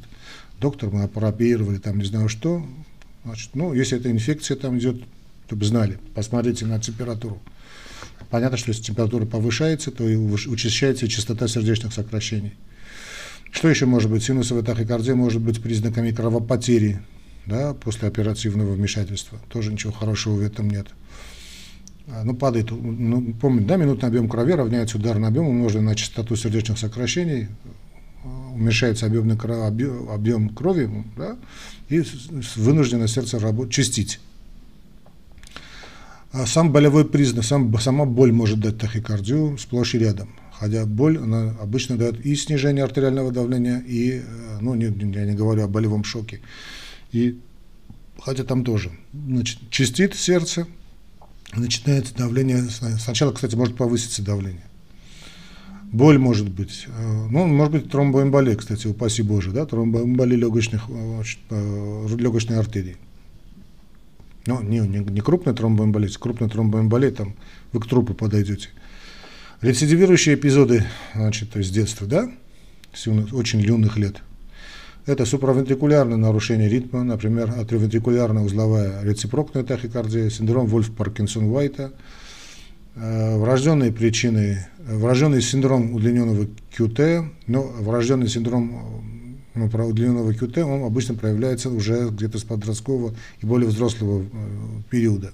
доктор, 0.61 0.91
мы 0.91 1.03
опробировали, 1.03 1.79
там 1.79 1.99
не 1.99 2.05
знаю 2.05 2.29
что, 2.29 2.65
значит, 3.27 3.51
ну, 3.55 3.75
если 3.75 3.99
эта 3.99 4.11
инфекция 4.11 4.57
там 4.57 4.79
идет, 4.79 5.03
чтобы 5.47 5.65
знали, 5.65 5.99
посмотрите 6.15 6.65
на 6.65 6.81
температуру. 6.81 7.41
Понятно, 8.31 8.57
что 8.57 8.71
если 8.71 8.83
температура 8.83 9.27
повышается, 9.27 9.91
то 9.91 10.09
и 10.09 10.17
учащается 10.17 11.09
частота 11.09 11.49
сердечных 11.49 11.93
сокращений. 11.93 12.55
Что 13.51 13.69
еще 13.69 13.87
может 13.87 14.11
быть? 14.11 14.23
Синусовая 14.23 14.63
тахикардия 14.63 15.15
может 15.15 15.41
быть 15.41 15.63
признаками 15.63 16.11
кровопотери 16.11 17.01
да, 17.47 17.75
после 17.75 18.09
оперативного 18.09 18.73
вмешательства. 18.73 19.39
Тоже 19.49 19.73
ничего 19.73 19.93
хорошего 19.93 20.35
в 20.35 20.43
этом 20.43 20.69
нет. 20.71 20.89
А, 22.09 22.23
ну, 22.25 22.35
падает, 22.35 22.71
ну, 22.71 23.35
помните, 23.41 23.67
да, 23.67 23.77
минутный 23.77 24.09
объем 24.09 24.29
крови 24.29 24.53
равняется 24.53 24.99
ударный 24.99 25.29
объем, 25.29 25.49
умноженный 25.49 25.85
на 25.85 25.95
частоту 25.97 26.37
сердечных 26.37 26.79
сокращений, 26.79 27.49
уменьшается 28.57 29.07
объемный, 29.07 29.37
объем, 29.37 30.11
объем 30.11 30.49
крови, 30.49 31.05
да, 31.17 31.37
и 31.89 32.03
вынуждено 32.57 33.07
сердце 33.07 33.39
работать, 33.39 33.73
чистить. 33.73 34.21
А 36.33 36.47
сам 36.47 36.73
болевой 36.73 37.07
признак, 37.09 37.45
сам, 37.45 37.79
сама 37.79 38.05
боль 38.05 38.33
может 38.33 38.61
дать 38.61 38.79
тахикардию 38.79 39.57
сплошь 39.59 39.95
и 39.95 39.99
рядом. 39.99 40.29
Хотя 40.53 40.85
боль 40.85 41.19
она 41.19 41.55
обычно 41.61 41.97
дает 41.97 42.25
и 42.25 42.35
снижение 42.35 42.85
артериального 42.85 43.31
давления, 43.31 43.79
и, 43.87 44.21
э, 44.21 44.59
ну, 44.61 44.75
не, 44.75 44.87
я 44.87 45.25
не 45.25 45.35
говорю 45.35 45.65
о 45.65 45.69
болевом 45.69 46.05
шоке, 46.05 46.41
и, 47.13 47.39
хотя 48.21 48.45
там 48.45 48.65
тоже, 48.65 48.91
значит, 49.13 49.59
чистит 49.71 50.15
сердце, 50.15 50.67
начинается 51.55 52.15
давление, 52.15 52.65
сначала, 52.99 53.33
кстати, 53.33 53.55
может 53.55 53.77
повыситься 53.77 54.23
давление. 54.23 54.66
Боль 55.93 56.19
может 56.19 56.49
быть, 56.51 56.87
э, 56.89 57.27
ну, 57.31 57.47
может 57.47 57.73
быть 57.73 57.91
тромбоэмболия, 57.91 58.57
кстати, 58.57 58.87
упаси 58.87 59.23
Боже, 59.23 59.53
да, 59.53 59.67
тромбоэмболия 59.67 60.37
легочных, 60.37 60.85
э, 60.89 62.07
легочной 62.19 62.59
артерии. 62.59 62.97
Ну, 64.47 64.63
не, 64.63 64.81
не, 64.81 64.99
не 64.99 65.21
крупная 65.21 65.55
тромбоэмболия, 65.55 66.11
крупная 66.19 66.49
тромбоэмболия, 66.49 67.13
там 67.13 67.35
вы 67.73 67.81
к 67.81 67.87
трупу 67.87 68.15
подойдете. 68.15 68.71
Рецидивирующие 69.61 70.35
эпизоды, 70.35 70.85
значит, 71.15 71.51
то 71.51 71.61
есть 71.61 71.73
детства, 71.73 72.07
да, 72.07 72.31
с 72.93 73.07
очень 73.07 73.61
юных 73.61 73.97
лет. 73.97 74.17
Это 75.07 75.25
суправентрикулярное 75.25 76.17
нарушение 76.17 76.69
ритма, 76.69 77.05
например, 77.05 77.55
атриовентрикулярная 77.57 78.43
узловая 78.43 79.03
рецепрокная 79.05 79.63
тахикардия, 79.63 80.31
синдром 80.31 80.67
Вольф-Паркинсон-Вайта, 80.67 81.93
э, 81.93 82.26
врожденные 82.97 83.93
причины, 83.93 84.67
врожденный 84.79 85.43
синдром 85.43 85.95
удлиненного 85.95 86.47
QT, 86.77 87.29
но 87.47 87.63
врожденный 87.63 88.29
синдром 88.29 89.05
ну, 89.57 89.67
удлиненного 89.67 90.33
QT, 90.33 90.61
он 90.63 90.85
обычно 90.85 91.15
проявляется 91.15 91.71
уже 91.71 92.09
где-то 92.11 92.39
с 92.39 92.45
подросткового 92.45 93.15
и 93.41 93.47
более 93.47 93.69
взрослого 93.69 94.23
э, 94.23 94.27
периода. 94.91 95.33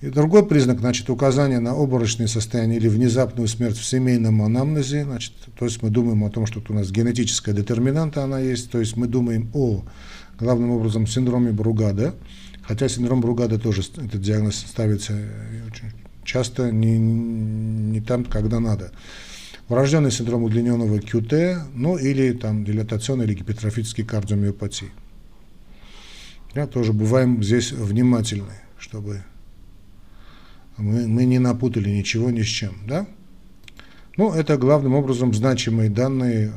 И 0.00 0.10
другой 0.10 0.46
признак, 0.46 0.78
значит, 0.78 1.10
указание 1.10 1.58
на 1.58 1.72
обморочное 1.72 2.28
состояние 2.28 2.78
или 2.78 2.88
внезапную 2.88 3.48
смерть 3.48 3.76
в 3.76 3.84
семейном 3.84 4.42
анамнезе, 4.42 5.04
значит, 5.04 5.32
то 5.58 5.64
есть 5.64 5.82
мы 5.82 5.90
думаем 5.90 6.22
о 6.22 6.30
том, 6.30 6.46
что 6.46 6.62
у 6.68 6.72
нас 6.72 6.90
генетическая 6.90 7.52
детерминанта 7.52 8.22
она 8.22 8.38
есть, 8.38 8.70
то 8.70 8.78
есть 8.78 8.96
мы 8.96 9.08
думаем 9.08 9.50
о, 9.54 9.82
главным 10.38 10.70
образом, 10.70 11.06
синдроме 11.06 11.50
Бругада, 11.50 12.14
хотя 12.62 12.88
синдром 12.88 13.20
Бругада 13.20 13.58
тоже, 13.58 13.80
этот 13.80 14.20
диагноз 14.20 14.56
ставится 14.56 15.14
очень 15.68 15.90
часто 16.28 16.70
не, 16.70 16.98
не 16.98 18.00
там, 18.00 18.24
когда 18.24 18.60
надо. 18.60 18.92
Врожденный 19.68 20.10
синдром 20.10 20.42
удлиненного 20.42 20.98
QT, 20.98 21.72
ну 21.74 21.96
или 21.96 22.32
там 22.32 22.64
дилатационный 22.64 23.24
или 23.24 23.34
гипертрофический 23.34 24.04
кардиомиопатии. 24.04 24.90
Я 26.54 26.66
тоже 26.66 26.92
бываем 26.92 27.42
здесь 27.42 27.72
внимательны, 27.72 28.52
чтобы 28.78 29.22
Мы, 30.76 31.08
мы 31.08 31.24
не 31.24 31.38
напутали 31.38 31.88
ничего 31.90 32.30
ни 32.30 32.42
с 32.42 32.46
чем, 32.46 32.74
да? 32.86 33.06
Ну, 34.16 34.32
это 34.32 34.58
главным 34.58 34.94
образом 34.94 35.32
значимые 35.32 35.88
данные 35.90 36.52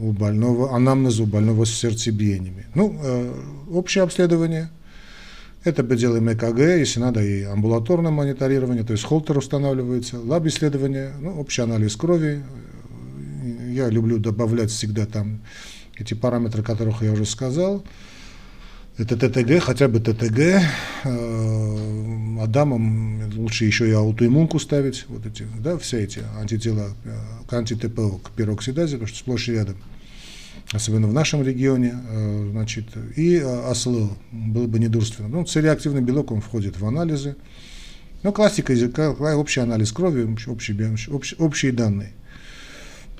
у 0.00 0.12
больного, 0.12 0.74
анамнеза 0.76 1.22
у 1.22 1.26
больного 1.26 1.64
с 1.64 1.70
сердцебиениями. 1.70 2.66
Ну, 2.74 2.98
э, 3.02 3.34
общее 3.70 4.04
обследование, 4.04 4.68
это 5.66 5.82
мы 5.82 5.96
делаем 5.96 6.30
ЭКГ, 6.30 6.58
если 6.58 7.00
надо, 7.00 7.22
и 7.22 7.42
амбулаторное 7.42 8.10
мониторирование, 8.10 8.84
то 8.84 8.92
есть 8.92 9.04
холтер 9.04 9.38
устанавливается, 9.38 10.20
лаб-исследование, 10.20 11.12
ну, 11.20 11.38
общий 11.40 11.62
анализ 11.62 11.96
крови. 11.96 12.42
Я 13.70 13.88
люблю 13.88 14.18
добавлять 14.18 14.70
всегда 14.70 15.06
там 15.06 15.40
эти 15.96 16.14
параметры, 16.14 16.62
которых 16.62 17.02
я 17.02 17.12
уже 17.12 17.26
сказал. 17.26 17.84
Это 18.98 19.16
ТТГ, 19.16 19.62
хотя 19.62 19.88
бы 19.88 20.00
ТТГ. 20.00 20.38
Э, 21.04 22.42
Адамам 22.42 23.30
лучше 23.34 23.64
еще 23.64 23.88
и 23.88 23.92
аутоиммунку 23.92 24.58
ставить, 24.58 25.04
вот 25.08 25.26
эти, 25.26 25.46
да, 25.58 25.76
все 25.78 26.02
эти 26.02 26.22
антитела 26.38 26.90
к 27.48 27.52
э, 27.52 27.56
антитПО, 27.56 28.20
к 28.22 28.30
пероксидазе, 28.30 28.96
потому 28.96 29.08
что 29.08 29.18
сплошь 29.18 29.48
и 29.48 29.52
рядом 29.52 29.76
особенно 30.72 31.06
в 31.06 31.12
нашем 31.12 31.42
регионе, 31.42 31.94
э, 32.08 32.48
значит, 32.52 32.86
и 33.16 33.36
АСЛО 33.38 34.10
было 34.32 34.66
бы 34.66 34.78
недурственно. 34.78 35.28
Ну, 35.28 35.44
целеактивный 35.44 36.02
белок, 36.02 36.32
он 36.32 36.40
входит 36.40 36.78
в 36.78 36.86
анализы. 36.86 37.36
Ну, 38.22 38.32
классика 38.32 38.72
языка, 38.72 39.10
общий 39.12 39.60
анализ 39.60 39.92
крови, 39.92 40.24
общие, 40.24 40.76
общие, 41.10 41.38
общие 41.38 41.72
данные. 41.72 42.12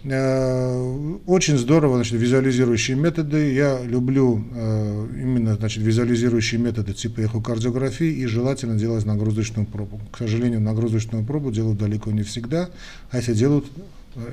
Э, 0.09 1.19
очень 1.27 1.59
здорово, 1.59 1.97
значит, 1.97 2.15
визуализирующие 2.15 2.97
методы. 2.97 3.53
Я 3.53 3.83
люблю 3.83 4.45
э, 4.55 5.09
именно, 5.15 5.57
значит, 5.57 5.83
визуализирующие 5.83 6.61
методы 6.61 6.93
типа 6.93 7.21
эхокардиографии 7.21 8.07
и 8.07 8.27
желательно 8.27 8.77
делать 8.77 9.05
нагрузочную 9.05 9.67
пробу. 9.67 10.01
К 10.13 10.19
сожалению, 10.19 10.61
нагрузочную 10.61 11.25
пробу 11.25 11.51
делают 11.51 11.79
далеко 11.79 12.13
не 12.13 12.23
всегда, 12.23 12.71
а 13.11 13.17
если 13.17 13.35
делают 13.35 13.67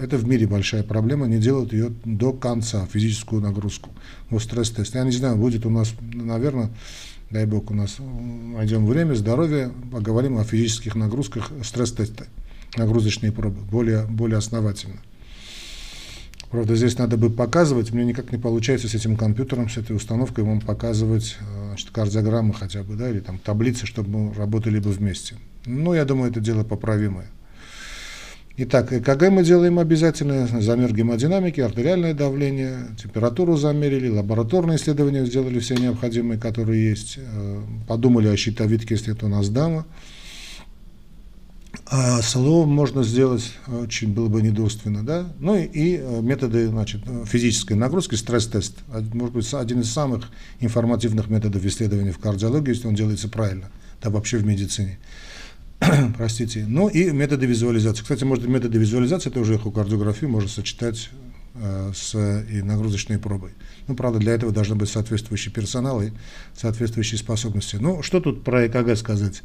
это 0.01 0.17
в 0.17 0.27
мире 0.27 0.47
большая 0.47 0.83
проблема, 0.83 1.27
не 1.27 1.39
делают 1.39 1.73
ее 1.73 1.91
до 2.05 2.33
конца, 2.33 2.85
физическую 2.85 3.41
нагрузку. 3.41 3.89
Вот 4.29 4.41
стресс-тест. 4.41 4.95
Я 4.95 5.03
не 5.03 5.11
знаю, 5.11 5.35
будет 5.37 5.65
у 5.65 5.69
нас, 5.69 5.93
наверное, 6.01 6.69
дай 7.29 7.45
бог, 7.45 7.71
у 7.71 7.73
нас 7.73 7.97
найдем 7.99 8.85
время, 8.85 9.13
здоровье, 9.13 9.71
поговорим 9.91 10.37
о 10.37 10.43
физических 10.43 10.95
нагрузках, 10.95 11.51
стресс-тесты, 11.63 12.25
нагрузочные 12.77 13.31
пробы, 13.31 13.61
более, 13.61 14.05
более 14.05 14.37
основательно. 14.37 14.97
Правда, 16.49 16.75
здесь 16.75 16.99
надо 16.99 17.17
бы 17.17 17.31
показывать, 17.31 17.91
мне 17.91 18.05
никак 18.05 18.31
не 18.31 18.37
получается 18.37 18.87
с 18.87 18.93
этим 18.93 19.17
компьютером, 19.17 19.69
с 19.69 19.77
этой 19.77 19.95
установкой 19.95 20.43
вам 20.43 20.61
показывать 20.61 21.37
значит, 21.69 21.89
кардиограммы 21.89 22.53
хотя 22.53 22.83
бы, 22.83 22.95
да, 22.95 23.09
или 23.09 23.21
там 23.21 23.39
таблицы, 23.39 23.87
чтобы 23.87 24.09
мы 24.09 24.33
работали 24.35 24.77
бы 24.77 24.91
вместе. 24.91 25.35
Ну, 25.65 25.95
я 25.95 26.05
думаю, 26.05 26.29
это 26.29 26.39
дело 26.39 26.63
поправимое. 26.63 27.25
Итак, 28.55 28.93
ЭКГ 28.93 29.31
мы 29.31 29.43
делаем 29.43 29.79
обязательно, 29.79 30.45
замер 30.61 30.93
гемодинамики, 30.93 31.59
артериальное 31.59 32.13
давление, 32.13 32.85
температуру 33.01 33.57
замерили, 33.57 34.09
лабораторные 34.09 34.77
исследования 34.77 35.25
сделали 35.25 35.57
все 35.57 35.73
необходимые, 35.73 36.39
которые 36.39 36.89
есть, 36.89 37.15
э, 37.17 37.61
подумали 37.87 38.27
о 38.27 38.37
щитовидке, 38.37 38.93
если 38.93 39.13
это 39.13 39.25
у 39.25 39.29
нас 39.29 39.49
дама. 39.49 39.87
А 41.87 42.21
СЛО 42.21 42.65
можно 42.65 43.01
сделать 43.01 43.53
очень 43.67 44.13
было 44.13 44.27
бы 44.27 44.43
недурственно, 44.43 45.03
да. 45.03 45.33
Ну 45.39 45.55
и, 45.55 45.63
и 45.63 45.97
э, 45.97 46.21
методы, 46.21 46.67
значит, 46.67 47.01
физической 47.25 47.73
нагрузки, 47.73 48.13
стресс-тест, 48.13 48.75
может 49.13 49.33
быть, 49.33 49.51
один 49.51 49.79
из 49.81 49.91
самых 49.91 50.29
информативных 50.59 51.27
методов 51.27 51.65
исследования 51.65 52.11
в 52.11 52.19
кардиологии, 52.19 52.69
если 52.69 52.87
он 52.87 52.93
делается 52.93 53.29
правильно, 53.29 53.71
да 53.99 54.11
вообще 54.11 54.37
в 54.37 54.45
медицине. 54.45 54.99
простите, 56.17 56.65
ну 56.67 56.87
и 56.87 57.11
методы 57.11 57.45
визуализации. 57.45 58.01
Кстати, 58.01 58.23
может, 58.23 58.47
методы 58.47 58.77
визуализации 58.77 59.29
тоже 59.29 59.55
эхокардиографию 59.55 60.29
можно 60.29 60.49
сочетать 60.49 61.09
э, 61.55 61.91
с 61.93 62.15
и 62.49 62.61
нагрузочной 62.61 63.19
пробой. 63.19 63.51
Ну, 63.87 63.95
правда, 63.95 64.19
для 64.19 64.33
этого 64.33 64.51
должны 64.51 64.75
быть 64.75 64.89
соответствующий 64.89 65.51
персонал 65.51 66.01
и 66.01 66.11
соответствующие 66.55 67.17
способности. 67.17 67.77
Ну, 67.77 68.01
что 68.01 68.19
тут 68.19 68.43
про 68.43 68.67
ЭКГ 68.67 68.97
сказать? 68.97 69.43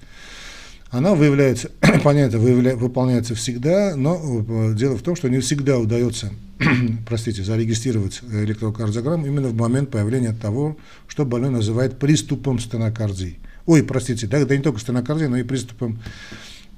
Она 0.90 1.14
выявляется, 1.14 1.70
понятно, 2.04 2.38
выявля, 2.38 2.76
выполняется 2.76 3.34
всегда, 3.34 3.94
но 3.96 4.16
э, 4.48 4.74
дело 4.74 4.96
в 4.96 5.02
том, 5.02 5.16
что 5.16 5.28
не 5.28 5.40
всегда 5.40 5.78
удается, 5.78 6.32
простите, 7.06 7.42
зарегистрировать 7.42 8.20
электрокардиограмму 8.22 9.26
именно 9.26 9.48
в 9.48 9.54
момент 9.54 9.90
появления 9.90 10.32
того, 10.32 10.76
что 11.06 11.24
больной 11.24 11.50
называет 11.50 11.98
приступом 11.98 12.58
стенокардии 12.58 13.38
ой, 13.68 13.82
простите, 13.82 14.26
да, 14.26 14.44
да 14.44 14.56
не 14.56 14.62
только 14.62 14.80
стенокардия, 14.80 15.28
но 15.28 15.36
и 15.36 15.42
приступом 15.42 16.00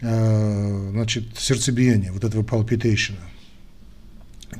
э, 0.00 0.88
значит, 0.90 1.38
сердцебиения, 1.38 2.11
вот 2.12 2.24
этого 2.24 2.42
palpitation. 2.42 3.14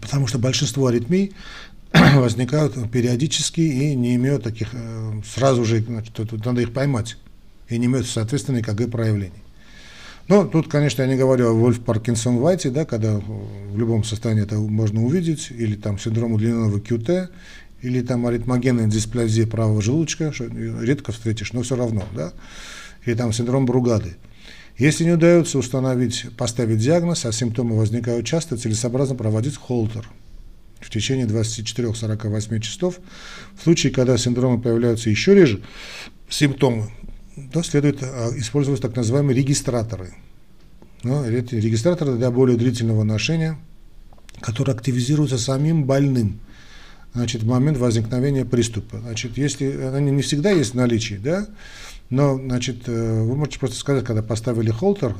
Потому 0.01 0.29
что 0.29 0.38
большинство 0.38 0.87
аритмий 0.87 1.33
возникают 1.93 2.90
периодически 2.93 3.61
и 3.61 3.97
не 3.97 4.14
имеют 4.14 4.45
таких, 4.45 4.69
э, 4.73 5.21
сразу 5.27 5.64
же, 5.64 5.81
значит, 5.81 6.14
тут 6.14 6.45
надо 6.45 6.61
их 6.61 6.73
поймать, 6.73 7.16
и 7.69 7.77
не 7.79 7.87
имеют, 7.87 8.07
соответственно, 8.07 8.62
КГ 8.62 8.88
проявлений. 8.88 9.43
Но 10.29 10.45
тут, 10.47 10.69
конечно, 10.69 11.03
я 11.03 11.09
не 11.09 11.16
говорю 11.16 11.49
о 11.49 11.53
Вольф 11.53 11.81
Паркинсон 11.81 12.38
Вайте, 12.38 12.71
да, 12.71 12.85
когда 12.85 13.19
в 13.19 13.77
любом 13.77 14.05
состоянии 14.05 14.45
это 14.45 14.55
можно 14.55 15.05
увидеть, 15.05 15.51
или 15.51 15.75
там 15.75 15.99
синдром 15.99 16.35
удлиненного 16.35 16.79
QT, 16.79 17.29
или 17.83 18.01
там 18.03 18.27
аритмогенная 18.27 18.87
дисплазия 18.87 19.47
правого 19.47 19.81
желудочка, 19.81 20.33
что 20.33 20.47
редко 20.47 21.12
встретишь, 21.12 21.53
но 21.53 21.62
все 21.62 21.77
равно, 21.77 22.05
да, 22.14 22.33
или 23.05 23.14
там 23.14 23.33
синдром 23.33 23.66
Бругады. 23.66 24.16
Если 24.77 25.05
не 25.05 25.12
удается 25.12 25.59
установить, 25.59 26.27
поставить 26.37 26.79
диагноз, 26.79 27.27
а 27.27 27.33
симптомы 27.33 27.77
возникают 27.77 28.27
часто, 28.27 28.57
целесообразно 28.57 29.14
проводить 29.14 29.57
холтер 29.57 30.09
в 30.81 30.88
течение 30.88 31.27
24-48 31.27 32.61
часов. 32.61 32.99
В 33.59 33.62
случае, 33.62 33.93
когда 33.93 34.16
синдромы 34.16 34.61
появляются 34.61 35.11
еще 35.11 35.35
реже, 35.35 35.61
симптомы, 36.31 36.90
то 37.53 37.62
следует 37.62 38.03
а, 38.03 38.31
использовать 38.37 38.81
так 38.81 38.97
называемые 38.97 39.37
регистраторы. 39.37 40.14
Но 41.03 41.27
эти 41.27 41.55
регистраторы 41.57 42.16
для 42.16 42.31
более 42.31 42.57
длительного 42.57 43.05
ношения, 43.05 43.59
которые 44.40 44.75
активизируются 44.75 45.38
самим 45.38 45.85
больным 45.85 46.40
значит, 47.14 47.42
в 47.42 47.46
момент 47.46 47.79
возникновения 47.79 48.44
приступа. 48.44 48.99
Значит, 49.01 49.37
если 49.38 49.66
они 49.94 50.11
не 50.11 50.23
всегда 50.23 50.51
есть 50.51 50.73
в 50.73 50.77
наличии, 50.77 51.14
да, 51.14 51.46
но, 52.09 52.37
значит, 52.37 52.88
э, 52.88 53.23
вы 53.23 53.37
можете 53.37 53.59
просто 53.59 53.77
сказать, 53.77 54.05
когда 54.05 54.23
поставили 54.23 54.70
холтер, 54.70 55.16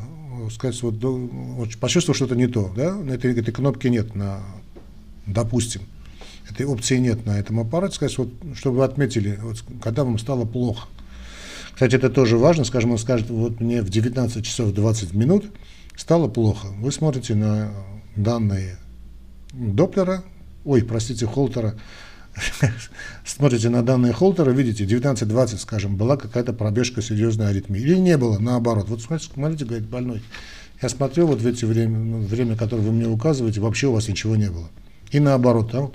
сказать, 0.51 0.81
вот, 0.83 0.95
вот 1.03 1.77
почувствовал 1.79 2.17
что-то 2.17 2.35
не 2.35 2.47
то, 2.47 2.73
да, 2.75 2.95
на 2.95 3.13
этой, 3.13 3.33
этой 3.39 3.53
кнопки 3.53 3.87
нет 3.89 4.15
на, 4.15 4.41
допустим, 5.27 5.83
этой 6.49 6.67
опции 6.67 6.99
нет 6.99 7.27
на 7.27 7.39
этом 7.39 7.61
аппарате, 7.61 7.95
сказать, 7.95 8.19
вот, 8.19 8.31
чтобы 8.55 8.79
вы 8.79 8.85
отметили, 8.85 9.39
вот, 9.41 9.63
когда 9.83 10.05
вам 10.05 10.19
стало 10.19 10.45
плохо. 10.45 10.89
Кстати, 11.73 11.95
это 11.95 12.11
тоже 12.11 12.37
важно, 12.37 12.65
скажем, 12.65 12.93
он 12.93 12.99
скажет, 12.99 13.31
вот 13.31 13.61
мне 13.61 13.83
в 13.83 13.89
19 13.89 14.45
часов 14.45 14.73
20 14.75 15.15
минут 15.15 15.47
стало 15.97 16.29
плохо. 16.29 16.69
Вы 16.79 16.93
смотрите 16.93 17.35
на 17.35 17.73
данные 18.17 18.77
Доплера, 19.53 20.23
ой, 20.71 20.85
простите, 20.85 21.27
Холтера, 21.27 21.75
смотрите 23.25 23.71
на 23.71 23.83
данные 23.83 24.13
Холтера, 24.13 24.51
видите, 24.53 24.85
19-20, 24.85 25.59
скажем, 25.59 25.97
была 25.97 26.17
какая-то 26.17 26.53
пробежка 26.53 27.03
серьезной 27.03 27.49
аритмии. 27.49 27.81
Или 27.81 27.97
не 27.97 28.17
было, 28.17 28.39
наоборот. 28.39 28.89
Вот 28.89 29.03
смотрите, 29.03 29.33
смотрите, 29.35 29.65
говорит 29.65 29.89
больной, 29.89 30.23
я 30.81 30.89
смотрю 30.89 31.27
вот 31.27 31.41
в 31.41 31.47
эти 31.47 31.65
время, 31.65 31.99
ну, 31.99 32.21
время, 32.21 32.57
которое 32.57 32.83
вы 32.83 32.93
мне 32.93 33.09
указываете, 33.09 33.61
вообще 33.61 33.89
у 33.89 33.93
вас 33.93 34.07
ничего 34.07 34.37
не 34.37 34.49
было. 34.49 34.71
И 35.11 35.19
наоборот, 35.19 35.73
там 35.73 35.91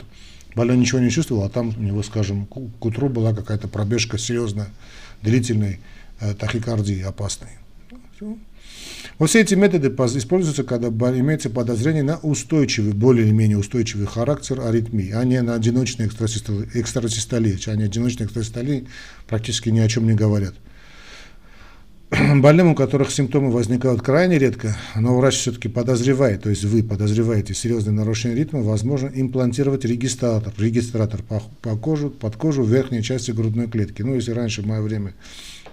больной 0.55 0.77
ничего 0.77 0.99
не 0.99 1.09
чувствовал, 1.09 1.43
а 1.43 1.49
там 1.49 1.73
у 1.77 1.81
него, 1.81 2.03
скажем, 2.03 2.45
к, 2.45 2.55
к 2.79 2.85
утру 2.85 3.07
была 3.07 3.33
какая-то 3.33 3.69
пробежка 3.69 4.17
серьезная, 4.17 4.67
длительной 5.21 5.79
э, 6.19 6.33
тахикардии 6.33 7.01
опасной. 7.01 7.51
Все. 8.17 8.37
Вот 9.17 9.29
все 9.29 9.41
эти 9.41 9.55
методы 9.55 9.87
используются, 9.87 10.63
когда 10.63 10.89
имеется 11.17 11.49
подозрение 11.49 12.03
на 12.03 12.17
устойчивый, 12.17 12.91
более 12.91 13.25
или 13.25 13.31
менее 13.31 13.57
устойчивый 13.57 14.07
характер 14.07 14.59
аритмии, 14.59 15.11
а 15.11 15.23
не 15.23 15.41
на 15.41 15.55
одиночные 15.55 16.09
экстрасистолии. 16.09 17.69
Они 17.69 17.83
одиночные 17.83 18.25
экстрасистолии 18.25 18.87
практически 19.25 19.69
ни 19.69 19.79
о 19.79 19.87
чем 19.87 20.05
не 20.05 20.15
говорят. 20.15 20.55
Больным, 22.35 22.67
у 22.67 22.75
которых 22.75 23.09
симптомы 23.09 23.51
возникают 23.51 24.01
крайне 24.01 24.37
редко, 24.37 24.75
но 24.95 25.17
врач 25.17 25.35
все-таки 25.35 25.69
подозревает, 25.69 26.43
то 26.43 26.49
есть 26.49 26.65
вы 26.65 26.83
подозреваете 26.83 27.53
серьезное 27.53 27.93
нарушение 27.93 28.37
ритма, 28.37 28.61
возможно 28.61 29.09
имплантировать 29.13 29.85
регистратор, 29.85 30.53
регистратор 30.57 31.23
по, 31.23 31.41
по 31.61 31.77
кожу, 31.77 32.09
под 32.09 32.35
кожу 32.35 32.63
в 32.63 32.69
верхней 32.69 33.01
части 33.01 33.31
грудной 33.31 33.67
клетки. 33.67 34.01
Ну, 34.01 34.15
если 34.15 34.31
раньше 34.31 34.61
в 34.61 34.67
мое 34.67 34.81
время 34.81 35.13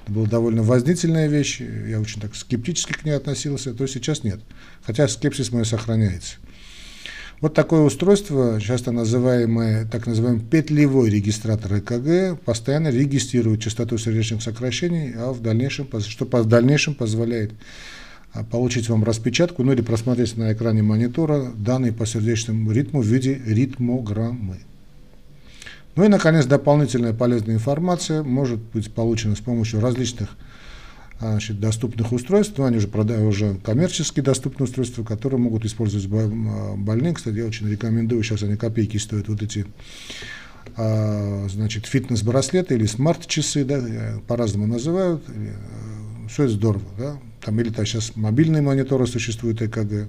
это 0.03 0.13
была 0.13 0.27
довольно 0.27 0.63
вознительная 0.63 1.29
вещь, 1.29 1.61
я 1.61 2.01
очень 2.01 2.21
так 2.21 2.35
скептически 2.35 2.93
к 2.93 3.05
ней 3.05 3.13
относился, 3.13 3.75
то 3.75 3.87
сейчас 3.87 4.25
нет. 4.25 4.41
Хотя 4.83 5.09
скепсис 5.09 5.53
мой 5.53 5.65
сохраняется. 5.65 6.37
Вот 7.41 7.55
такое 7.55 7.81
устройство, 7.81 8.61
часто 8.61 8.93
называемое 8.93 9.85
так 9.87 10.07
называемый 10.07 10.43
петлевой 10.43 11.11
регистратор 11.11 11.79
ЭКГ, 11.79 12.39
постоянно 12.41 12.89
регистрирует 12.89 13.61
частоту 13.61 13.99
сердечных 13.99 14.43
сокращений, 14.43 15.13
а 15.17 15.33
в 15.33 15.43
дальнейшем, 15.43 15.89
что 16.07 16.25
в 16.25 16.47
дальнейшем 16.47 16.95
позволяет 16.95 17.51
а, 18.33 18.45
получить 18.45 18.89
вам 18.89 19.03
распечатку, 19.03 19.65
ну 19.65 19.73
или 19.73 19.83
просмотреть 19.83 20.37
на 20.37 20.53
экране 20.53 20.83
монитора 20.83 21.51
данные 21.57 21.93
по 21.93 22.07
сердечному 22.07 22.71
ритму 22.71 23.01
в 23.01 23.07
виде 23.07 23.43
ритмограммы. 23.45 24.61
Ну 25.95 26.05
и, 26.05 26.09
наконец, 26.09 26.47
дополнительная 26.47 27.13
полезная 27.13 27.55
информация 27.55 28.23
может 28.23 28.59
быть 28.59 28.93
получена 28.93 29.37
с 29.37 29.41
помощью 29.41 29.81
различных 29.81 30.31
значит, 31.19 31.61
доступных 31.61 32.13
устройств, 32.13 32.55
ну, 32.57 32.65
они 32.65 32.79
уже, 32.79 32.89
продают, 32.89 33.29
уже 33.29 33.55
коммерчески 33.57 34.21
доступные 34.21 34.65
устройства, 34.65 35.05
которые 35.05 35.39
могут 35.39 35.65
использовать 35.65 36.07
больные. 36.07 37.15
Кстати, 37.15 37.37
я 37.37 37.47
очень 37.47 37.69
рекомендую, 37.69 38.23
сейчас 38.23 38.43
они 38.43 38.57
копейки 38.57 38.97
стоят, 38.97 39.29
вот 39.29 39.43
эти 39.43 39.67
а, 40.77 41.47
значит, 41.49 41.87
фитнес-браслеты 41.87 42.75
или 42.75 42.87
смарт-часы, 42.87 43.65
да, 43.65 43.81
по-разному 44.27 44.67
называют. 44.67 45.23
Э, 45.29 45.53
Все 46.29 46.45
это 46.45 46.53
здорово, 46.55 46.85
да. 46.99 47.19
Там 47.45 47.61
или 47.61 47.71
то 47.71 47.85
сейчас 47.85 48.17
мобильные 48.17 48.63
мониторы 48.63 49.07
существуют, 49.07 49.61
ЭКГ, 49.61 50.09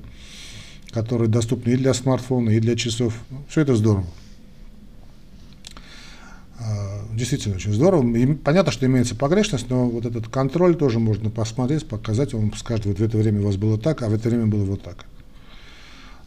которые 0.92 1.28
доступны 1.28 1.72
и 1.72 1.76
для 1.76 1.94
смартфона, 1.94 2.52
и 2.52 2.60
для 2.60 2.76
часов. 2.76 3.16
Все 3.50 3.62
это 3.62 3.76
здорово. 3.76 4.06
Действительно 7.14 7.56
очень 7.56 7.74
здорово. 7.74 8.16
И 8.16 8.26
понятно, 8.34 8.72
что 8.72 8.86
имеется 8.86 9.16
погрешность, 9.16 9.70
но 9.70 9.88
вот 9.88 10.06
этот 10.06 10.28
контроль 10.28 10.76
тоже 10.76 11.00
можно 11.00 11.30
посмотреть, 11.30 11.86
показать. 11.86 12.34
Он 12.34 12.52
скажет, 12.54 12.86
вот 12.86 12.98
в 12.98 13.04
это 13.04 13.18
время 13.18 13.42
у 13.42 13.46
вас 13.46 13.56
было 13.56 13.78
так, 13.78 14.02
а 14.02 14.10
в 14.10 14.14
это 14.14 14.30
время 14.30 14.48
было 14.48 14.66
вот 14.66 14.82
так. 14.82 15.06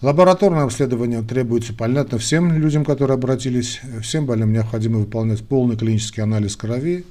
Лабораторное 0.03 0.65
обследование 0.65 1.23
требуется, 1.23 1.73
понятно, 1.73 2.19
всем 2.19 2.53
людям, 2.53 2.85
которые 2.85 3.15
обратились. 3.15 3.81
Всем 4.03 4.27
больным 4.27 4.53
необходимо 4.53 4.99
выполнять 4.99 5.43
полный 5.43 5.77
клинический 5.77 6.23
анализ 6.23 6.55
крови. 6.55 7.05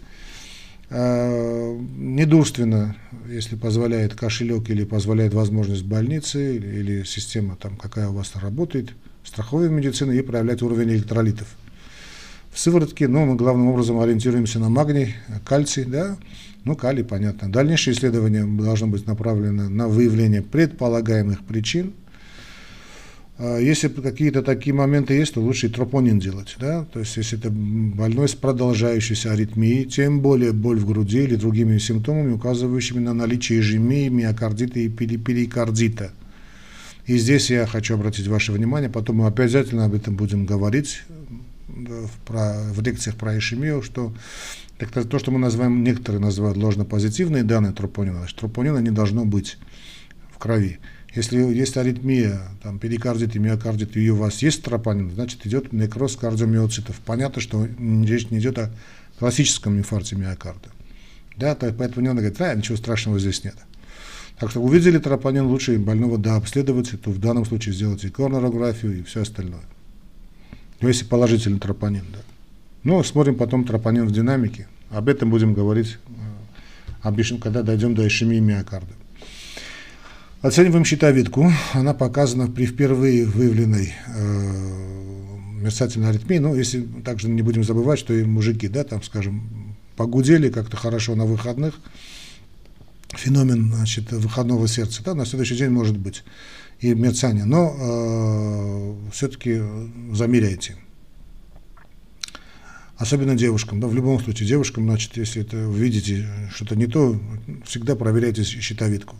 А, 0.90 1.78
недурственно, 1.98 2.96
если 3.28 3.56
позволяет 3.56 4.14
кошелек 4.14 4.70
или 4.70 4.86
позволяет 4.86 5.34
возможность 5.34 5.84
больницы 5.84 6.58
или 6.58 7.04
система, 7.04 7.58
там, 7.58 7.76
какая 7.76 8.08
у 8.08 8.14
вас 8.14 8.34
работает, 8.36 8.92
страховой 9.24 9.70
медицины, 9.70 10.14
и 10.14 10.22
проявлять 10.22 10.62
уровень 10.62 10.92
электролитов 10.92 11.48
в 12.56 12.60
сыворотке, 12.60 13.10
но 13.10 13.26
мы 13.26 13.36
главным 13.36 13.68
образом 13.68 14.00
ориентируемся 14.00 14.60
на 14.60 14.70
магний, 14.70 15.14
кальций, 15.44 15.84
да, 15.84 16.16
ну, 16.64 16.76
калий, 16.78 17.04
понятно. 17.04 17.52
Дальнейшее 17.52 17.94
исследование 17.94 18.46
должно 18.46 18.88
быть 18.88 19.06
направлено 19.06 19.70
на 19.70 19.90
выявление 19.90 20.42
предполагаемых 20.42 21.44
причин. 21.44 21.92
А 23.38 23.60
если 23.60 23.90
какие-то 23.90 24.42
такие 24.42 24.74
моменты 24.74 25.16
есть, 25.16 25.34
то 25.34 25.42
лучше 25.42 25.68
и 25.68 25.70
тропонин 25.70 26.18
делать, 26.18 26.56
да, 26.58 26.86
то 26.86 27.02
есть 27.02 27.18
если 27.18 27.38
это 27.38 27.50
больной 27.52 28.30
с 28.30 28.36
продолжающейся 28.36 29.34
аритмией, 29.34 29.84
тем 29.84 30.22
более 30.22 30.54
боль 30.54 30.80
в 30.80 30.88
груди 30.88 31.26
или 31.26 31.36
другими 31.36 31.78
симптомами, 31.78 32.32
указывающими 32.32 33.00
на 33.00 33.14
наличие 33.14 33.60
ижемии, 33.60 34.08
миокардита 34.08 34.80
и 34.80 34.88
перикардита. 34.88 36.12
И 37.06 37.18
здесь 37.18 37.52
я 37.52 37.68
хочу 37.68 37.96
обратить 37.96 38.28
ваше 38.28 38.54
внимание, 38.54 38.90
потом 38.90 39.18
мы 39.18 39.28
обязательно 39.28 39.84
об 39.84 39.94
этом 39.94 40.16
будем 40.16 40.46
говорить, 40.46 41.02
в, 41.76 42.10
про, 42.26 42.64
в 42.72 42.82
лекциях 42.82 43.16
про 43.16 43.38
ишемию, 43.38 43.82
что 43.82 44.14
так, 44.78 44.92
то, 44.92 45.20
что 45.20 45.32
мы 45.32 45.40
называем, 45.40 45.84
некоторые 45.84 46.22
называют 46.22 46.58
ложно-позитивные 46.58 47.44
данные 47.44 47.74
тропонина, 47.74 48.20
значит, 48.20 48.38
тропонина 48.38 48.80
не 48.80 48.92
должно 48.92 49.26
быть 49.26 49.58
в 50.34 50.38
крови. 50.38 50.80
Если 51.14 51.38
есть 51.38 51.78
аритмия, 51.78 52.42
там, 52.62 52.78
перикардит 52.78 53.36
и 53.36 53.40
миокардит, 53.40 53.96
и 53.96 54.10
у 54.10 54.18
вас 54.18 54.42
есть 54.42 54.64
тропонин, 54.64 55.12
значит 55.12 55.46
идет 55.46 55.72
некроз 55.72 56.18
кардиомиоцитов. 56.18 57.00
Понятно, 57.06 57.42
что 57.42 57.66
речь 57.66 58.30
не 58.32 58.40
идет 58.40 58.60
о 58.60 58.72
классическом 59.18 59.78
инфаркте 59.78 60.18
миокарда. 60.18 60.70
Да, 61.38 61.56
то, 61.56 61.72
поэтому 61.72 62.02
не 62.02 62.10
надо 62.10 62.20
говорить, 62.20 62.42
а, 62.42 62.54
ничего 62.54 62.78
страшного 62.78 63.18
здесь 63.18 63.46
нет. 63.46 63.56
Так 64.40 64.52
что 64.52 64.62
увидели 64.62 64.98
тропонин, 64.98 65.46
лучше 65.46 65.78
больного 65.78 66.18
да, 66.18 66.36
обследовать, 66.36 66.92
то 67.02 67.10
в 67.10 67.20
данном 67.20 67.46
случае 67.46 67.74
сделать 67.74 68.04
и 68.04 68.10
коронарографию, 68.10 69.00
и 69.00 69.04
все 69.04 69.22
остальное. 69.22 69.64
Ну, 70.82 70.88
если 70.88 71.06
положительный 71.06 71.60
тропонин, 71.60 72.04
да. 72.12 72.20
Ну, 72.84 73.04
смотрим 73.04 73.36
потом 73.36 73.64
тропонин 73.64 74.06
в 74.06 74.12
динамике. 74.12 74.68
Об 74.90 75.10
этом 75.10 75.30
будем 75.30 75.54
говорить, 75.54 75.98
э, 76.08 76.12
обычно, 77.02 77.40
когда 77.40 77.64
дойдем 77.64 77.96
до 77.96 78.06
ишемии 78.08 78.40
миокарда. 78.40 78.94
Оцениваем 80.42 80.86
щитовидку. 80.86 81.52
Она 81.74 81.94
показана 81.96 82.48
при 82.48 82.68
впервые 82.68 83.26
выявленной 83.26 83.94
э, 84.08 84.96
мерцательной 85.62 86.10
аритмии. 86.10 86.38
Ну, 86.38 86.56
если 86.56 86.82
также 87.04 87.30
не 87.30 87.42
будем 87.42 87.64
забывать, 87.64 87.98
что 87.98 88.14
и 88.14 88.24
мужики, 88.24 88.68
да, 88.68 88.84
там, 88.84 89.02
скажем, 89.02 89.76
погудели 89.96 90.50
как-то 90.50 90.78
хорошо 90.78 91.16
на 91.16 91.26
выходных, 91.26 91.74
феномен 93.16 93.74
значит, 93.74 94.12
выходного 94.12 94.68
сердца, 94.68 95.02
да, 95.04 95.16
на 95.16 95.26
следующий 95.26 95.56
день 95.56 95.70
может 95.70 95.98
быть 95.98 96.24
и 96.80 96.94
мерцание, 96.94 97.46
но 97.46 97.76
э, 97.78 99.12
все-таки 99.12 99.62
замеряйте. 100.12 100.76
Особенно 102.98 103.36
девушкам, 103.36 103.80
да, 103.80 103.88
в 103.88 103.94
любом 103.94 104.20
случае 104.22 104.48
девушкам, 104.48 104.86
значит, 104.86 105.18
если 105.18 105.42
это 105.42 105.58
видите 105.58 106.26
что-то 106.54 106.76
не 106.76 106.88
то, 106.88 107.20
всегда 107.66 107.96
проверяйте 107.96 108.44
щитовидку. 108.44 109.18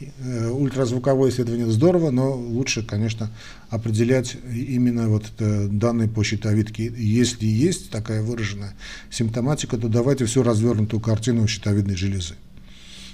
Э, 0.00 0.50
ультразвуковое 0.50 1.30
исследование 1.30 1.70
здорово, 1.70 2.10
но 2.10 2.32
лучше, 2.32 2.82
конечно, 2.82 3.30
определять 3.68 4.36
именно 4.50 5.08
вот 5.08 5.24
данные 5.38 6.08
по 6.08 6.22
щитовидке. 6.24 6.92
Если 6.96 7.46
есть 7.46 7.90
такая 7.90 8.22
выраженная 8.22 8.74
симптоматика, 9.10 9.76
то 9.76 9.88
давайте 9.88 10.24
всю 10.24 10.42
развернутую 10.42 11.00
картину 11.00 11.46
щитовидной 11.48 11.96
железы. 11.96 12.36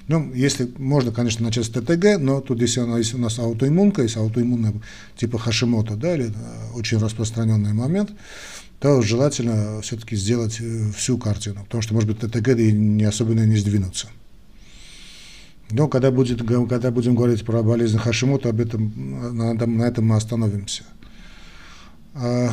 Ну, 0.07 0.33
если 0.35 0.71
можно, 0.77 1.13
конечно, 1.13 1.45
начать 1.45 1.65
с 1.65 1.71
ТТГ, 1.71 2.19
но 2.19 2.41
тут 2.41 2.61
если 2.61 2.81
у 2.81 2.87
нас, 2.87 2.99
если 2.99 3.17
у 3.17 3.21
нас 3.21 3.39
аутоиммунка, 3.39 4.03
если 4.03 4.19
аутоиммунная 4.19 4.75
типа 5.17 5.39
Хашимота, 5.39 5.97
да, 5.97 6.15
или 6.15 6.27
э, 6.27 6.31
очень 6.75 6.99
распространенный 6.99 7.73
момент, 7.73 8.13
то 8.81 9.01
желательно 9.01 9.81
все-таки 9.81 10.15
сделать 10.15 10.59
э, 10.61 10.91
всю 10.95 11.17
картину, 11.17 11.65
потому 11.65 11.81
что, 11.81 11.95
может 11.95 12.11
быть, 12.11 12.19
ТТГ 12.19 12.49
и 12.49 12.73
не 12.73 13.05
особенно 13.05 13.47
не 13.47 13.57
сдвинуться. 13.57 14.09
Но 15.71 15.89
когда, 15.89 16.11
будет, 16.11 16.47
когда 16.47 16.91
будем 16.91 17.15
говорить 17.15 17.45
про 17.47 17.63
болезнь 17.63 17.97
Хашимота, 17.97 18.51
об 18.51 18.61
этом, 18.61 18.93
на, 19.37 19.55
на 19.55 19.83
этом 19.85 20.07
мы 20.07 20.17
остановимся. 20.17 20.83
А, 22.15 22.51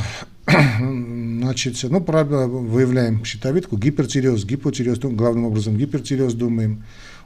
значит, 0.80 1.78
ну, 1.84 2.00
правда, 2.00 2.48
выявляем 2.48 3.26
щитовидку, 3.26 3.78
гипертиреоз, 3.78 4.46
гипотиреоз, 4.46 5.04
ну, 5.04 5.12
главным 5.12 5.46
образом 5.46 5.78
гипертиреоз 5.78 6.34
думаем, 6.34 6.84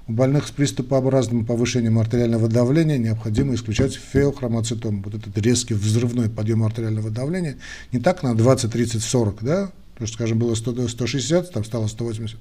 у 0.07 0.11
больных 0.11 0.47
с 0.47 0.51
приступообразным 0.51 1.45
повышением 1.45 1.97
артериального 1.97 2.47
давления 2.47 2.97
необходимо 2.97 3.55
исключать 3.55 3.95
феохромоцитом. 3.95 5.01
Вот 5.01 5.15
этот 5.15 5.37
резкий 5.39 5.73
взрывной 5.73 6.29
подъем 6.29 6.63
артериального 6.63 7.09
давления 7.09 7.57
не 7.91 7.99
так 7.99 8.21
на 8.21 8.35
20, 8.35 8.71
30, 8.71 9.03
40, 9.03 9.43
да, 9.43 9.71
потому 9.93 10.07
что, 10.07 10.15
скажем, 10.15 10.37
было 10.37 10.53
100, 10.53 10.89
160, 10.89 11.51
там 11.51 11.63
стало 11.63 11.87
180, 11.87 12.37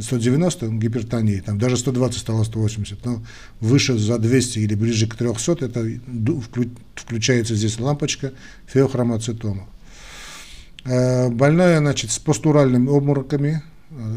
190 0.00 0.68
гипертонии, 0.68 1.40
там 1.40 1.58
даже 1.58 1.76
120 1.76 2.18
стало 2.18 2.42
180, 2.42 3.04
но 3.04 3.22
выше 3.60 3.96
за 3.96 4.18
200 4.18 4.58
или 4.58 4.74
ближе 4.74 5.06
к 5.06 5.14
300 5.14 5.64
это 5.64 5.88
включается 6.94 7.54
здесь 7.54 7.78
лампочка 7.78 8.32
феохромоцитома. 8.66 9.68
Э, 10.84 11.28
больная, 11.28 11.78
значит, 11.78 12.10
с 12.10 12.18
постуральными 12.18 12.88
обмороками, 12.88 13.62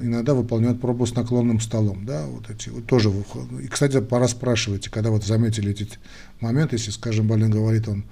иногда 0.03 0.33
выполняют 0.33 0.81
пробу 0.81 1.05
с 1.05 1.15
наклонным 1.15 1.59
столом, 1.59 2.05
да, 2.05 2.25
вот 2.25 2.49
эти, 2.49 2.69
вот 2.69 2.85
тоже, 2.85 3.11
и, 3.61 3.67
кстати, 3.67 3.99
пора 4.01 4.27
спрашивать, 4.27 4.89
когда 4.89 5.11
вот 5.11 5.23
заметили 5.23 5.71
эти 5.71 5.87
моменты, 6.39 6.75
если, 6.75 6.91
скажем, 6.91 7.27
больной 7.27 7.49
говорит, 7.49 7.87
он 7.87 8.05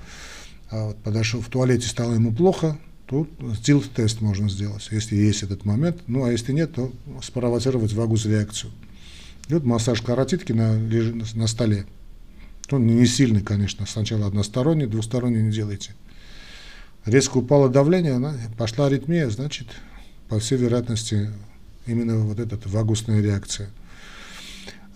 а 0.69 0.87
вот 0.87 0.97
подошел 0.97 1.41
в 1.41 1.47
туалете, 1.47 1.87
стало 1.87 2.13
ему 2.13 2.33
плохо, 2.33 2.77
то 3.05 3.25
стил-тест 3.55 4.19
можно 4.21 4.49
сделать, 4.49 4.87
если 4.91 5.15
есть 5.15 5.43
этот 5.43 5.63
момент, 5.63 6.01
ну, 6.07 6.25
а 6.25 6.31
если 6.31 6.51
нет, 6.51 6.73
то 6.73 6.91
спровоцировать 7.21 7.93
вагус-реакцию. 7.93 8.71
Идет 9.47 9.63
массаж 9.63 10.01
каротидки 10.01 10.51
на, 10.51 10.73
на 10.73 11.47
столе, 11.47 11.85
он 12.69 12.85
не 12.85 13.05
сильный, 13.05 13.41
конечно, 13.41 13.85
сначала 13.85 14.27
односторонний, 14.27 14.87
двусторонний 14.87 15.41
не 15.41 15.51
делайте. 15.51 15.95
Резко 17.05 17.37
упало 17.37 17.69
давление, 17.69 18.13
она, 18.13 18.35
пошла 18.57 18.87
аритмия, 18.87 19.29
значит, 19.29 19.67
по 20.27 20.39
всей 20.39 20.57
вероятности, 20.57 21.31
именно 21.87 22.17
вот 22.17 22.39
эта 22.39 22.57
вагусная 22.69 23.21
реакция. 23.21 23.69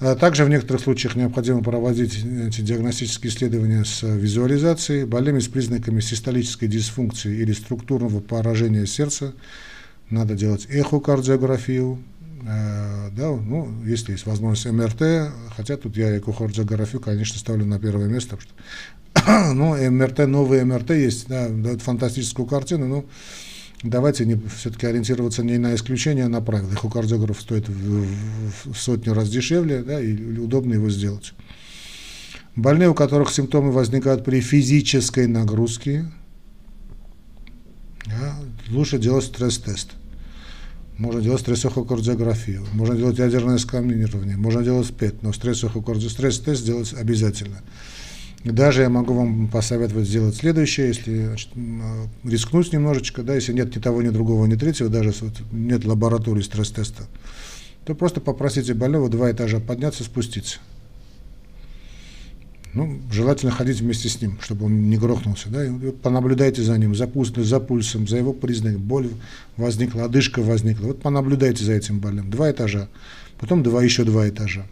А 0.04 0.16
также 0.16 0.46
в 0.46 0.50
некоторых 0.50 0.82
случаях 0.82 1.16
необходимо 1.16 1.62
проводить 1.62 2.26
эти 2.26 2.62
диагностические 2.62 3.32
исследования 3.32 3.86
с 3.86 4.02
визуализацией, 4.02 5.06
больными 5.06 5.38
с 5.38 5.48
признаками 5.48 6.00
систолической 6.00 6.68
дисфункции 6.68 7.38
или 7.38 7.52
структурного 7.52 8.20
поражения 8.20 8.88
сердца. 8.88 9.36
Надо 10.10 10.34
делать 10.34 10.66
эхокардиографию, 10.70 12.00
э, 12.42 13.10
да, 13.12 13.30
ну, 13.30 13.72
если 13.86 14.14
есть 14.14 14.26
возможность 14.26 14.66
МРТ, 14.66 15.32
хотя 15.56 15.78
тут 15.78 15.96
я 15.96 16.18
эхокардиографию, 16.18 17.00
конечно, 17.00 17.38
ставлю 17.38 17.66
на 17.66 17.80
первое 17.80 18.08
место, 18.08 18.38
потому 18.38 18.50
что, 19.14 19.54
ну, 19.54 19.92
МРТ, 19.92 20.26
новые 20.26 20.66
МРТ 20.66 20.90
есть, 20.92 21.28
да, 21.28 21.48
дают 21.48 21.84
фантастическую 21.84 22.48
картину, 22.48 22.88
но 22.88 23.06
давайте 23.84 24.26
не, 24.26 24.40
все-таки 24.56 24.86
ориентироваться 24.86 25.44
не 25.44 25.58
на 25.58 25.76
исключение, 25.76 26.26
а 26.26 26.30
на 26.30 26.42
правила. 26.42 26.72
Эхокардиограф 26.74 27.42
стоит 27.42 27.68
в, 27.68 28.06
в, 28.66 28.78
сотню 28.78 29.14
раз 29.14 29.30
дешевле, 29.30 29.84
да, 29.84 30.00
и 30.00 30.38
удобно 30.38 30.74
его 30.74 30.90
сделать. 30.90 31.34
Больные, 32.56 32.90
у 32.90 32.94
которых 32.94 33.32
симптомы 33.32 33.72
возникают 33.72 34.26
при 34.26 34.42
физической 34.42 35.28
нагрузке, 35.28 36.06
да, 38.06 38.36
лучше 38.70 39.00
делать 39.00 39.26
стресс-тест. 39.26 39.92
Можно 40.98 41.22
делать 41.22 41.42
стрессохокардиографию, 41.42 42.66
можно 42.74 42.96
делать 42.96 43.18
ядерное 43.18 43.58
сканирование, 43.58 44.38
можно 44.38 44.62
делать 44.62 44.94
ПЭТ, 44.96 45.24
но 45.24 45.34
стресс-тест 45.34 46.66
делать 46.66 46.94
обязательно. 46.94 47.62
Даже 48.44 48.82
я 48.82 48.90
могу 48.90 49.14
вам 49.14 49.48
посоветовать 49.48 50.08
сделать 50.08 50.36
следующее, 50.36 50.88
если 50.88 51.26
значит, 51.26 51.50
рискнуть 52.24 52.74
немножечко, 52.74 53.22
да, 53.22 53.36
если 53.36 53.54
нет 53.54 53.76
ни 53.76 53.80
того, 53.80 54.02
ни 54.02 54.10
другого, 54.10 54.46
ни 54.48 54.56
третьего, 54.56 54.90
даже 54.90 55.14
нет 55.52 55.86
лаборатории 55.86 56.42
стресс-теста, 56.42 57.04
то 57.86 57.94
просто 57.94 58.20
попросите 58.20 58.74
больного 58.74 59.10
два 59.10 59.32
этажа 59.32 59.60
подняться, 59.60 60.04
спуститься. 60.04 60.58
Ну, 62.74 63.00
желательно 63.12 63.52
ходить 63.52 63.82
вместе 63.82 64.08
с 64.08 64.22
ним, 64.22 64.40
чтобы 64.42 64.66
он 64.66 64.90
не 64.90 64.98
грохнулся. 64.98 65.50
Да? 65.50 65.66
И 65.66 65.92
понаблюдайте 65.92 66.64
за 66.64 66.78
ним, 66.78 66.96
за, 66.96 67.06
пульсом, 67.06 67.44
за 67.44 67.60
пульсом, 67.60 68.08
за 68.08 68.18
его 68.18 68.32
признаками. 68.32 68.78
Боль 68.78 69.10
возникла, 69.58 70.06
одышка 70.06 70.42
возникла. 70.42 70.88
Вот 70.88 71.02
понаблюдайте 71.02 71.66
за 71.66 71.74
этим 71.74 72.00
больным. 72.00 72.32
Два 72.32 72.50
этажа, 72.50 72.88
потом 73.40 73.62
два, 73.62 73.84
еще 73.84 74.06
два 74.06 74.30
этажа. 74.30 74.66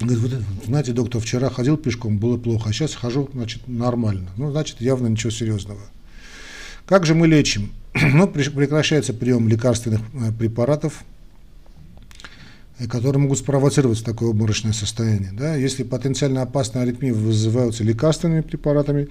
Говорит, 0.00 0.22
вот, 0.22 0.32
знаете, 0.66 0.92
доктор, 0.92 1.20
вчера 1.20 1.50
ходил 1.50 1.76
пешком, 1.76 2.18
было 2.18 2.38
плохо, 2.38 2.70
а 2.70 2.72
сейчас 2.72 2.94
хожу, 2.94 3.28
значит, 3.34 3.68
нормально. 3.68 4.30
Ну, 4.36 4.50
значит, 4.50 4.80
явно 4.80 5.08
ничего 5.08 5.30
серьезного. 5.30 5.80
Как 6.86 7.04
же 7.04 7.14
мы 7.14 7.28
лечим? 7.28 7.72
ну, 7.94 8.26
прекращается 8.26 9.12
прием 9.12 9.46
лекарственных 9.46 10.00
э, 10.14 10.32
препаратов, 10.32 11.04
э, 12.78 12.86
которые 12.86 13.20
могут 13.20 13.38
спровоцировать 13.38 14.02
такое 14.02 14.30
обморочное 14.30 14.72
состояние. 14.72 15.32
Да? 15.32 15.54
Если 15.54 15.82
потенциально 15.82 16.42
опасные 16.42 16.82
аритмии 16.82 17.10
вызываются 17.10 17.84
лекарственными 17.84 18.40
препаратами, 18.40 19.08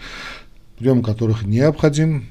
прием 0.80 1.04
которых 1.04 1.44
необходим, 1.44 2.26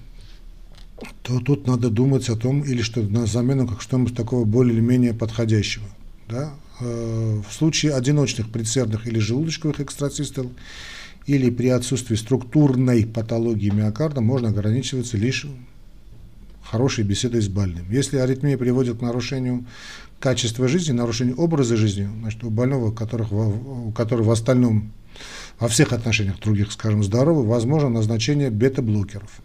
то 1.22 1.38
тут 1.38 1.68
надо 1.68 1.90
думать 1.90 2.28
о 2.28 2.34
том, 2.34 2.62
или 2.62 2.82
что 2.82 3.02
на 3.02 3.26
замену 3.26 3.68
как 3.68 3.82
что-нибудь 3.82 4.16
такого 4.16 4.44
более 4.44 4.74
или 4.74 4.80
менее 4.80 5.14
подходящего. 5.14 5.86
Да? 6.28 6.54
Э, 6.80 7.42
в 7.48 7.52
случае 7.52 7.94
одиночных 7.94 8.50
предсердных 8.50 9.06
или 9.06 9.18
желудочковых 9.18 9.80
экстрацистол 9.80 10.52
или 11.26 11.50
при 11.50 11.68
отсутствии 11.68 12.14
структурной 12.14 13.04
патологии 13.04 13.70
миокарда 13.70 14.20
можно 14.20 14.50
ограничиваться 14.50 15.16
лишь 15.16 15.46
хорошей 16.62 17.04
беседой 17.04 17.42
с 17.42 17.48
больным. 17.48 17.90
Если 17.90 18.18
аритмия 18.18 18.56
приводит 18.56 18.98
к 18.98 19.02
нарушению 19.02 19.64
качества 20.20 20.68
жизни, 20.68 20.92
нарушению 20.92 21.36
образа 21.36 21.76
жизни, 21.76 22.08
значит, 22.20 22.44
у 22.44 22.50
больного, 22.50 22.92
которых, 22.92 23.32
у 23.32 23.92
которого 23.92 24.28
в 24.28 24.30
остальном, 24.30 24.92
во 25.58 25.68
всех 25.68 25.92
отношениях 25.92 26.38
других, 26.40 26.70
скажем, 26.70 27.02
здоровы, 27.02 27.44
возможно 27.44 27.88
назначение 27.88 28.50
бета-блокеров. 28.50 29.40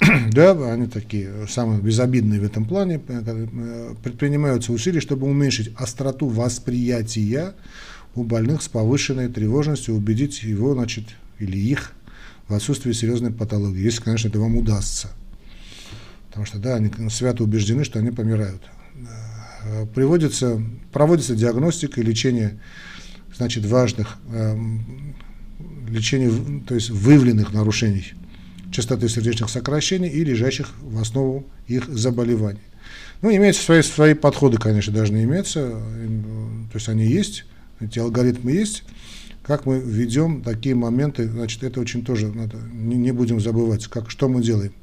да, 0.32 0.52
они 0.72 0.86
такие 0.86 1.46
самые 1.48 1.80
безобидные 1.80 2.40
в 2.40 2.44
этом 2.44 2.64
плане, 2.64 3.00
э, 3.08 3.94
предпринимаются 4.02 4.72
усилия, 4.72 5.00
чтобы 5.00 5.26
уменьшить 5.26 5.72
остроту 5.76 6.28
восприятия 6.28 7.54
у 8.14 8.22
больных 8.22 8.62
с 8.62 8.68
повышенной 8.68 9.28
тревожностью, 9.28 9.94
убедить 9.94 10.42
его, 10.42 10.74
значит, 10.74 11.04
или 11.38 11.56
их 11.56 11.92
в 12.46 12.54
отсутствии 12.54 12.92
серьезной 12.92 13.32
патологии, 13.32 13.82
если, 13.82 14.02
конечно, 14.02 14.28
это 14.28 14.38
вам 14.38 14.56
удастся. 14.56 15.10
Потому 16.28 16.46
что, 16.46 16.58
да, 16.58 16.76
они 16.76 16.90
свято 17.10 17.42
убеждены, 17.42 17.84
что 17.84 17.98
они 17.98 18.10
помирают. 18.10 18.62
Э, 19.64 19.86
приводится, 19.94 20.62
проводится 20.92 21.34
диагностика 21.34 22.00
и 22.00 22.04
лечение, 22.04 22.60
значит, 23.36 23.66
важных, 23.66 24.18
э, 24.30 24.56
лечение, 25.88 26.62
то 26.66 26.74
есть 26.76 26.90
выявленных 26.90 27.52
нарушений 27.52 28.14
частоты 28.72 29.08
сердечных 29.08 29.50
сокращений 29.50 30.08
и 30.08 30.24
лежащих 30.24 30.70
в 30.80 31.00
основу 31.00 31.46
их 31.66 31.88
заболеваний. 31.88 32.60
Ну, 33.22 33.34
имеются 33.34 33.62
свои, 33.62 33.82
свои 33.82 34.14
подходы, 34.14 34.58
конечно, 34.58 34.92
должны 34.92 35.24
иметься, 35.24 35.70
то 35.70 36.74
есть 36.74 36.88
они 36.88 37.06
есть, 37.06 37.44
эти 37.80 37.98
алгоритмы 37.98 38.52
есть. 38.52 38.84
Как 39.42 39.64
мы 39.64 39.78
ведем 39.80 40.42
такие 40.42 40.74
моменты, 40.74 41.28
значит, 41.28 41.62
это 41.62 41.80
очень 41.80 42.04
тоже 42.04 42.28
надо, 42.28 42.58
не, 42.58 42.96
не 42.96 43.12
будем 43.12 43.40
забывать, 43.40 43.86
как, 43.86 44.10
что 44.10 44.28
мы 44.28 44.42
делаем. 44.42 44.74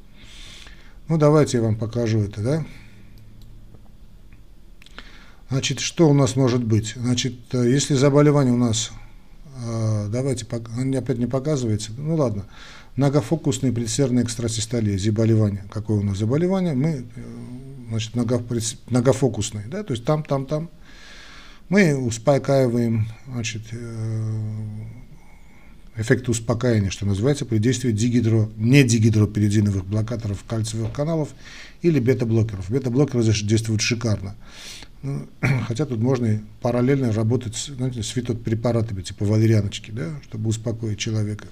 Ну, 1.08 1.18
давайте 1.18 1.58
я 1.58 1.62
вам 1.62 1.76
покажу 1.76 2.20
это, 2.20 2.40
да. 2.42 2.66
Значит, 5.48 5.78
что 5.78 6.08
у 6.08 6.12
нас 6.12 6.34
может 6.34 6.64
быть? 6.64 6.94
Значит, 6.96 7.34
э, 7.52 7.70
если 7.70 7.94
заболевание 7.94 8.52
у 8.52 8.56
нас, 8.56 8.90
э, 9.64 10.08
давайте, 10.08 10.44
опять 10.44 11.18
не 11.18 11.26
показывается, 11.26 11.92
ну 11.96 12.16
ладно, 12.16 12.46
многофокусные 12.96 13.72
предсердные 13.72 14.24
экстрасистолия, 14.24 14.98
заболевание. 14.98 15.64
Какое 15.70 15.98
у 15.98 16.02
нас 16.02 16.18
заболевание? 16.18 16.74
Мы, 16.74 17.04
э, 17.14 17.22
значит, 17.90 18.14
многофокусные, 18.90 19.66
да, 19.66 19.82
то 19.82 19.92
есть 19.92 20.04
там, 20.04 20.24
там, 20.24 20.46
там. 20.46 20.70
Мы 21.68 21.96
успокаиваем, 21.96 23.06
значит, 23.26 23.62
э, 23.72 24.86
эффект 25.96 26.28
успокаивания, 26.28 26.90
что 26.90 27.06
называется, 27.06 27.44
при 27.44 27.58
действии 27.58 27.92
дигидро, 27.92 28.48
не 28.56 28.84
дигидроперидиновых 28.84 29.84
блокаторов 29.84 30.44
кальциевых 30.44 30.92
каналов 30.92 31.30
или 31.82 31.98
бета-блокеров. 31.98 32.70
Бета-блокеры 32.70 33.22
действуют 33.22 33.80
шикарно. 33.80 34.36
Ну, 35.02 35.26
хотя 35.66 35.86
тут 35.86 36.00
можно 36.00 36.26
и 36.26 36.38
параллельно 36.60 37.12
работать 37.12 37.56
знаете, 37.56 38.02
с 38.02 38.08
фитопрепаратами, 38.08 39.02
типа 39.02 39.24
валерьяночки, 39.24 39.90
да, 39.90 40.12
чтобы 40.24 40.48
успокоить 40.48 40.98
человека. 40.98 41.48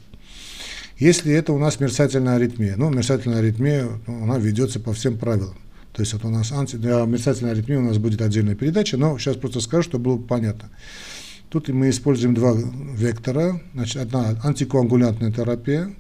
Если 0.99 1.33
это 1.33 1.53
у 1.53 1.59
нас 1.59 1.81
мерцательная 1.81 2.37
аритмия, 2.37 2.75
ну, 2.77 2.89
мерцательная 2.91 3.39
аритмия, 3.39 3.89
ну, 4.07 4.23
она 4.23 4.39
ведется 4.39 4.79
по 4.79 4.93
всем 4.93 5.19
правилам. 5.19 5.57
То 5.93 6.03
есть 6.03 6.13
вот 6.13 6.25
у 6.25 6.29
нас 6.29 6.53
анти, 6.53 6.77
для 6.77 7.05
мерцательной 7.05 7.53
аритмии 7.53 7.77
у 7.77 7.83
нас 7.83 7.99
будет 7.99 8.21
отдельная 8.23 8.55
передача, 8.55 8.97
но 8.97 9.19
сейчас 9.19 9.37
просто 9.37 9.61
скажу, 9.61 9.83
чтобы 9.85 10.05
было 10.05 10.19
понятно. 10.19 10.71
Тут 11.49 11.69
мы 11.69 11.91
используем 11.91 12.35
два 12.35 12.53
вектора. 12.53 13.61
Значит, 13.75 14.03
одна 14.03 14.41
антикоагулянтная 14.43 15.31
терапия, 15.31 15.95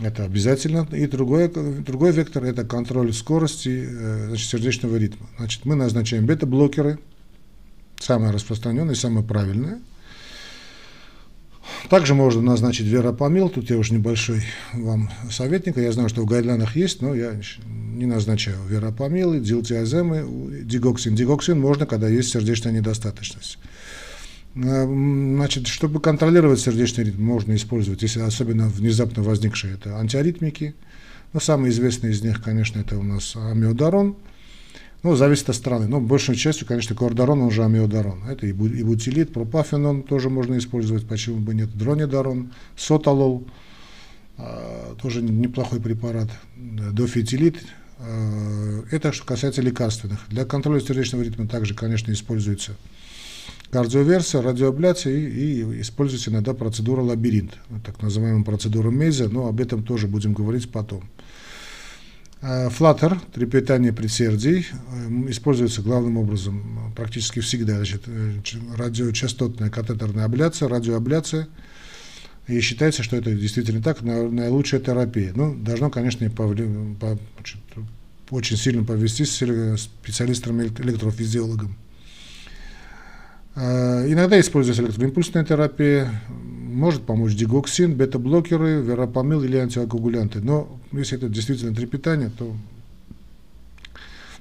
это 0.00 0.24
обязательно, 0.24 0.86
и 0.92 1.06
другой, 1.06 1.48
другой 1.48 2.12
вектор– 2.12 2.44
это 2.44 2.64
контроль 2.64 3.12
скорости 3.12 3.86
э, 3.90 4.26
значит, 4.28 4.48
сердечного 4.48 4.96
ритма. 4.96 5.26
Значит, 5.38 5.64
мы 5.64 5.74
назначаем 5.74 6.26
бета-блокеры, 6.26 6.98
самое 7.98 8.32
распространенное, 8.32 8.94
самое 8.94 9.24
правильное– 9.24 9.80
также 11.88 12.14
можно 12.14 12.42
назначить 12.42 12.86
веропамил, 12.86 13.48
тут 13.48 13.70
я 13.70 13.78
уже 13.78 13.94
небольшой 13.94 14.42
вам 14.72 15.10
советник, 15.30 15.76
я 15.76 15.92
знаю, 15.92 16.08
что 16.08 16.22
в 16.22 16.26
гайдлайнах 16.26 16.76
есть, 16.76 17.02
но 17.02 17.14
я 17.14 17.32
не 17.66 18.06
назначаю 18.06 18.56
веропамилы, 18.68 19.40
дилтиаземы, 19.40 20.62
дигоксин. 20.62 21.14
Дигоксин 21.14 21.58
можно, 21.58 21.86
когда 21.86 22.08
есть 22.08 22.30
сердечная 22.30 22.72
недостаточность. 22.72 23.58
А, 24.56 24.84
значит, 24.86 25.66
чтобы 25.66 26.00
контролировать 26.00 26.60
сердечный 26.60 27.04
ритм, 27.04 27.22
можно 27.22 27.54
использовать, 27.54 28.02
если 28.02 28.20
особенно 28.20 28.68
внезапно 28.68 29.22
возникшие, 29.22 29.74
это 29.74 29.98
антиаритмики. 29.98 30.74
Но 31.32 31.40
самый 31.40 31.70
известный 31.70 32.10
из 32.10 32.22
них, 32.22 32.42
конечно, 32.42 32.80
это 32.80 32.98
у 32.98 33.02
нас 33.02 33.36
амиодарон– 33.36 34.16
ну, 35.02 35.16
зависит 35.16 35.48
от 35.48 35.56
страны. 35.56 35.86
Но 35.86 36.00
большей 36.00 36.36
частью, 36.36 36.66
конечно, 36.66 36.94
кордарон, 36.94 37.40
он 37.40 37.48
уже 37.48 37.64
амиодарон. 37.64 38.24
Это 38.28 38.46
и 38.46 38.52
бутилит, 38.52 39.32
пропафенон 39.32 40.02
тоже 40.02 40.28
можно 40.28 40.58
использовать, 40.58 41.06
почему 41.06 41.38
бы 41.38 41.54
нет. 41.54 41.76
Дронидарон, 41.76 42.52
соталол, 42.76 43.46
а, 44.36 44.94
тоже 45.00 45.22
неплохой 45.22 45.80
препарат. 45.80 46.28
Дофетилит. 46.56 47.56
А, 47.98 48.84
это 48.90 49.12
что 49.12 49.24
касается 49.24 49.62
лекарственных. 49.62 50.20
Для 50.28 50.44
контроля 50.44 50.80
сердечного 50.80 51.22
ритма 51.22 51.48
также, 51.48 51.74
конечно, 51.74 52.12
используется 52.12 52.72
кардиоверсия, 53.70 54.42
радиоабляция 54.42 55.14
и, 55.14 55.62
и 55.62 55.80
используется 55.80 56.30
иногда 56.30 56.54
процедура 56.54 57.00
лабиринт, 57.00 57.52
так 57.84 58.02
называемая 58.02 58.44
процедура 58.44 58.90
Мейза, 58.90 59.28
но 59.28 59.46
об 59.46 59.60
этом 59.60 59.82
тоже 59.82 60.08
будем 60.08 60.32
говорить 60.34 60.70
потом. 60.70 61.04
Флаттер, 62.40 63.20
трепетание 63.34 63.92
предсердий, 63.92 64.66
используется 65.28 65.82
главным 65.82 66.16
образом 66.16 66.94
практически 66.96 67.40
всегда. 67.40 67.76
Значит, 67.76 68.04
э, 68.06 68.32
радиочастотная 68.76 69.68
катетерная 69.68 70.24
абляция, 70.24 70.68
радиоабляция. 70.68 71.48
И 72.46 72.60
считается, 72.60 73.02
что 73.02 73.16
это 73.16 73.32
действительно 73.34 73.82
так, 73.82 74.00
наилучшая 74.00 74.80
терапия. 74.80 75.32
Ну, 75.34 75.54
должно, 75.54 75.90
конечно, 75.90 76.28
повли, 76.30 76.66
по, 76.98 77.18
очень 78.30 78.56
сильно 78.56 78.84
повести 78.84 79.24
с 79.24 79.36
специалистом-электрофизиологом. 79.78 81.76
Иногда 83.56 84.38
используется 84.40 84.82
электроимпульсная 84.82 85.44
терапия, 85.44 86.22
может 86.28 87.02
помочь 87.02 87.34
дигоксин, 87.34 87.94
бета-блокеры, 87.94 88.80
веропамил 88.80 89.42
или 89.42 89.56
антиагугулянты. 89.56 90.40
Но 90.40 90.78
если 90.92 91.18
это 91.18 91.28
действительно 91.28 91.74
трепетание, 91.74 92.30
то... 92.30 92.54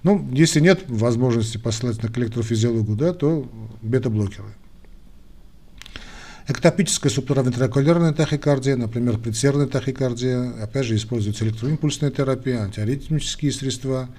Ну, 0.04 0.30
если 0.32 0.60
нет 0.60 0.86
возможности 0.88 1.58
послать 1.58 1.98
к 1.98 2.18
электрофизиологу, 2.18 2.96
да, 2.96 3.14
то 3.14 3.50
бета-блокеры. 3.82 4.48
Эктопическая 6.48 7.12
субтуравентрикулярная 7.12 8.14
тахикардия, 8.14 8.76
например, 8.76 9.18
предсердная 9.18 9.68
тахикардия, 9.68 10.64
опять 10.64 10.86
же 10.86 10.96
используется 10.96 11.46
электроимпульсная 11.46 12.12
терапия, 12.12 12.64
антиаритмические 12.64 13.52
средства. 13.52 14.10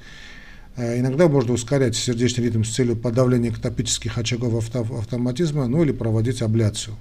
Э, 0.81 0.99
иногда 0.99 1.29
можно 1.29 1.53
ускорять 1.53 1.95
сердечный 1.95 2.45
ритм 2.45 2.65
с 2.65 2.71
целью 2.75 2.97
подавления 2.97 3.51
эктопических 3.51 4.17
очагов 4.17 4.75
автоматизма, 4.75 5.67
ну 5.67 5.83
или 5.83 5.93
проводить 5.93 6.41
абляцию. 6.41 6.97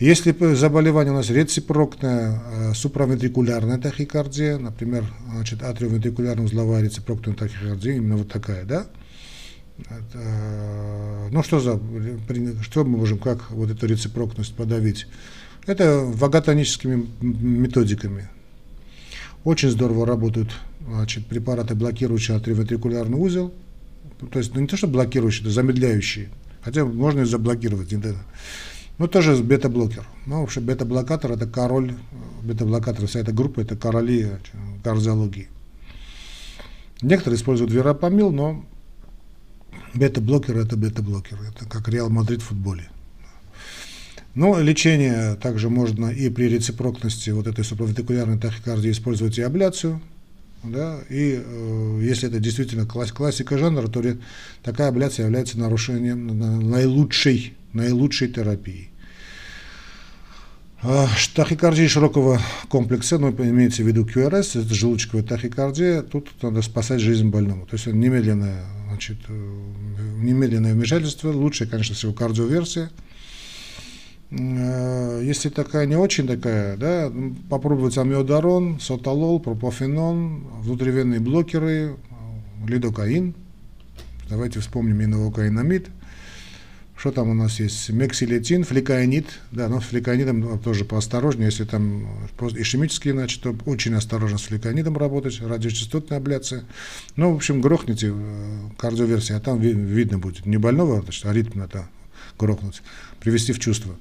Если 0.00 0.34
заболевание 0.56 1.12
у 1.12 1.16
нас 1.16 1.30
рецепрокная 1.30 2.42
э, 2.44 2.74
суправентрикулярная 2.74 3.78
тахикардия, 3.78 4.58
например, 4.58 5.04
значит, 5.32 5.62
атриовентрикулярно-узловая 5.62 6.82
рецепрокная 6.82 7.36
тахикардия, 7.36 7.94
именно 7.94 8.16
вот 8.16 8.28
такая, 8.28 8.64
да, 8.64 8.86
это, 9.78 11.28
ну 11.30 11.42
что 11.44 11.60
за, 11.60 11.80
что 12.62 12.84
мы 12.84 12.98
можем, 12.98 13.18
как 13.18 13.52
вот 13.52 13.70
эту 13.70 13.86
рецепрокность 13.86 14.54
подавить? 14.56 15.06
Это 15.66 16.00
ваготоническими 16.00 17.06
методиками. 17.20 18.28
Очень 19.44 19.70
здорово 19.70 20.06
работают 20.06 20.50
значит, 20.86 21.26
препараты, 21.26 21.74
блокирующие 21.74 22.36
атриовентрикулярный 22.36 23.18
узел. 23.18 23.52
То 24.30 24.38
есть 24.38 24.54
ну, 24.54 24.60
не 24.60 24.66
то, 24.66 24.76
что 24.76 24.86
блокирующие, 24.86 25.42
это 25.42 25.50
замедляющие. 25.50 26.28
Хотя 26.62 26.84
можно 26.84 27.20
и 27.20 27.24
заблокировать. 27.24 27.94
Ну, 28.98 29.08
тоже 29.08 29.36
бета-блокер. 29.36 30.06
Ну, 30.26 30.40
вообще 30.40 30.60
бета-блокатор 30.60 31.32
это 31.32 31.46
король, 31.46 31.94
бета-блокатор, 32.42 33.06
вся 33.06 33.20
эта 33.20 33.32
группа 33.32 33.60
это 33.60 33.76
короли 33.76 34.30
кардиологии. 34.82 35.48
Некоторые 37.02 37.38
используют 37.38 37.72
верапамил, 37.72 38.30
но 38.30 38.64
beta-blocker 39.94 40.56
это 40.56 40.76
beta-blocker. 40.76 41.38
Это 41.42 41.68
как 41.68 41.88
Реал 41.88 42.08
Мадрид 42.08 42.40
в 42.40 42.46
футболе. 42.46 42.88
Но 44.34 44.58
лечение 44.58 45.34
также 45.36 45.70
можно 45.70 46.06
и 46.06 46.28
при 46.28 46.44
реципрокности 46.44 47.30
вот 47.30 47.46
этой 47.46 47.64
субвентикулярной 47.64 48.38
тахикардии 48.38 48.90
использовать 48.90 49.38
и 49.38 49.42
абляцию. 49.42 50.00
Да, 50.64 51.00
и 51.10 51.42
э, 51.44 52.00
если 52.02 52.28
это 52.28 52.40
действительно 52.40 52.86
класс, 52.86 53.12
классика 53.12 53.58
жанра, 53.58 53.86
то 53.86 54.02
такая 54.62 54.88
абляция 54.88 55.26
является 55.26 55.58
нарушением 55.58 56.26
наилучшей 56.70 57.54
наилучшей 57.74 58.28
терапии. 58.28 58.90
А, 60.86 61.08
тахикардия 61.34 61.88
широкого 61.88 62.40
комплекса, 62.68 63.18
ну, 63.18 63.30
имеется 63.30 63.82
в 63.82 63.86
виду 63.86 64.04
QRS, 64.04 64.60
это 64.60 64.74
желудочковая 64.74 65.24
тахикардия, 65.24 66.02
тут 66.02 66.30
надо 66.42 66.60
спасать 66.62 67.00
жизнь 67.00 67.28
больному. 67.28 67.66
То 67.66 67.76
есть 67.76 67.86
немедленное, 67.86 68.64
значит, 68.88 69.16
э, 69.28 69.32
немедленное 70.20 70.74
вмешательство, 70.74 71.32
лучше, 71.32 71.66
конечно, 71.66 71.94
всего 71.94 72.12
кардиоверсия. 72.12 72.90
Э, 74.38 75.20
если 75.22 75.48
такая 75.48 75.86
не 75.86 75.96
очень 75.96 76.26
такая, 76.26 76.76
да, 76.76 77.12
попробовать 77.48 77.98
амиодарон, 77.98 78.80
соталол, 78.80 79.40
пропофенон, 79.40 80.44
внутривенные 80.60 81.20
блокеры, 81.20 81.96
лидокаин. 82.66 83.34
Давайте 84.28 84.60
вспомним 84.60 85.02
иновокаинамид– 85.02 85.88
что 87.04 87.10
там 87.10 87.28
у 87.28 87.34
нас 87.34 87.60
есть? 87.60 87.90
Мексилетин, 87.90 88.64
фликаинид. 88.64 89.26
Да, 89.50 89.68
но 89.68 89.80
с 89.80 89.84
фликаинидом 89.84 90.58
тоже 90.60 90.86
поосторожнее. 90.86 91.46
Если 91.46 91.64
там 91.64 92.08
ишемические, 92.40 93.12
значит, 93.12 93.42
то 93.42 93.54
очень 93.66 93.94
осторожно 93.94 94.38
с 94.38 94.42
фликаинидом 94.44 94.96
работать, 94.96 95.38
радиочастотная 95.40 96.18
абляция. 96.18 96.64
Ну, 97.16 97.32
в 97.32 97.36
общем, 97.36 97.60
грохните 97.60 98.10
э, 98.14 98.58
кардиоверсия, 98.78 99.36
а 99.36 99.40
там 99.40 99.60
видно 99.60 100.18
будет. 100.18 100.46
Не 100.46 100.56
больного, 100.56 101.04
а 101.24 101.32
ритм 101.34 101.60
это 101.60 101.88
грохнуть, 102.38 102.80
привести 103.20 103.52
в 103.52 103.58
чувство. 103.58 103.96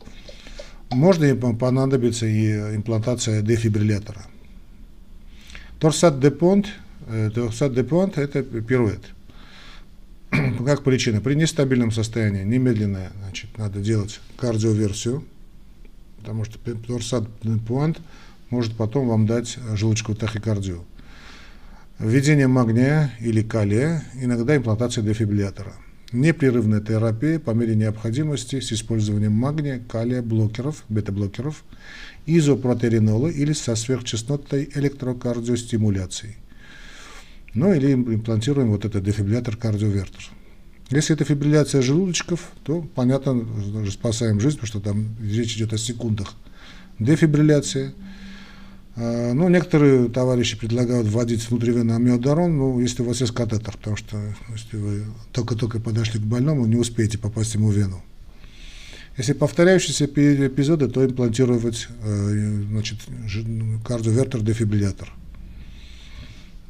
Можно 0.92 1.26
и 1.26 1.34
понадобится 1.34 2.26
и 2.26 2.76
имплантация 2.76 3.42
дефибриллятора. 3.42 4.26
Торсат 5.80 6.20
депонт, 6.20 6.68
э, 7.08 7.32
торсат 7.34 7.74
депонт 7.74 8.18
это 8.18 8.44
пируэт. 8.44 9.02
как 10.66 10.84
причина? 10.84 11.22
При 11.22 11.36
нестабильном 11.36 11.92
состоянии 11.92 12.44
немедленно 12.44 13.12
значит, 13.22 13.58
надо 13.58 13.80
делать 13.80 14.20
кардиоверсию, 14.38 15.24
потому 16.20 16.46
что 16.46 16.58
торсат 16.88 17.28
пуант 17.68 18.00
может 18.50 18.76
потом 18.76 19.08
вам 19.08 19.26
дать 19.26 19.58
желудочковую 19.74 20.18
тахикардию. 20.18 20.86
Введение 22.00 22.48
магния 22.48 23.12
или 23.20 23.42
калия, 23.42 24.04
иногда 24.16 24.56
имплантация 24.56 25.04
дефибриллятора. 25.04 25.74
Непрерывная 26.14 26.80
терапия 26.80 27.40
по 27.40 27.52
мере 27.52 27.76
необходимости 27.76 28.60
с 28.60 28.72
использованием 28.72 29.32
магния, 29.32 29.82
калия, 29.90 30.22
блокеров, 30.22 30.84
бета-блокеров, 30.88 31.64
изопротеринола 32.28 33.30
или 33.30 33.54
со 33.54 33.76
сверхчастотной 33.76 34.70
электрокардиостимуляцией. 34.76 36.36
Ну 37.56 37.74
или 37.74 37.94
имплантируем 37.94 38.70
вот 38.70 38.86
этот 38.86 39.04
дефибриллятор 39.04 39.58
кардиовертер. 39.58 40.30
Если 40.92 41.16
это 41.16 41.26
фибрилляция 41.26 41.82
желудочков, 41.82 42.52
то, 42.64 42.82
понятно, 42.94 43.44
спасаем 43.90 44.40
жизнь, 44.40 44.58
потому 44.58 44.68
что 44.68 44.80
там 44.80 45.16
речь 45.20 45.56
идет 45.56 45.74
о 45.74 45.80
секундах. 45.80 46.36
Дефибрилляция. 47.00 47.94
А, 48.96 49.34
ну, 49.34 49.50
некоторые 49.50 50.10
товарищи 50.10 50.58
предлагают 50.58 51.08
вводить 51.08 51.50
внутривенный 51.50 51.96
амиодарон, 51.96 52.58
ну, 52.58 52.80
если 52.80 53.02
у 53.02 53.06
вас 53.06 53.22
есть 53.22 53.34
катетер, 53.34 53.76
потому 53.78 53.96
что 53.96 54.18
если 54.52 54.78
вы 54.78 55.06
только-только 55.32 55.80
подошли 55.80 56.20
к 56.20 56.24
больному, 56.24 56.66
не 56.66 56.76
успеете 56.76 57.18
попасть 57.18 57.56
ему 57.56 57.70
в 57.70 57.74
вену. 57.74 58.04
Если 59.18 59.34
повторяющиеся 59.34 60.06
эпизоды, 60.06 60.88
то 60.88 61.06
имплантировать 61.06 61.88
э, 62.02 62.64
значит, 62.70 63.00
кардиовертер 63.86 64.42
дефибриллятор. 64.42 65.12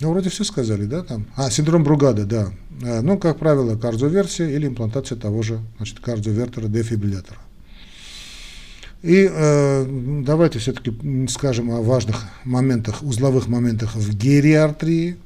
Ну, 0.02 0.12
вроде 0.12 0.30
все 0.30 0.44
сказали, 0.44 0.86
да, 0.86 1.04
там. 1.04 1.28
А, 1.36 1.50
синдром 1.50 1.86
Бругада, 1.86 2.26
да. 2.26 2.52
Э, 2.82 3.02
ну, 3.02 3.18
как 3.18 3.40
правило, 3.40 3.78
кардиоверсия 3.78 4.50
или 4.50 4.68
имплантация 4.68 5.18
того 5.18 5.42
же, 5.42 5.62
значит, 5.78 6.00
кардиовертера, 6.00 6.68
дефибриллятора. 6.68 7.40
И 9.04 9.30
э, 9.30 10.22
давайте 10.26 10.60
все-таки 10.60 10.94
скажем 11.28 11.70
о 11.72 11.82
важных 11.82 12.26
моментах, 12.46 13.04
узловых 13.04 13.48
моментах 13.48 13.96
в 13.96 14.16
гериатрии. 14.16 15.18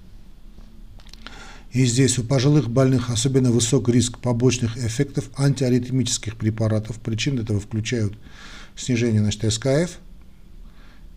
И 1.74 1.86
здесь 1.86 2.18
у 2.18 2.24
пожилых 2.24 2.70
больных 2.70 3.12
особенно 3.12 3.52
высок 3.52 3.88
риск 3.90 4.18
побочных 4.18 4.78
эффектов 4.78 5.30
антиаритмических 5.38 6.38
препаратов. 6.38 6.98
Причины 6.98 7.42
этого 7.42 7.60
включают 7.60 8.18
снижение 8.76 9.22
значит, 9.22 9.54
СКФ 9.54 10.00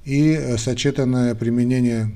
и 0.05 0.33
э, 0.33 0.59
сочетанное 0.59 1.35
применение 1.35 2.11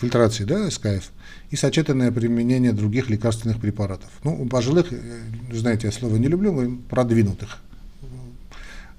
фильтрации 0.00 0.42
да, 0.42 0.68
СКФ 0.68 1.12
и 1.52 1.56
сочетанное 1.56 2.10
применение 2.10 2.72
других 2.72 3.10
лекарственных 3.10 3.60
препаратов. 3.60 4.10
Ну, 4.24 4.42
у 4.42 4.46
пожилых, 4.46 4.92
э, 4.92 5.20
знаете, 5.52 5.86
я 5.86 5.92
слово 5.92 6.16
не 6.16 6.26
люблю, 6.26 6.52
мы 6.52 6.78
продвинутых 6.78 7.60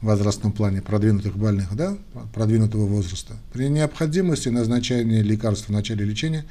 в 0.01 0.05
возрастном 0.05 0.51
плане, 0.51 0.81
продвинутых 0.81 1.37
больных, 1.37 1.75
да, 1.75 1.97
продвинутого 2.33 2.85
возраста. 2.85 3.33
При 3.53 3.69
необходимости 3.69 4.49
назначения 4.49 5.21
лекарств 5.21 5.69
в 5.69 5.71
начале 5.71 6.05
лечения 6.05 6.45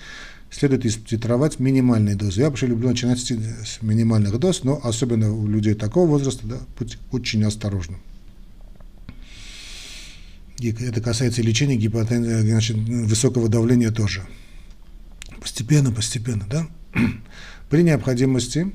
следует 0.50 0.82
титровать 1.06 1.58
минимальные 1.58 2.16
дозы. 2.16 2.40
Я 2.40 2.48
вообще 2.48 2.66
люблю 2.66 2.88
начинать 2.88 3.18
с 3.18 3.82
минимальных 3.82 4.38
доз, 4.38 4.64
но 4.64 4.80
особенно 4.82 5.32
у 5.32 5.46
людей 5.46 5.74
такого 5.74 6.08
возраста, 6.08 6.46
да, 6.46 6.58
быть 6.78 6.98
очень 7.10 7.44
осторожным. 7.44 8.00
И 10.58 10.70
это 10.70 11.00
касается 11.00 11.42
лечения 11.42 11.76
гипотензии, 11.76 12.48
значит, 12.48 12.76
высокого 12.76 13.48
давления 13.48 13.90
тоже. 13.90 14.24
Постепенно, 15.40 15.90
постепенно, 15.90 16.46
да. 16.48 16.68
При 17.70 17.82
необходимости, 17.82 18.72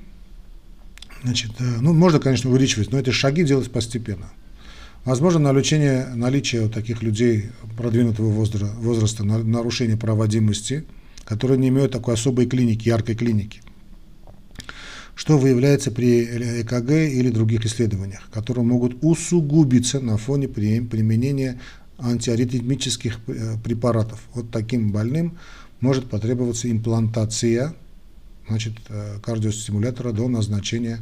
значит, 1.24 1.52
э, 1.60 1.64
ну, 1.64 1.94
можно, 1.94 2.20
конечно, 2.20 2.50
увеличивать, 2.52 2.92
но 2.92 3.00
эти 3.00 3.12
шаги 3.12 3.44
делать 3.44 3.72
постепенно. 3.72 4.30
Возможно, 5.10 5.40
наличие, 5.40 6.06
наличие 6.14 6.68
у 6.68 6.70
таких 6.70 7.02
людей 7.02 7.50
продвинутого 7.76 8.30
возраста, 8.30 8.68
возраста 8.78 9.24
нарушения 9.24 9.98
проводимости, 9.98 10.86
которые 11.26 11.58
не 11.58 11.70
имеют 11.70 11.92
такой 11.94 12.14
особой 12.14 12.46
клиники, 12.46 12.88
яркой 12.88 13.16
клиники 13.16 13.62
что 15.16 15.40
выявляется 15.40 15.90
при 15.92 16.24
ЭКГ 16.62 16.92
или 16.92 17.30
других 17.32 17.66
исследованиях, 17.66 18.30
которые 18.32 18.64
могут 18.64 19.04
усугубиться 19.04 20.00
на 20.00 20.18
фоне 20.18 20.48
применения 20.48 21.60
антиаритмических 21.98 23.20
э, 23.28 23.56
препаратов. 23.64 24.22
Вот 24.36 24.52
таким 24.52 24.92
больным 24.92 25.40
может 25.82 26.08
потребоваться 26.08 26.72
имплантация 26.72 27.74
значит, 28.48 28.76
э, 28.88 29.18
кардиостимулятора 29.24 30.12
до 30.12 30.28
назначения, 30.30 31.00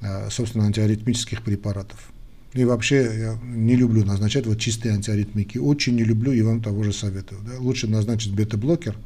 э, 0.00 0.30
собственно, 0.30 0.64
антиаритмических 0.64 1.42
препаратов. 1.42 2.11
И 2.54 2.64
вообще 2.64 2.96
я 2.96 3.38
не 3.42 3.76
люблю 3.76 4.04
назначать 4.04 4.46
вот 4.46 4.58
чистые 4.58 4.94
антиаритмики. 4.94 5.58
Очень 5.58 5.96
не 5.96 6.04
люблю 6.04 6.32
и 6.32 6.42
вам 6.42 6.62
того 6.62 6.82
же 6.82 6.92
советую. 6.92 7.40
Да? 7.46 7.58
Лучше 7.58 7.88
назначить 7.88 8.34
бета-блокер, 8.34 8.96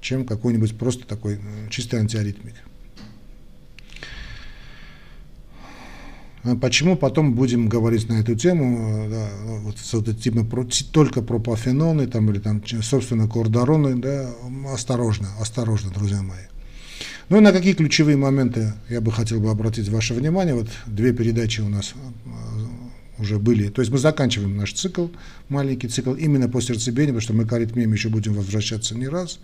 чем 0.00 0.24
какой-нибудь 0.24 0.76
просто 0.76 1.06
такой 1.06 1.38
чистый 1.70 2.00
антиаритмик. 2.00 2.54
А 6.42 6.56
почему 6.56 6.96
потом 6.96 7.34
будем 7.34 7.68
говорить 7.68 8.08
на 8.08 8.14
эту 8.14 8.34
тему, 8.34 9.08
да, 9.10 9.28
вот, 9.44 9.76
вот, 9.92 10.20
типа, 10.20 10.42
про, 10.42 10.66
только 10.90 11.20
про 11.20 11.38
пафеноны 11.38 12.06
там, 12.06 12.30
или 12.30 12.38
там, 12.38 12.62
собственно, 12.82 13.28
кордороны, 13.28 13.96
да, 13.96 14.30
осторожно, 14.72 15.28
осторожно, 15.38 15.90
друзья 15.90 16.22
мои. 16.22 16.44
Ну 17.28 17.36
и 17.36 17.40
на 17.40 17.52
какие 17.52 17.74
ключевые 17.74 18.16
моменты 18.16 18.72
я 18.88 19.00
бы 19.00 19.12
хотел 19.12 19.38
бы 19.38 19.50
обратить 19.50 19.88
ваше 19.88 20.14
внимание. 20.14 20.54
Вот 20.54 20.68
две 20.86 21.12
передачи 21.12 21.60
у 21.60 21.68
нас 21.68 21.94
а, 22.26 22.59
уже 23.20 23.38
были. 23.38 23.68
То 23.68 23.82
есть 23.82 23.92
мы 23.92 23.98
заканчиваем 23.98 24.56
наш 24.56 24.72
цикл, 24.72 25.08
маленький 25.48 25.88
цикл, 25.88 26.14
именно 26.14 26.48
по 26.48 26.60
сердцебиению, 26.60 27.14
потому 27.14 27.20
что 27.20 27.32
мы 27.34 27.46
к 27.46 27.52
аритмиям 27.52 27.92
еще 27.92 28.08
будем 28.08 28.34
возвращаться 28.34 28.94
не 28.94 29.08
раз. 29.08 29.38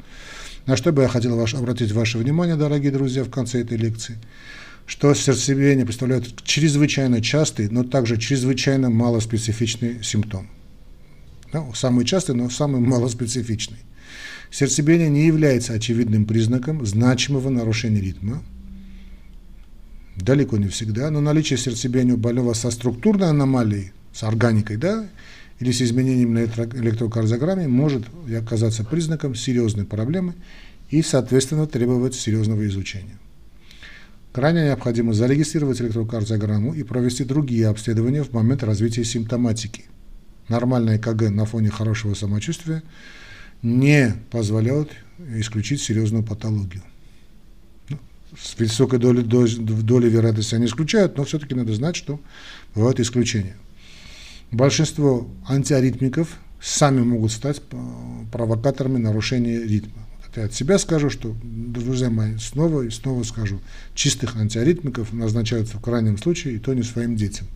На 0.67 0.77
что 0.77 0.93
бы 0.93 1.03
я 1.03 1.09
хотел 1.09 1.37
ваш, 1.37 1.55
обратить 1.55 1.93
ваше 1.93 2.19
внимание, 2.19 2.57
дорогие 2.57 2.91
друзья, 2.91 3.23
в 3.23 3.31
конце 3.31 3.61
этой 3.61 3.79
лекции, 3.79 4.19
что 4.87 5.15
сердцебиение 5.15 5.85
представляет 5.85 6.43
чрезвычайно 6.43 7.21
частый, 7.21 7.69
но 7.69 7.85
также 7.85 8.17
чрезвычайно 8.17 8.91
малоспецифичный 8.91 10.03
симптом. 10.03 10.49
Да, 11.53 11.65
самый 11.75 12.05
частый, 12.05 12.35
но 12.35 12.51
самый 12.51 12.81
малоспецифичный. 12.81 13.79
Сердцебиение 14.51 15.09
не 15.09 15.27
является 15.27 15.73
очевидным 15.73 16.25
признаком 16.25 16.85
значимого 16.85 17.51
нарушения 17.51 18.01
ритма. 18.01 18.43
Далеко 20.17 20.57
не 20.57 20.69
всегда, 20.69 21.11
но 21.11 21.21
наличие 21.21 21.59
сердцебиения 21.59 22.15
у 22.15 22.17
больного 22.17 22.55
со 22.55 22.71
структурной 22.71 23.29
аномалией, 23.29 23.93
с 24.13 24.23
органикой, 24.23 24.79
да, 24.79 25.07
или 25.61 25.73
с 25.73 25.83
изменением 25.83 26.35
на 26.35 26.45
электрокардиограмме 26.45 27.69
может 27.69 28.05
оказаться 28.35 28.85
признаком 28.85 29.35
серьезной 29.35 29.85
проблемы 29.85 30.35
и, 30.91 31.03
соответственно, 31.03 31.67
требовать 31.67 32.15
серьезного 32.15 32.67
изучения. 32.67 33.19
Крайне 34.33 34.65
необходимо 34.65 35.15
зарегистрировать 35.15 35.81
электрокардиограмму 35.81 36.75
и 36.75 36.83
провести 36.83 37.25
другие 37.25 37.69
обследования 37.69 38.23
в 38.23 38.33
момент 38.33 38.63
развития 38.63 39.05
симптоматики. 39.05 39.85
Нормальное 40.49 40.99
КГ 40.99 41.31
на 41.31 41.45
фоне 41.45 41.71
хорошего 41.71 42.15
самочувствия 42.15 42.83
не 43.63 44.15
позволяют 44.31 44.91
исключить 45.37 45.81
серьезную 45.81 46.23
патологию. 46.23 46.83
Ну, 48.37 48.43
с 48.43 48.59
высокой 48.59 48.99
долей, 48.99 49.23
долей 49.23 50.09
вероятности 50.09 50.55
они 50.55 50.67
исключают, 50.67 51.17
но 51.17 51.25
все-таки 51.25 51.55
надо 51.55 51.73
знать, 51.73 51.97
что 51.97 52.21
бывают 52.75 53.01
исключения. 53.01 53.57
Большинство 54.51 55.29
антиаритмиков 55.49 56.29
сами 56.61 57.01
могут 57.01 57.33
стать 57.33 57.63
провокаторами 58.33 58.99
нарушения 58.99 59.63
ритма. 59.63 60.03
Я 60.37 60.45
от 60.45 60.55
себя 60.55 60.79
скажу, 60.79 61.09
что, 61.09 61.35
друзья 61.43 62.11
мои, 62.11 62.37
снова 62.37 62.83
и 62.83 62.91
снова 62.91 63.23
скажу, 63.23 63.59
чистых 63.95 64.37
антиаритмиков 64.37 65.15
назначаются 65.15 65.79
в 65.79 65.81
крайнем 65.81 66.19
случае, 66.19 66.57
и 66.57 66.59
то 66.59 66.75
не 66.75 66.83
своим 66.83 67.17
детям. 67.17 67.47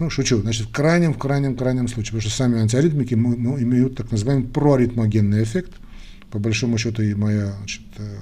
Ну, 0.00 0.10
шучу. 0.10 0.40
Значит, 0.40 0.66
в 0.66 0.72
крайнем, 0.72 1.14
в 1.14 1.18
крайнем, 1.18 1.56
крайнем 1.56 1.86
случае, 1.86 2.18
потому 2.18 2.22
что 2.22 2.30
сами 2.30 2.60
антиаритмики 2.60 3.14
имеют 3.14 3.94
так 3.94 4.10
называемый 4.10 4.48
проаритмогенный 4.48 5.44
эффект. 5.44 5.74
По 6.32 6.40
большому 6.40 6.76
счету 6.76 7.02
и 7.02 7.14
моя 7.14 7.54
значит, 7.58 7.82
э, 7.98 8.16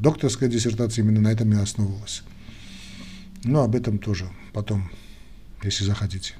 докторская 0.00 0.48
диссертация 0.48 1.02
именно 1.02 1.20
на 1.20 1.32
этом 1.32 1.52
и 1.52 1.56
основывалась. 1.56 2.22
Но 3.44 3.62
об 3.62 3.74
этом 3.74 3.98
тоже 3.98 4.28
потом, 4.52 4.90
если 5.62 5.84
захотите. 5.84 6.34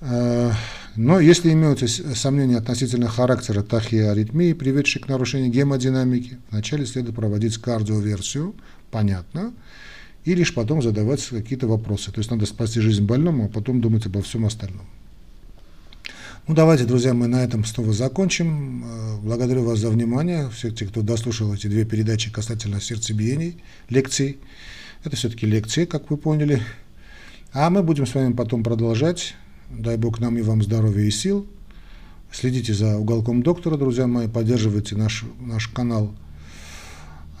Э, 0.00 0.52
но 0.96 1.18
если 1.18 1.52
имеются 1.52 1.88
сомнения 2.14 2.58
относительно 2.58 3.08
характера 3.08 3.62
тахиаритмии, 3.62 4.52
приведшей 4.52 5.02
к 5.02 5.08
нарушению 5.08 5.50
гемодинамики, 5.50 6.38
вначале 6.50 6.86
следует 6.86 7.16
проводить 7.16 7.56
кардиоверсию, 7.58 8.54
понятно, 8.90 9.52
и 10.24 10.34
лишь 10.34 10.54
потом 10.54 10.82
задавать 10.82 11.22
какие-то 11.26 11.66
вопросы. 11.66 12.12
То 12.12 12.18
есть 12.18 12.30
надо 12.30 12.46
спасти 12.46 12.80
жизнь 12.80 13.04
больному, 13.04 13.46
а 13.46 13.48
потом 13.48 13.80
думать 13.80 14.06
обо 14.06 14.22
всем 14.22 14.46
остальном. 14.46 14.86
Ну, 16.46 16.54
давайте, 16.54 16.84
друзья, 16.84 17.14
мы 17.14 17.26
на 17.26 17.42
этом 17.42 17.64
снова 17.64 17.94
закончим. 17.94 18.84
Э, 18.84 19.16
благодарю 19.22 19.64
вас 19.64 19.78
за 19.78 19.88
внимание, 19.88 20.50
всех 20.50 20.76
тех, 20.76 20.90
кто 20.90 21.00
дослушал 21.00 21.54
эти 21.54 21.68
две 21.68 21.86
передачи 21.86 22.30
касательно 22.30 22.82
сердцебиений, 22.82 23.62
лекций. 23.88 24.36
Это 25.04 25.16
все-таки 25.16 25.46
лекции, 25.46 25.86
как 25.86 26.10
вы 26.10 26.18
поняли. 26.18 26.60
А 27.54 27.70
мы 27.70 27.82
будем 27.82 28.04
с 28.04 28.14
вами 28.14 28.34
потом 28.34 28.62
продолжать. 28.62 29.36
Дай 29.70 29.96
Бог 29.96 30.20
нам 30.20 30.36
и 30.36 30.42
вам 30.42 30.62
здоровья 30.62 31.04
и 31.04 31.10
сил. 31.10 31.46
Следите 32.30 32.74
за 32.74 32.98
уголком 32.98 33.42
доктора, 33.42 33.78
друзья 33.78 34.06
мои, 34.06 34.28
поддерживайте 34.28 34.96
наш, 34.96 35.24
наш 35.40 35.68
канал 35.68 36.14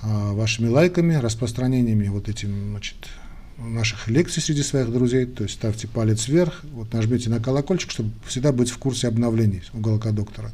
а, 0.00 0.32
вашими 0.32 0.68
лайками, 0.68 1.16
распространениями 1.16 2.08
вот 2.08 2.30
этим, 2.30 2.70
значит, 2.70 3.10
наших 3.58 4.08
лекций 4.08 4.42
среди 4.42 4.62
своих 4.62 4.90
друзей, 4.90 5.26
то 5.26 5.44
есть 5.44 5.54
ставьте 5.54 5.88
палец 5.88 6.28
вверх, 6.28 6.62
вот 6.72 6.92
нажмите 6.92 7.30
на 7.30 7.40
колокольчик, 7.40 7.90
чтобы 7.90 8.10
всегда 8.26 8.52
быть 8.52 8.70
в 8.70 8.78
курсе 8.78 9.08
обновлений 9.08 9.62
уголка 9.72 10.10
доктора. 10.10 10.52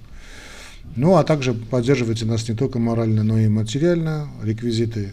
Ну, 0.97 1.17
а 1.17 1.25
также 1.25 1.55
поддерживайте 1.55 2.25
нас 2.25 2.49
не 2.49 2.55
только 2.55 2.79
морально, 2.79 3.23
но 3.23 3.39
и 3.39 3.49
материально. 3.49 4.29
Реквизиты 4.43 5.13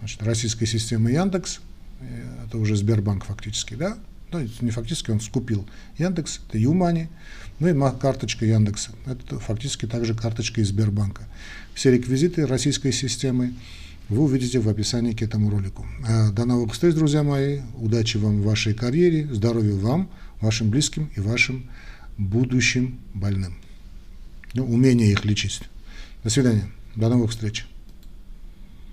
значит, 0.00 0.22
российской 0.22 0.66
системы 0.66 1.12
Яндекс, 1.12 1.60
э, 2.00 2.44
это 2.46 2.58
уже 2.58 2.76
Сбербанк 2.76 3.24
фактически, 3.24 3.74
да? 3.74 3.96
Ну, 4.30 4.46
не 4.60 4.70
фактически, 4.70 5.10
он 5.10 5.20
скупил 5.20 5.66
Яндекс, 5.98 6.40
это 6.48 6.58
Юмани, 6.58 7.08
ну 7.60 7.68
и 7.68 7.98
карточка 7.98 8.44
Яндекса, 8.44 8.90
это 9.06 9.38
фактически 9.38 9.86
также 9.86 10.14
карточка 10.14 10.60
из 10.60 10.68
Сбербанка. 10.68 11.22
Все 11.74 11.90
реквизиты 11.92 12.46
российской 12.46 12.92
системы 12.92 13.54
вы 14.08 14.22
увидите 14.22 14.58
в 14.58 14.68
описании 14.68 15.12
к 15.12 15.22
этому 15.22 15.50
ролику. 15.50 15.86
А, 16.06 16.30
до 16.30 16.44
новых 16.44 16.72
встреч, 16.72 16.94
друзья 16.94 17.22
мои. 17.22 17.60
Удачи 17.76 18.16
вам 18.16 18.40
в 18.40 18.44
вашей 18.44 18.74
карьере, 18.74 19.28
здоровья 19.32 19.74
вам, 19.74 20.10
вашим 20.40 20.70
близким 20.70 21.10
и 21.16 21.20
вашим 21.20 21.68
будущим 22.16 22.98
больным. 23.14 23.56
Ну, 24.54 24.64
умение 24.64 25.10
их 25.10 25.24
лечить. 25.24 25.60
До 26.24 26.30
свидания. 26.30 26.68
До 26.96 27.08
новых 27.08 27.30
встреч. 27.30 27.67